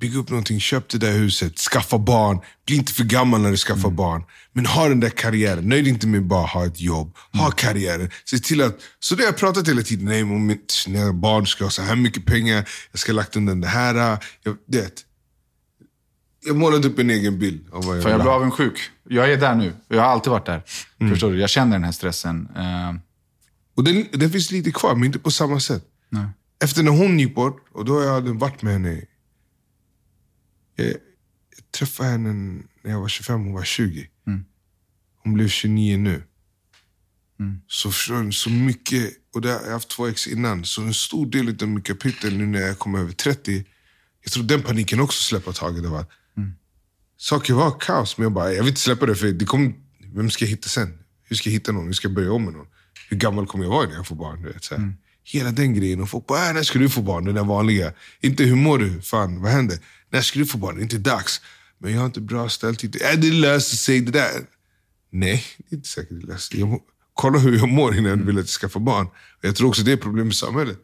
[0.00, 2.40] Bygga upp någonting, köp det där huset, skaffa barn.
[2.66, 4.22] Bli inte för gammal när du skaffar barn.
[4.52, 5.68] Men ha den där karriären.
[5.68, 7.16] Nöj dig inte med bara ha ett jobb.
[7.32, 8.10] Ha karriären.
[8.24, 10.04] Se till att, så det har jag pratat hela tiden.
[10.04, 12.68] Nej, om mitt, barn ska ha så här mycket pengar.
[12.90, 14.18] Jag ska ha lagt undan det här.
[14.42, 15.04] Jag, det.
[16.46, 18.90] jag målade upp en egen bild av vad jag För jag blir avundsjuk.
[19.08, 19.72] Jag är där nu.
[19.88, 20.62] Jag har alltid varit där.
[21.00, 21.12] Mm.
[21.12, 21.40] Förstår du?
[21.40, 22.48] Jag känner den här stressen.
[22.56, 22.94] Eh,
[23.78, 25.84] Och den, den finns lite kvar, men inte på samma sätt.
[26.08, 26.28] nej.
[26.60, 29.04] Efter när hon gick bort, och då har jag hade varit med henne.
[30.76, 30.96] Jag, jag
[31.70, 34.08] träffade henne när jag var 25, hon var 20.
[35.22, 36.22] Hon blev 29 nu.
[37.66, 41.26] Så förstår så mycket, och det har jag haft två ex innan, så en stor
[41.26, 43.64] del av mitt kapitel nu när jag kom över 30,
[44.22, 46.10] jag tror den paniken också släppa taget att
[47.16, 49.72] saker var kaos, men jag bara, jag vill inte släppa det för det kommer,
[50.14, 50.98] vem ska jag hitta sen?
[51.22, 51.86] Hur ska jag hitta någon?
[51.86, 52.66] Hur ska jag börja om med någon?
[53.08, 54.42] Hur gammal kommer jag vara när jag får barn?
[54.42, 54.92] Du vet, så här.
[55.24, 56.00] Hela den grejen.
[56.00, 57.24] Och folk bara, äh, när ska du få barn?
[57.24, 57.92] Den där vanliga.
[58.20, 59.02] Inte hur mår du?
[59.02, 59.78] Fan, vad händer?
[60.10, 60.74] När ska du få barn?
[60.74, 61.40] Det är inte dags.
[61.78, 63.12] Men jag har inte bra ställt till det.
[63.12, 64.40] Äh, det löser sig, det där.
[65.10, 66.60] Nej, det är inte säkert det löser sig.
[66.60, 66.80] Jag
[67.20, 69.06] Kolla hur jag mår innan jag vill att jag ska skaffa barn.
[69.06, 70.78] Och jag tror också det är ett problem i samhället.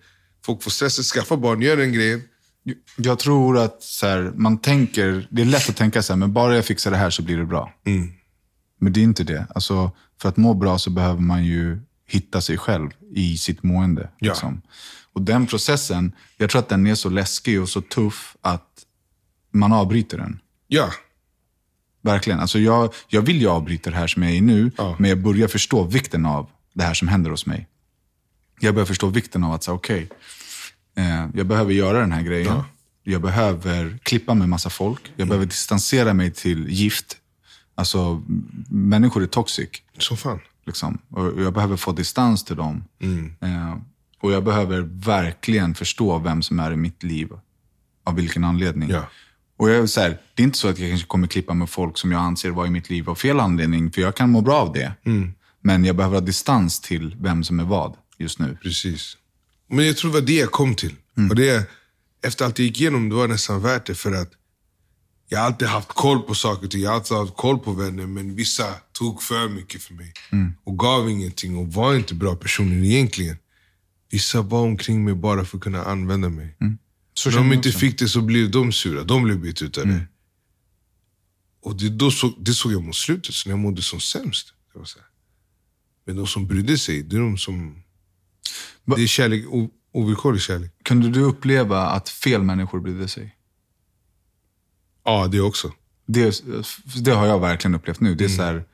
[0.45, 2.23] Folk får stressa, skaffa barn, gör den grejen.
[2.97, 6.33] Jag tror att så här, man tänker, det är lätt att tänka så här, men
[6.33, 7.73] bara jag fixar det här så blir det bra.
[7.87, 8.13] Mm.
[8.81, 9.47] Men det är inte det.
[9.55, 9.91] Alltså,
[10.21, 14.11] för att må bra så behöver man ju hitta sig själv i sitt mående.
[14.19, 14.33] Ja.
[14.33, 14.63] Liksom.
[15.13, 18.69] Och den processen, jag tror att den är så läskig och så tuff att
[19.51, 20.41] man avbryter den.
[20.67, 20.91] Ja,
[22.03, 22.41] Verkligen.
[22.41, 24.97] Alltså jag, jag vill ju avbryta det här som jag är i nu, Ja.
[24.99, 27.69] men jag börjar förstå vikten av det här som händer hos mig.
[28.61, 30.09] Jag börjar förstå vikten av att säga, okej,
[30.97, 32.63] eh, jag behöver göra den här grejen.
[33.03, 35.13] Jag behöver klippa med massa folk.
[35.17, 37.17] Jag behöver distansera mig till gift.
[37.75, 38.23] Alltså,
[38.69, 39.69] människor är toxic.
[39.99, 40.41] så fan.
[40.67, 40.99] Liksom.
[41.11, 42.85] Och jag behöver få distans till dem.
[43.41, 43.77] Eh,
[44.21, 47.29] och jag behöver verkligen förstå vem som är i mitt liv.
[48.05, 48.91] Av vilken anledning.
[48.91, 49.09] Ja.
[49.57, 51.71] Och jag är så här, det är inte så att jag kanske kommer klippa med
[51.71, 53.91] folk som jag anser vara i mitt liv av fel anledning.
[53.91, 54.93] För jag kan må bra av det.
[55.61, 58.59] Men jag behöver ha distans till vem som är vad just nu.
[58.63, 59.17] Precis.
[59.69, 60.95] Men jag tror det var det jag kom till.
[61.31, 61.71] Och det,
[62.27, 63.95] efter allt jag gick igenom, det var nästan värt det.
[63.95, 64.33] För att
[65.35, 66.81] jag har alltid haft koll på saker och ting.
[66.83, 68.07] Jag har alltid haft koll på vänner.
[68.07, 70.13] Men vissa tog för mycket för mig.
[70.65, 73.37] Och gav ingenting och var inte bra personer egentligen.
[74.11, 76.57] Vissa var omkring mig bara för att kunna använda mig.
[77.15, 77.79] Så När de inte också.
[77.79, 79.03] fick det så blev de sura.
[79.05, 79.89] De blev bitutade.
[81.63, 84.53] Och det, då så, det såg jag mot slutet, så när jag mådde som sämst.
[84.73, 85.09] Det var så här.
[86.07, 87.83] Men de som brydde sig, det är de som...
[88.85, 89.45] Va- Det är kärlek,
[89.93, 90.71] ovillkorlig kärlek.
[90.85, 93.34] Kunde du uppleva att fel människor brydde sig?
[95.05, 95.73] Ja, det också.
[96.07, 96.43] Det,
[97.05, 98.15] det har jag verkligen upplevt nu.
[98.15, 98.65] Det är så här,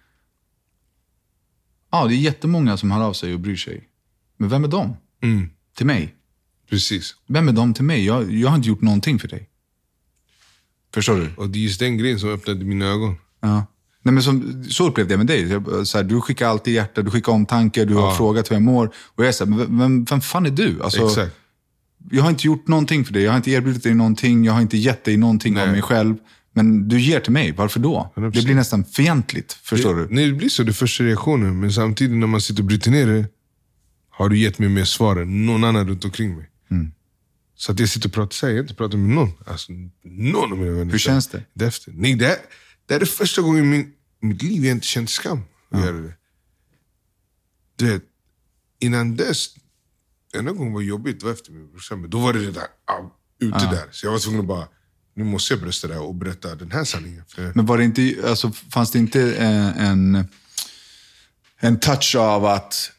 [1.90, 3.88] ja, det är jättemånga som hör av sig och bryr sig.
[4.36, 4.96] Men vem är de?
[5.76, 6.14] Till mig?
[6.70, 7.14] Precis.
[7.26, 8.04] Vem är de till mig?
[8.04, 9.48] Jag, jag har inte gjort någonting för dig.
[10.94, 11.30] Förstår du?
[11.36, 13.14] Och det är just den grejen som öppnade mina ögon.
[13.40, 13.66] Ja.
[14.02, 15.60] Nej, men som, så upplevde jag med dig.
[15.86, 18.14] Så här, du skickar alltid hjärta, du skickar omtanke, du har Ja.
[18.14, 18.86] frågat hur jag mår.
[18.96, 20.82] Och jag är så här, men vem, vem, vem fan är du?
[20.82, 21.36] Alltså, Exakt.
[22.10, 23.22] Jag har inte gjort någonting för dig.
[23.22, 24.44] Jag har inte erbjudit dig någonting.
[24.44, 25.72] Jag har inte gett dig någonting av Nej.
[25.72, 26.16] mig själv.
[26.52, 27.52] Men du ger till mig.
[27.52, 28.12] Varför då?
[28.16, 28.30] 100%.
[28.30, 29.52] Det blir nästan fientligt.
[29.52, 30.14] Förstår det, du?
[30.14, 30.62] Nej, det blir så.
[30.62, 31.60] Det första reaktionen.
[31.60, 33.24] Men samtidigt när man sitter och bryter ner det,
[34.10, 36.50] har du gett mig mer svar än någon annan runt omkring mig.
[36.70, 36.92] Mm.
[37.56, 39.32] Så att jag sitter och pratar, så här, jag har inte pratat med någon.
[39.46, 39.72] Alltså,
[40.02, 40.92] någon av mina vänner.
[40.92, 41.42] Hur känns det?
[41.54, 41.92] det efter.
[41.92, 42.36] Nej, det, här,
[42.86, 45.40] det här är första gången i min, mitt liv jag inte känt skam
[45.78, 46.14] göra det.
[47.76, 48.02] Du vet,
[48.78, 49.56] innan dess,
[50.36, 51.96] enda gången var jobbigt var efter min brorsa.
[51.96, 53.00] Men då var det redan ah,
[53.40, 53.88] ute där.
[53.90, 54.68] Så jag var tvungen att bara,
[55.14, 57.24] nu måste jag brösta det här och berätta den här sanningen.
[57.28, 60.24] För, Men var det inte, alltså, fanns det inte eh, en,
[61.60, 62.90] en touch av att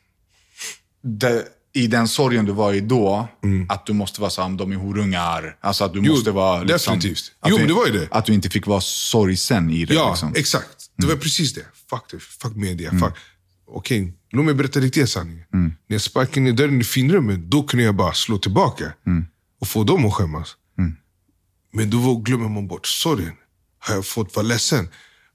[1.03, 3.27] det, i den sorgen du var i då,
[3.69, 5.57] att du måste vara som de är horungar.
[5.61, 6.07] Alltså att du Mm.
[6.09, 6.63] Jo, måste vara...
[6.63, 7.31] Liksom, definitivt.
[7.45, 8.07] Jo, du, men det var ju det.
[8.11, 9.93] Att du inte fick vara sorgsen i det.
[9.93, 10.33] Ja, liksom.
[10.35, 10.89] exakt.
[10.97, 11.65] Det var precis det.
[11.89, 12.19] Fuck det.
[12.19, 12.91] Fuck media.
[12.91, 13.13] Fuck.
[13.67, 15.45] Okej, låt mig berätta riktiga sanningen.
[15.87, 18.93] När jag sparkade in dörren i finrummet, då kunde jag bara slå tillbaka.
[19.61, 20.55] Och få dem att skämmas.
[21.73, 23.33] Men då glömmer man bort sorgen.
[23.79, 24.89] Har jag fått vara ledsen?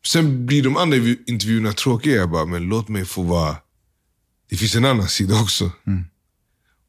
[0.06, 0.96] Sen blir de andra
[1.26, 2.16] intervjuerna tråkiga.
[2.16, 3.56] Jag bara, men låt mig få vara...
[4.50, 5.70] Det finns en annan sida också.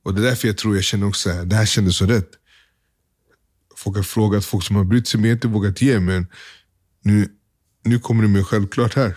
[0.04, 2.30] Och det är därför jag tror jag känner också att det här kändes så rätt.
[3.76, 6.00] Folk har frågat, folk som har brytt sig men jag har inte vågat ge.
[6.00, 6.28] Men
[7.04, 7.30] nu,
[7.84, 9.16] nu kommer det mer självklart här.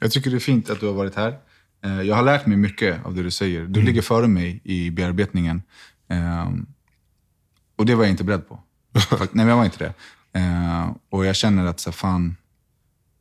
[0.00, 1.38] Jag tycker det är fint att du har varit här.
[1.84, 3.64] Eh, Jag har lärt mig mycket av det du säger.
[3.66, 5.62] Du ligger före mig i bearbetningen.
[6.08, 6.66] Ehm,
[7.76, 8.60] Och det var jag inte beredd på.
[9.18, 9.94] Nej, men jag var inte det.
[10.40, 12.36] Eh, Och jag känner att, så fan,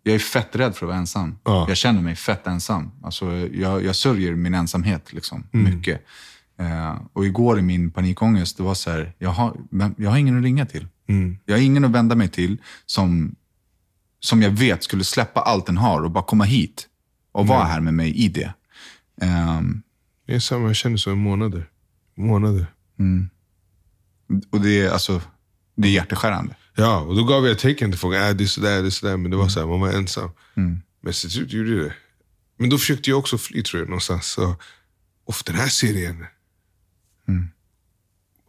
[0.03, 1.37] jag är fett rädd för att vara ensam.
[1.43, 1.65] Ja.
[1.67, 2.91] Jag känner mig fett ensam.
[3.03, 6.05] Alltså, jag, jag sörjer min ensamhet liksom, mycket.
[6.59, 9.57] Eh, och igår i min panikångest, det var så här, jag har,
[9.97, 10.87] jag har ingen att ringa till.
[11.45, 13.35] Jag har ingen att vända mig till som
[14.19, 16.87] som jag vet skulle släppa allt den har och bara komma hit
[17.31, 18.53] och vara här med mig i det.
[19.21, 19.81] Ehm,
[20.27, 21.69] Det är samma, jag känner så i månader.
[22.17, 22.65] Månader.
[24.51, 25.21] och det är, alltså,
[25.75, 26.55] det är hjärteskärande.
[26.75, 28.15] Ja, och då gav jag tecken till folk.
[28.15, 29.17] Äh, det är sådär, det är sådär.
[29.17, 30.29] Men det var så här, man var ensam.
[31.01, 31.93] Men till slut gjorde jag det.
[32.57, 34.25] Men då försökte jag också fly tror jag någonstans.
[34.31, 34.55] Så,
[35.25, 36.25] och för den här serien.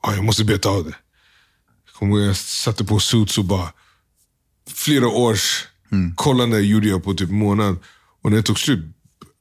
[0.03, 0.95] Ja, jag måste beta av det.
[2.01, 3.73] Jag ihåg jag satte på suits och bara
[4.69, 5.67] flera års
[6.17, 7.79] kollande gjorde jag på typ månad.
[8.23, 8.85] Och när det tog slut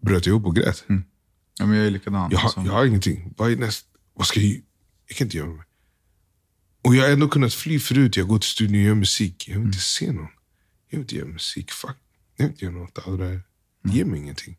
[0.02, 0.84] bröt jag ihop och grät.
[1.58, 2.30] Ja, men jag är likadan.
[2.32, 2.62] Jag, har, alltså.
[2.62, 3.34] jag har ingenting.
[3.38, 4.62] Vad, är näst, vad ska jag
[5.08, 5.66] Jag kan inte göra mig.
[6.84, 8.18] Och jag har ändå kunnat fly förut.
[8.18, 9.48] Jag går till studion och gör musik.
[9.48, 10.28] Jag vill inte se någon.
[10.90, 11.72] Jag vill inte göra musik.
[11.72, 11.98] Fuck.
[12.36, 13.41] Jag vill inte göra något av det här.
[13.84, 14.58] Det ger mig ingenting.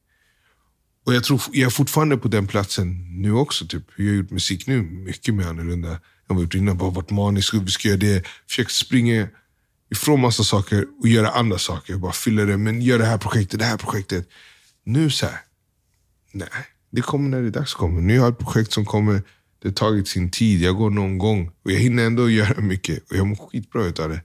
[1.06, 3.66] Och jag tror jag är fortfarande på den platsen nu också.
[3.66, 3.84] Typ.
[3.96, 6.78] Jag har gjort musik nu mycket mer annorlunda än vad jag gjort innan.
[6.78, 7.54] Bara varit manisk.
[7.54, 8.26] Vi ska göra det.
[8.46, 9.28] Försökt springa
[9.90, 11.96] ifrån massa saker och göra andra saker.
[11.96, 12.56] Bara fylla det.
[12.56, 14.28] Men gör det här projektet, det här projektet.
[14.84, 15.40] Nu så här.
[16.32, 16.48] Nej,
[16.90, 18.00] det kommer när det är dags kommer.
[18.00, 19.22] Nu har jag ett projekt som kommer,
[19.62, 21.50] det har tagit sin tid, jag går någon gång.
[21.64, 24.20] Och jag hinner ändå göra mycket och jag mår skitbra utav det.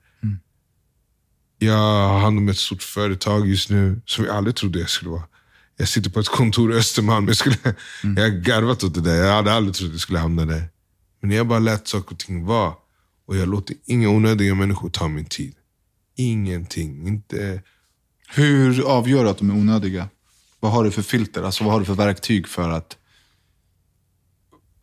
[1.59, 5.11] Jag har hand om ett stort företag just nu som jag aldrig trodde jag skulle
[5.11, 5.23] vara.
[5.77, 7.27] Jag sitter på ett kontor i Östermalm.
[7.27, 7.57] Jag, skulle,
[8.01, 9.15] jag har garvat åt det där.
[9.15, 10.69] Jag hade aldrig trott att jag skulle hamna där.
[11.21, 12.73] Men jag bara lät saker och ting vara.
[13.25, 15.55] Och jag låter inga onödiga människor ta min tid.
[16.15, 17.07] Ingenting.
[17.07, 17.61] Inte...
[18.35, 20.09] Hur avgör du att de är onödiga?
[20.59, 21.43] Vad har du för filter?
[21.43, 22.97] Alltså, vad har du för verktyg för att...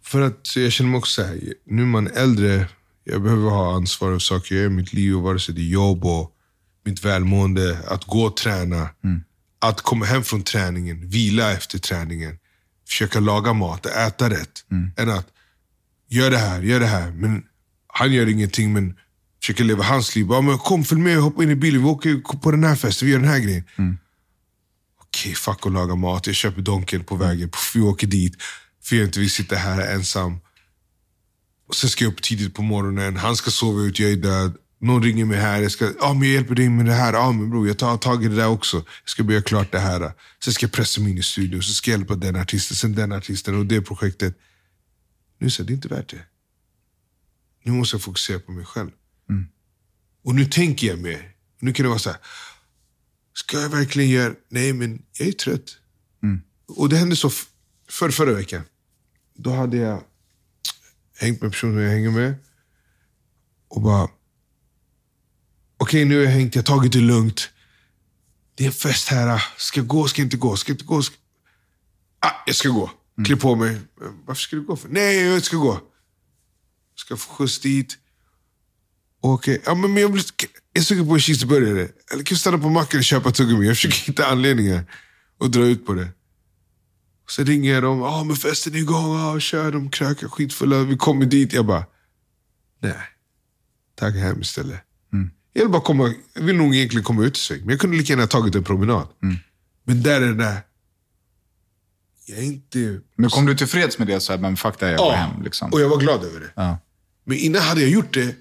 [0.02, 2.66] För att jag känner mig också så här, nu är man äldre,
[3.04, 5.60] jag behöver ha ansvar för saker jag gör i mitt liv, och vare sig det
[5.60, 6.32] är jobb och
[6.84, 8.88] mitt välmående, att gå och träna.
[9.58, 12.38] Att komma hem från träningen, vila efter träningen,
[12.88, 14.64] försöka laga mat, äta rätt.
[14.96, 15.26] Än att,
[16.08, 17.10] gör det här, gör det här.
[17.10, 17.42] Men
[17.92, 18.94] han gör ingenting, men
[19.40, 20.26] försöker leva hans liv.
[20.30, 23.06] Ja, men kom, följ med, hoppa in i bilen, vi åker på den här festen,
[23.06, 23.64] vi gör den här grejen.
[25.00, 26.26] Okej, fuck att laga mat.
[26.26, 27.50] Jag köper Donken på vägen.
[27.74, 28.36] Vi åker dit.
[28.82, 30.40] För jag inte vill sitta här ensam.
[31.68, 33.16] Och sen ska jag upp tidigt på morgonen.
[33.16, 34.56] Han ska sova ut, jag är död.
[34.80, 35.62] Någon ringer mig här.
[35.62, 37.14] Jag ska, ah, men jag hjälper dig med det här.
[37.14, 38.76] Ah, men bror, jag tar tag i det där också.
[38.76, 40.12] Jag ska börja klart det här.
[40.44, 41.62] Sen ska jag pressa mig in i studion.
[41.62, 44.34] Så ska jag hjälpa den artisten, sen den artisten och det projektet.
[45.38, 46.22] Nu så, det är inte värt det.
[47.62, 48.90] Nu måste jag fokusera på mig själv.
[50.24, 51.32] Och nu tänker jag mer.
[51.58, 52.18] Nu kan det vara så här.
[53.34, 54.34] Ska jag verkligen göra...
[54.48, 55.76] Nej, men jag är trött.
[56.66, 57.30] Och det hände så
[57.88, 58.62] för förra veckan.
[59.34, 60.02] Då hade jag
[61.18, 62.34] hängt med personer jag hänger med.
[63.68, 64.08] Och bara...
[65.76, 67.50] okej nu har jag hängt, jag har tagit det lugnt.
[68.54, 69.42] Det är en fest här.
[69.56, 70.56] Ska jag gå, ska jag inte gå?
[70.56, 71.02] Ska jag inte gå?
[71.02, 71.16] Ska...
[72.18, 72.90] Ah, jag ska gå.
[73.26, 73.80] Klä på mig.
[74.26, 74.88] Varför ska du gå för?
[74.88, 75.80] Nej, jag ska gå.
[77.00, 77.98] Ska få skjuts dit.
[79.20, 80.24] Okej, ja, men jag, blir,
[80.72, 81.88] jag är sugen på en cheeseburgare.
[82.12, 83.66] Eller kan vi stanna på macken och köpa tuggummi?
[83.66, 84.84] Jag försöker hitta anledningar
[85.38, 86.08] och dra ut på det.
[87.28, 87.98] Så ringer jag dem.
[87.98, 89.18] Ja, men festen är igång.
[89.18, 89.72] Ja, kör.
[89.72, 90.82] De krökar skitfulla.
[90.82, 91.52] Vi kommer dit.
[91.52, 91.84] Jag bara,
[92.80, 92.94] nej.
[93.94, 94.80] Tagga hem istället.
[95.52, 97.60] Jag vill bara komma, jag vill nog egentligen komma ut i sväng.
[97.60, 99.08] Men jag kunde lika gärna tagit en promenad.
[99.84, 100.60] Men där är det där.
[102.26, 103.00] Jag är inte...
[103.16, 104.20] Men kom du tillfreds med det?
[104.20, 105.42] Så här, men fuck det, jag går hem.
[105.42, 105.72] Liksom.
[105.72, 106.52] och jag var glad över det.
[106.54, 106.78] Ja.
[107.30, 108.34] Men innan hade jag gjort det.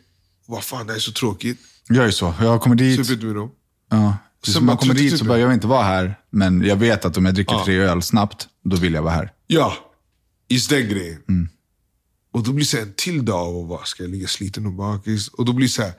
[0.45, 1.59] Vad fan, det här är så tråkigt.
[1.87, 2.33] Jag är så.
[2.41, 3.05] Jag kommer dit.
[3.05, 3.51] Supit med dem.
[3.89, 4.17] Ja.
[4.43, 6.19] Så man kommer dit så behöver jag inte vara här.
[6.29, 7.65] Men jag vet att om jag dricker Ja.
[7.65, 9.31] tre öl snabbt, då vill jag vara här.
[9.47, 9.73] Ja,
[10.49, 11.49] just den grejen.
[12.31, 14.73] Och då blir det så en till dag och vad ska jag ligga sliten och
[14.73, 15.27] bakis?
[15.27, 15.93] Och då blir det så här,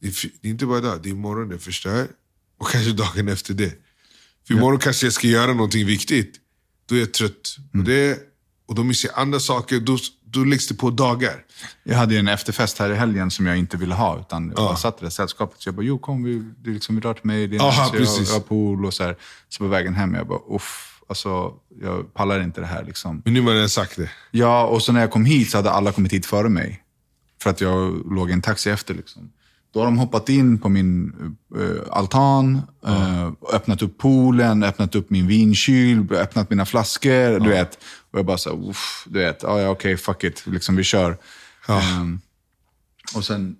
[0.00, 2.08] det är, inte bara idag, det är imorgon det förstör.
[2.58, 3.72] Och kanske dagen efter det.
[4.46, 6.34] För imorgon kanske jag ska göra någonting viktigt.
[6.86, 8.18] Då är jag trött på det.
[8.66, 9.80] Och då missar jag andra saker.
[9.80, 9.98] Då,
[10.40, 11.44] då läggs det på dagar.
[11.82, 14.20] Jag hade ju en efterfest här i helgen som jag inte ville ha.
[14.20, 15.60] Utan jag bara satt i det sällskapet.
[15.60, 17.46] Så jag bara, jo kom vi, det liksom, vi drar till mig.
[17.46, 18.28] Det är Aha, precis.
[18.28, 19.16] jag har pool och så här.
[19.48, 20.92] Så på vägen hem, jag bara, uff.
[21.08, 21.52] Alltså,
[21.82, 23.22] jag pallar inte det här liksom.
[23.24, 24.10] Men nu har jag sagt det.
[24.30, 26.82] Ja, och så när jag kom hit så hade alla kommit hit före mig.
[27.42, 28.94] För att jag låg i en taxi efter.
[28.94, 29.30] Liksom.
[29.76, 31.12] Då har de hoppat in på min
[31.56, 37.40] eh, altan, eh, öppnat upp poolen, öppnat upp min vinkyl, öppnat mina flaskor.
[37.40, 37.78] Du vet.
[38.10, 40.82] Och jag bara så här, uff, du vet, ah, ja, okej, fuck it, liksom, vi
[40.84, 41.16] kör.
[41.68, 42.20] Ehm,
[43.16, 43.56] och sen,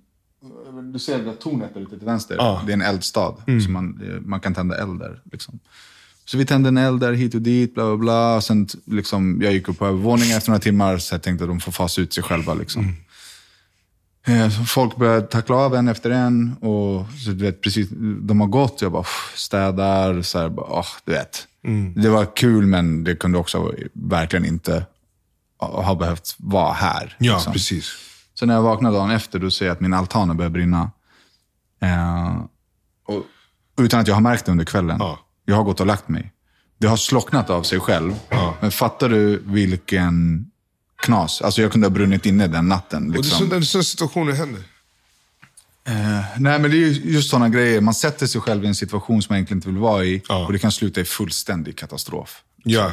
[0.93, 2.63] du ser det där tornet där ute till vänster, Ja.
[2.67, 3.35] det är en eldstad.
[3.65, 5.21] Så man, eh, man kan tända eld där.
[5.33, 5.59] Liksom.
[6.25, 8.41] Så vi tände en eld där hit och dit, bla bla bla.
[8.41, 11.61] Sen liksom, jag gick upp på övervåningen efter några timmar, så jag tänkte att de
[11.61, 12.55] får fasa ut sig själva.
[12.55, 12.83] Liksom.
[12.83, 12.89] Så
[14.67, 16.57] Folk började tackla av en efter en.
[16.61, 17.89] Och så, du vet, precis,
[18.23, 20.23] de har gått, jag bara "Uff, städar.
[20.23, 21.47] Så här, bara, åh, du vet.
[21.97, 24.87] Det var kul, men det kunde också verkligen inte
[25.59, 27.17] ha behövt vara här.
[27.19, 27.53] Ja, liksom.
[27.53, 27.93] precis.
[28.35, 30.91] Så när jag vaknar dagen efter, då ser jag att min altan har börjat brinna.
[31.83, 32.37] Eh,
[33.09, 33.23] och,
[33.85, 34.97] utan att jag har märkt det under kvällen.
[35.01, 35.19] Ja.
[35.45, 36.33] Jag har gått och lagt mig.
[36.79, 38.15] Det har slocknat av sig själv.
[38.61, 40.47] Men fattar du vilken
[41.07, 41.43] knas?
[41.43, 43.07] Alltså jag kunde ha brunnit inne den natten.
[43.07, 43.63] Och det är Liksom.
[43.63, 44.63] sådana situationer händer.
[45.89, 47.81] Eh, nej, men det är ju just sådana grejer.
[47.81, 50.23] Man sätter sig själv i en situation som man egentligen inte vill vara i.
[50.29, 50.47] Ja.
[50.47, 52.43] Och det kan sluta i fullständig katastrof.
[52.65, 52.93] Ja.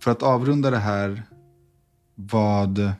[0.00, 1.22] För att avrunda det här,
[2.14, 2.92] vad,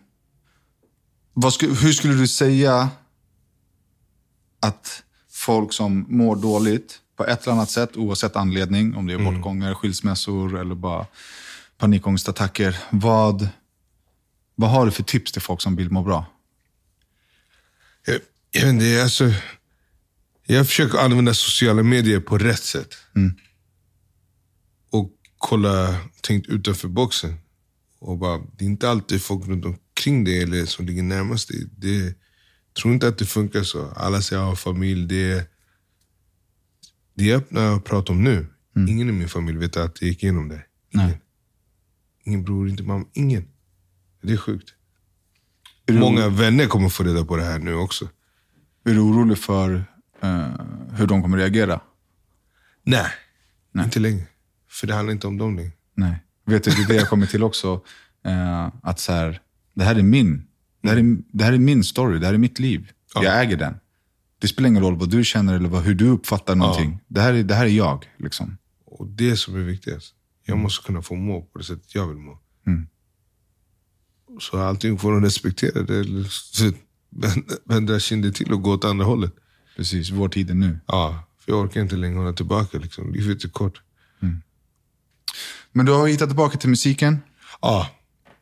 [1.34, 2.90] vad sku, hur skulle du säga
[4.60, 9.18] att folk som mår dåligt på ett eller annat sätt, oavsett anledning, om det är
[9.18, 11.06] bortgångar, skilsmässor eller bara
[11.78, 13.48] panikångestattacker, vad,
[14.54, 16.26] vad har du för tips till folk som vill må bra?
[18.06, 18.20] Jag,
[18.50, 19.32] jag, vet inte, alltså,
[20.46, 22.94] jag försöker använda sociala medier på rätt sätt.
[24.90, 27.34] Och kolla, tänkt utanför boxen.
[27.98, 31.66] Och bara, det är inte alltid folk runt omkring dig eller som ligger närmast dig.
[31.76, 32.14] Det,
[32.74, 33.90] tror inte att det funkar så.
[33.96, 35.06] Alla säger att jag har familj.
[35.06, 35.50] Det,
[37.14, 38.46] det är öppna att prata om nu.
[38.88, 40.64] Ingen i min familj vet att jag gick igenom det.
[40.94, 41.06] Ingen.
[41.06, 41.20] Nej.
[42.24, 43.06] Ingen bror, inte mamma.
[43.12, 43.48] Ingen.
[44.22, 44.74] Det är sjukt.
[45.86, 48.08] Är Många vänner kommer få reda på det här nu också.
[48.84, 49.84] är du orolig för
[50.22, 50.54] eh,
[50.92, 51.80] hur de kommer reagera?
[52.82, 53.06] Nej,
[53.78, 54.24] inte längre.
[54.68, 55.72] För det handlar inte om dem längre.
[55.94, 56.16] Nej.
[56.46, 57.80] Vet du, det är det jag kommer till också.
[58.26, 59.40] Eh, att så här,
[59.74, 60.46] det här är min.
[60.82, 62.90] Det här är, det här är min story, det här är mitt liv.
[63.14, 63.74] Jag äger den.
[64.38, 67.00] Det spelar ingen roll vad du känner eller vad, hur du uppfattar någonting.
[67.08, 68.04] Det, här är, det här är jag.
[68.18, 68.56] Liksom.
[68.84, 70.14] Och det som är viktigast.
[70.46, 72.38] Jag måste kunna få må på det sättet jag vill må.
[72.66, 72.86] Mm.
[74.40, 76.04] Så allting får de respektera det.
[77.64, 79.34] Vända- kinden till och gå åt andra hållet.
[79.76, 80.80] Precis, vår tid är nu.
[80.86, 82.78] Ja, för jag orkar inte längre hålla tillbaka.
[82.78, 83.12] Liksom.
[83.12, 83.82] Livet är kort.
[85.72, 87.18] Men du har hittat tillbaka till musiken.
[87.60, 87.90] Ja,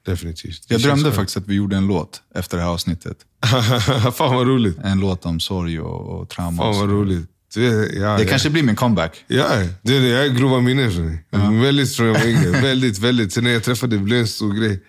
[0.05, 0.65] definitivt.
[0.69, 1.15] Jag drömde skönt.
[1.15, 3.17] faktiskt att vi gjorde en låt efter det här avsnittet.
[4.15, 4.79] Fan vad roligt.
[4.79, 6.63] En låt om sorg och, och trauma.
[6.63, 7.29] Fan vad roligt.
[7.55, 8.29] Det, ja, Det ja.
[8.29, 9.25] kanske blir min comeback.
[9.27, 9.49] Ja,
[9.83, 11.25] det, det är grova minnen mig.
[11.63, 12.51] Väldigt yngre.
[12.63, 13.33] väldigt, väldigt.
[13.33, 14.83] Sen när jag träffade det blev en stor grej.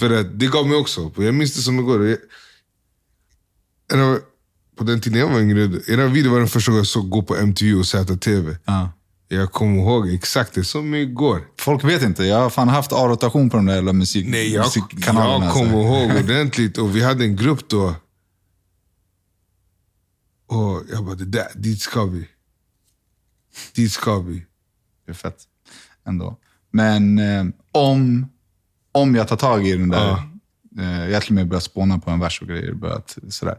[0.00, 1.18] För att det gav mig också hopp.
[1.18, 2.06] Jag minns det som igår.
[2.06, 2.18] Jag,
[3.92, 4.18] en av,
[4.78, 7.22] på den tiden jag var yngre, era video var den första gången jag såg gå
[7.22, 8.56] på MTV och ZTV.
[8.64, 8.92] Ja.
[9.30, 11.42] Jag kommer ihåg exakt det, som igår.
[11.58, 14.64] Folk vet inte, jag har fan haft A-rotation på de där jävla musik, Nej, jag,
[14.64, 15.32] musikkanalerna.
[15.34, 15.58] jag alltså.
[15.58, 16.78] kommer ihåg ordentligt.
[16.78, 17.94] Och vi hade en grupp då.
[20.46, 22.28] Och jag bara, det där, dit ska vi.
[23.74, 24.44] Dit ska vi.
[25.06, 25.38] Det är fett
[26.06, 26.36] ändå.
[26.70, 28.28] Men eh, om,
[28.92, 30.28] om jag tar tag i den där, Ja.
[30.82, 32.72] eh, jag till och med börjar spåna på en vers och grejer.
[32.72, 33.56] Börjat, sådär.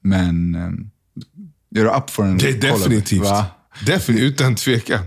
[0.00, 3.22] Men eh, är du up för en Det är definitivt.
[3.22, 3.46] Va?
[3.86, 5.04] Definitivt, utan tvekan.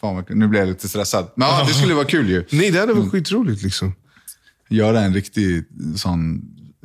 [0.00, 1.30] Fan nu blir jag lite stressad.
[1.36, 2.44] Men ja, det skulle vara kul ju.
[2.50, 3.94] Nej, det hade varit skitroligt liksom.
[4.68, 5.64] Göra en riktig
[5.96, 6.42] sån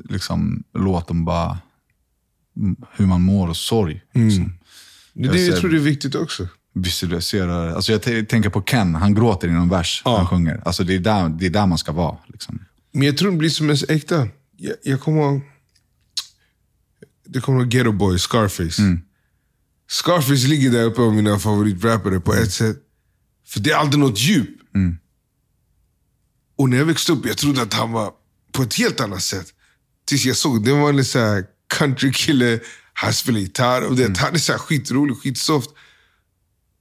[0.09, 1.59] liksom, låt om bara
[2.57, 4.01] mm, hur man mår och sorg.
[4.13, 4.53] Liksom.
[5.13, 6.47] Det, är det, jag tror det är viktigt också.
[6.73, 7.75] Visualisera.
[7.75, 10.17] Alltså jag t- tänker på Ken, han gråter i någon vers Ja.
[10.17, 10.61] han sjunger.
[10.65, 12.17] Alltså det, är där, det är där man ska vara.
[12.27, 12.59] Liksom.
[12.91, 14.27] Men jag tror det blir som mest äkta.
[14.57, 15.41] Jag, jag kommer.
[17.25, 18.81] Det kommer ihåg Ghetto Boy, Scarface.
[19.91, 22.77] Scarface ligger där uppe på mina favoritrappare på ett sätt.
[23.47, 24.49] För det är alltid något djup.
[26.57, 28.13] Och när jag växte upp, jag trodde att han var
[28.51, 29.47] på ett helt annat sätt.
[30.05, 31.45] Tills jag såg, det var en så här
[31.77, 32.59] countrykille,
[32.93, 35.69] han spelar gitarr och det, han är så här skitrolig, skitsoft.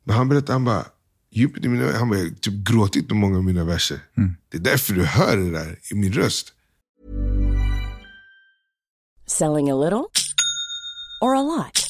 [0.05, 0.87] Men han berättade, han bara,
[1.31, 4.01] djupet i mina han bara, jag har typ gråtit med många av mina verser.
[4.51, 6.53] Det är därför du hör det där i min röst.
[9.27, 10.05] Selling a little
[11.20, 11.90] or a lot?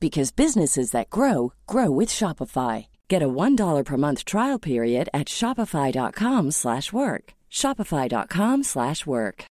[0.00, 2.86] because businesses that grow grow with Shopify.
[3.08, 7.32] Get a $1 per month trial period at shopify.com slash work.
[7.50, 9.44] shopify.com slash work.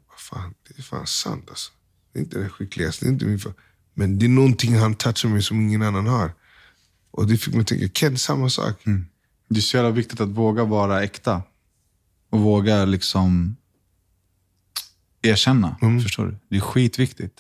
[0.09, 1.73] Vad fan, det är fan sant alltså.
[2.13, 3.55] Det är inte det skickligaste, det är inte min fa-
[3.95, 6.33] Men det är någonting han touchar mig som ingen annan har.
[7.11, 8.83] Och det fick mig att tänka, Ken, samma sak.
[9.49, 11.43] Det är så jävla viktigt att våga vara äkta.
[12.31, 13.57] Och våga liksom
[15.23, 15.77] erkänna.
[16.03, 16.37] Förstår du?
[16.49, 17.35] Det är skitviktigt.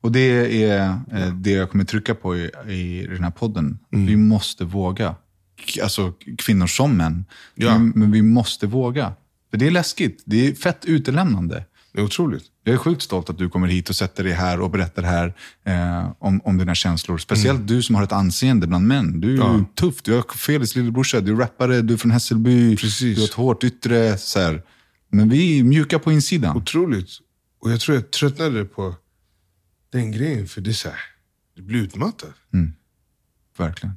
[0.00, 3.78] Och det är eh, det jag kommer trycka på i, i den här podden.
[3.90, 5.14] Vi måste våga.
[5.82, 7.24] Alltså kvinnor som män.
[7.54, 7.78] Ja.
[7.78, 9.12] Men, men vi måste våga.
[9.50, 10.22] För det är läskigt.
[10.24, 11.64] Det är fett utelämnande.
[11.92, 12.44] Det är otroligt.
[12.64, 15.34] Jag är sjukt stolt att du kommer hit och sätter dig här och berättar här
[15.64, 17.18] eh, om, om dina känslor.
[17.18, 19.20] Speciellt du som har ett anseende bland män.
[19.20, 19.64] Du är Ja.
[19.74, 20.02] tuff.
[20.02, 22.76] Du är Felix lillebrorsa, du är rappare, du är från Hässelby.
[22.76, 23.16] Precis.
[23.16, 24.18] Du har ett hårt yttre.
[24.18, 24.62] Så här.
[25.10, 26.56] Men vi är mjuka på insidan.
[26.56, 27.10] Otroligt.
[27.60, 28.94] Och jag tror jag tröttnade på
[29.92, 30.46] den grejen.
[30.48, 30.98] För det är så här,
[31.56, 32.34] det blir utmattat.
[33.58, 33.94] Verkligen.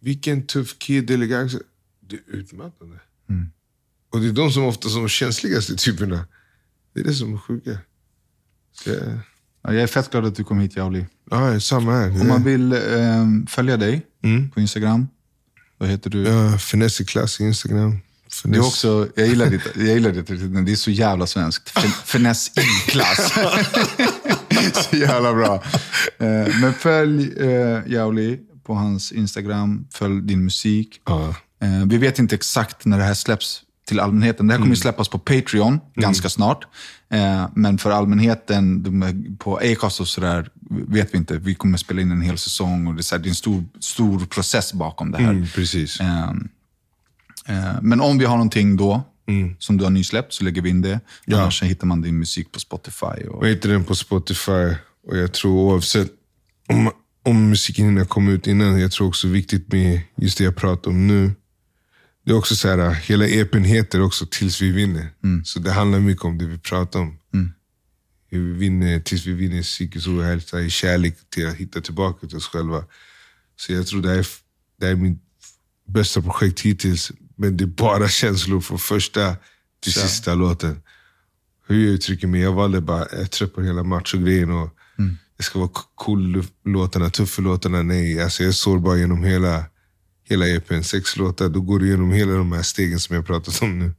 [0.00, 1.06] Vilken tuff kid.
[1.06, 1.60] Det är
[2.26, 2.96] utmattande.
[4.12, 6.24] Och det är de som ofta är de känsligaste typerna.
[6.94, 7.78] Det är det som är sjuka.
[8.72, 8.98] Så jag,
[9.62, 11.06] Ja, jag är fett glad att du kom hit, Jauli.
[11.30, 12.20] ja, samma här.
[12.20, 14.50] Om man vill eh, följa dig Mm.
[14.50, 15.08] på Instagram,
[15.78, 16.22] vad heter du?
[16.22, 17.98] Ja, finess i klass i Instagram.
[18.44, 20.26] Det är också, jag gillar ditt, jag gillar ditt
[20.66, 21.70] det är så jävla svenskt.
[21.80, 23.32] Fin, finess i klass.
[24.90, 25.54] så jävla bra.
[26.18, 31.00] Eh, men följ eh, Jauli på hans Instagram, följ din musik.
[31.06, 31.28] Ja.
[31.62, 34.46] Eh, vi vet inte exakt när det här släpps till allmänheten.
[34.46, 34.72] Det här kommer Mm.
[34.72, 36.64] ju släppas på Patreon ganska snart.
[37.10, 40.48] Eh, men för allmänheten, de, på Acast och sådär,
[40.88, 41.38] vet vi inte.
[41.38, 43.34] Vi kommer spela in en hel säsong och det är, så här, det är en
[43.34, 45.30] stor, stor process bakom det här.
[45.30, 46.00] Mm, precis.
[46.00, 46.48] Ehm,
[47.48, 49.02] eh, men om vi har någonting då,
[49.58, 50.88] som du har nysläppt, så lägger vi in det.
[50.88, 51.00] Mm.
[51.24, 51.40] Ja.
[51.40, 53.06] Annars så hittar man din musik på Spotify.
[53.30, 54.74] Och, Och hittar den på Spotify.
[55.08, 56.10] Och jag tror oavsett
[56.68, 56.90] om,
[57.24, 60.90] om musiken hinner komma ut innan, jag tror också viktigt med just det jag pratar
[60.90, 61.32] om nu.
[62.30, 65.08] Det är också så här, hela EPn heter också Tills vi vinner.
[65.44, 67.18] Så det handlar mycket om det vi pratar om.
[68.30, 72.36] Hur vi vinner, tills vi vinner psykisk ohälsa, i kärlek till att hitta tillbaka till
[72.36, 72.84] oss själva.
[73.56, 74.26] Så jag tror det är,
[74.80, 75.20] det är min
[75.88, 77.12] bästa projekt hittills.
[77.36, 79.36] Men det är bara känslor från första
[79.82, 80.82] till sista låten
[81.68, 82.40] hur jag uttrycker mig.
[82.40, 84.50] Jag valde bara, jag är trött på hela macho-grejen.
[84.50, 84.70] Och
[85.36, 87.82] Det ska vara cool-låtarna, tuffa låtarna.
[87.82, 89.64] Nej, alltså jag är sårbar genom hela,
[90.30, 90.82] hela EPn.
[90.82, 93.92] Sex låtar, då går du igenom hela de här stegen som jag pratat om nu.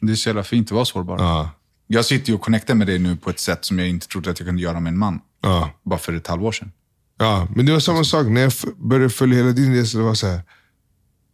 [0.00, 1.18] Det är så jävla fint att vara sårbar.
[1.18, 1.50] Ja.
[1.86, 4.30] Jag sitter ju och connectar med dig nu på ett sätt som jag inte trodde
[4.30, 5.20] att jag kunde göra med en man.
[5.42, 5.70] Ja.
[5.84, 6.72] Bara för ett halvår sedan.
[7.18, 9.98] Ja, men det var samma sak när jag började följa hela din resa.
[9.98, 10.40] Det var så här,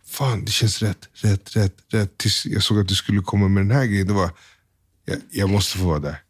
[0.06, 2.18] fan det känns rätt, rätt, rätt, rätt.
[2.18, 4.06] Tills jag såg att du skulle komma med den här grejen.
[4.06, 4.30] Det var,
[5.04, 6.22] jag, jag måste få vara där.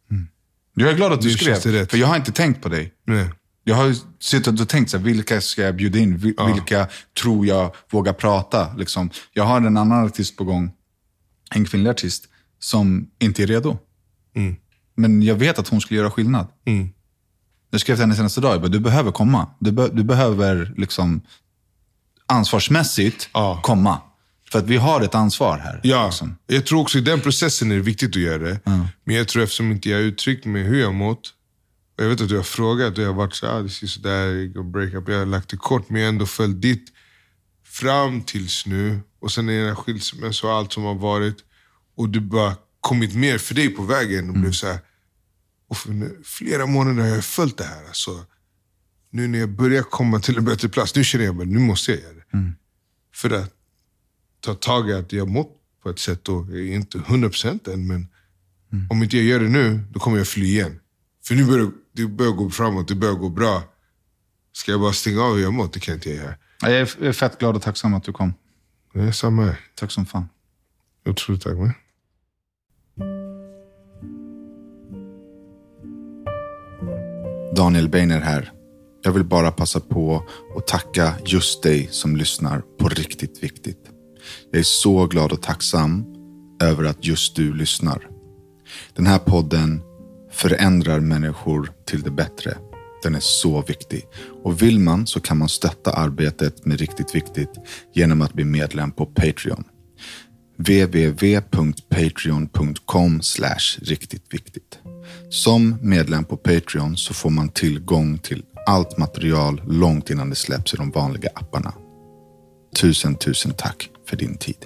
[0.73, 1.91] Jag är glad att du skrev, det rätt.
[1.91, 2.93] för jag har inte tänkt på dig.
[3.05, 3.29] Nej.
[3.69, 6.17] Jag har ju suttit och tänkt, så här, vilka ska jag bjuda in?
[6.17, 6.87] Vil- Vilka
[7.21, 8.73] tror jag vågar prata?
[8.77, 9.09] Liksom.
[9.33, 10.71] Jag har en annan artist på gång,
[11.51, 12.27] en kvinnlig artist,
[12.59, 13.77] som inte är redo.
[14.95, 16.47] Men jag vet att hon skulle göra skillnad.
[17.71, 19.47] Jag skrev till henne senaste dag, jag bara, du behöver komma.
[19.59, 21.21] Du, be- du behöver liksom
[22.25, 23.59] ansvarsmässigt Ja.
[23.63, 24.01] komma.
[24.51, 25.79] För att vi har ett ansvar här.
[25.83, 26.37] Ja, liksom.
[26.47, 28.59] jag tror också i den processen är det viktigt att göra det.
[29.03, 31.33] Men jag tror eftersom inte jag uttryckt mig hur jag mått.
[31.99, 34.25] Och jag vet att du har frågat och jag har varit så ah, det sådär,
[34.25, 35.09] jag går break up.
[35.09, 36.93] Jag har lagt det kort, men jag har ändå följt ditt
[37.63, 38.99] fram tills nu.
[39.19, 41.37] Och sen är det skilsmässa och allt som har varit.
[41.95, 44.79] Och du bara kommit mer för dig på vägen och blev så här.
[45.69, 47.87] Och för flera månader har jag följt det här.
[47.87, 48.25] Alltså,
[49.11, 51.91] nu när jag börjar komma till en bättre plats, nu känner jag att nu måste
[51.91, 52.37] jag göra det.
[53.15, 53.53] För att
[54.39, 55.51] ta tag i att jag mått
[55.83, 56.29] på ett sätt.
[56.29, 58.07] Och jag är inte 100% än, men
[58.89, 60.79] om inte jag gör det nu, då kommer jag fly igen.
[61.23, 61.71] För nu börjar
[62.01, 63.63] det börjar gå framåt, det börjar gå bra.
[64.53, 65.73] Ska jag bara stänga av hur jag mått?
[65.73, 66.35] Det kan inte jag göra.
[66.61, 68.33] Jag är fett glad och tacksam att du kom.
[68.93, 69.59] Det är samma här.
[69.75, 70.29] Tack som fan.
[71.05, 71.53] Otroligt tack.
[71.57, 71.73] Man.
[77.55, 78.51] Daniel Beiner här.
[79.01, 80.25] Jag vill bara passa på
[80.57, 83.89] att tacka just dig som lyssnar på Riktigt Viktigt.
[84.51, 86.05] Jag är så glad och tacksam
[86.61, 88.07] över att just du lyssnar.
[88.95, 89.81] Den här podden
[90.41, 92.57] förändrar människor till det bättre.
[93.03, 94.05] Den är så viktig.
[94.43, 97.49] Och vill man så kan man stötta arbetet med Riktigt Viktigt
[97.93, 99.63] genom att bli medlem på Patreon
[100.57, 103.21] www.patreon.com
[103.81, 104.79] riktigt viktigt.
[105.29, 110.73] Som medlem på Patreon så får man tillgång till allt material långt innan det släpps
[110.73, 111.73] i de vanliga apparna.
[112.75, 114.65] Tusen, tusen tack för din tid.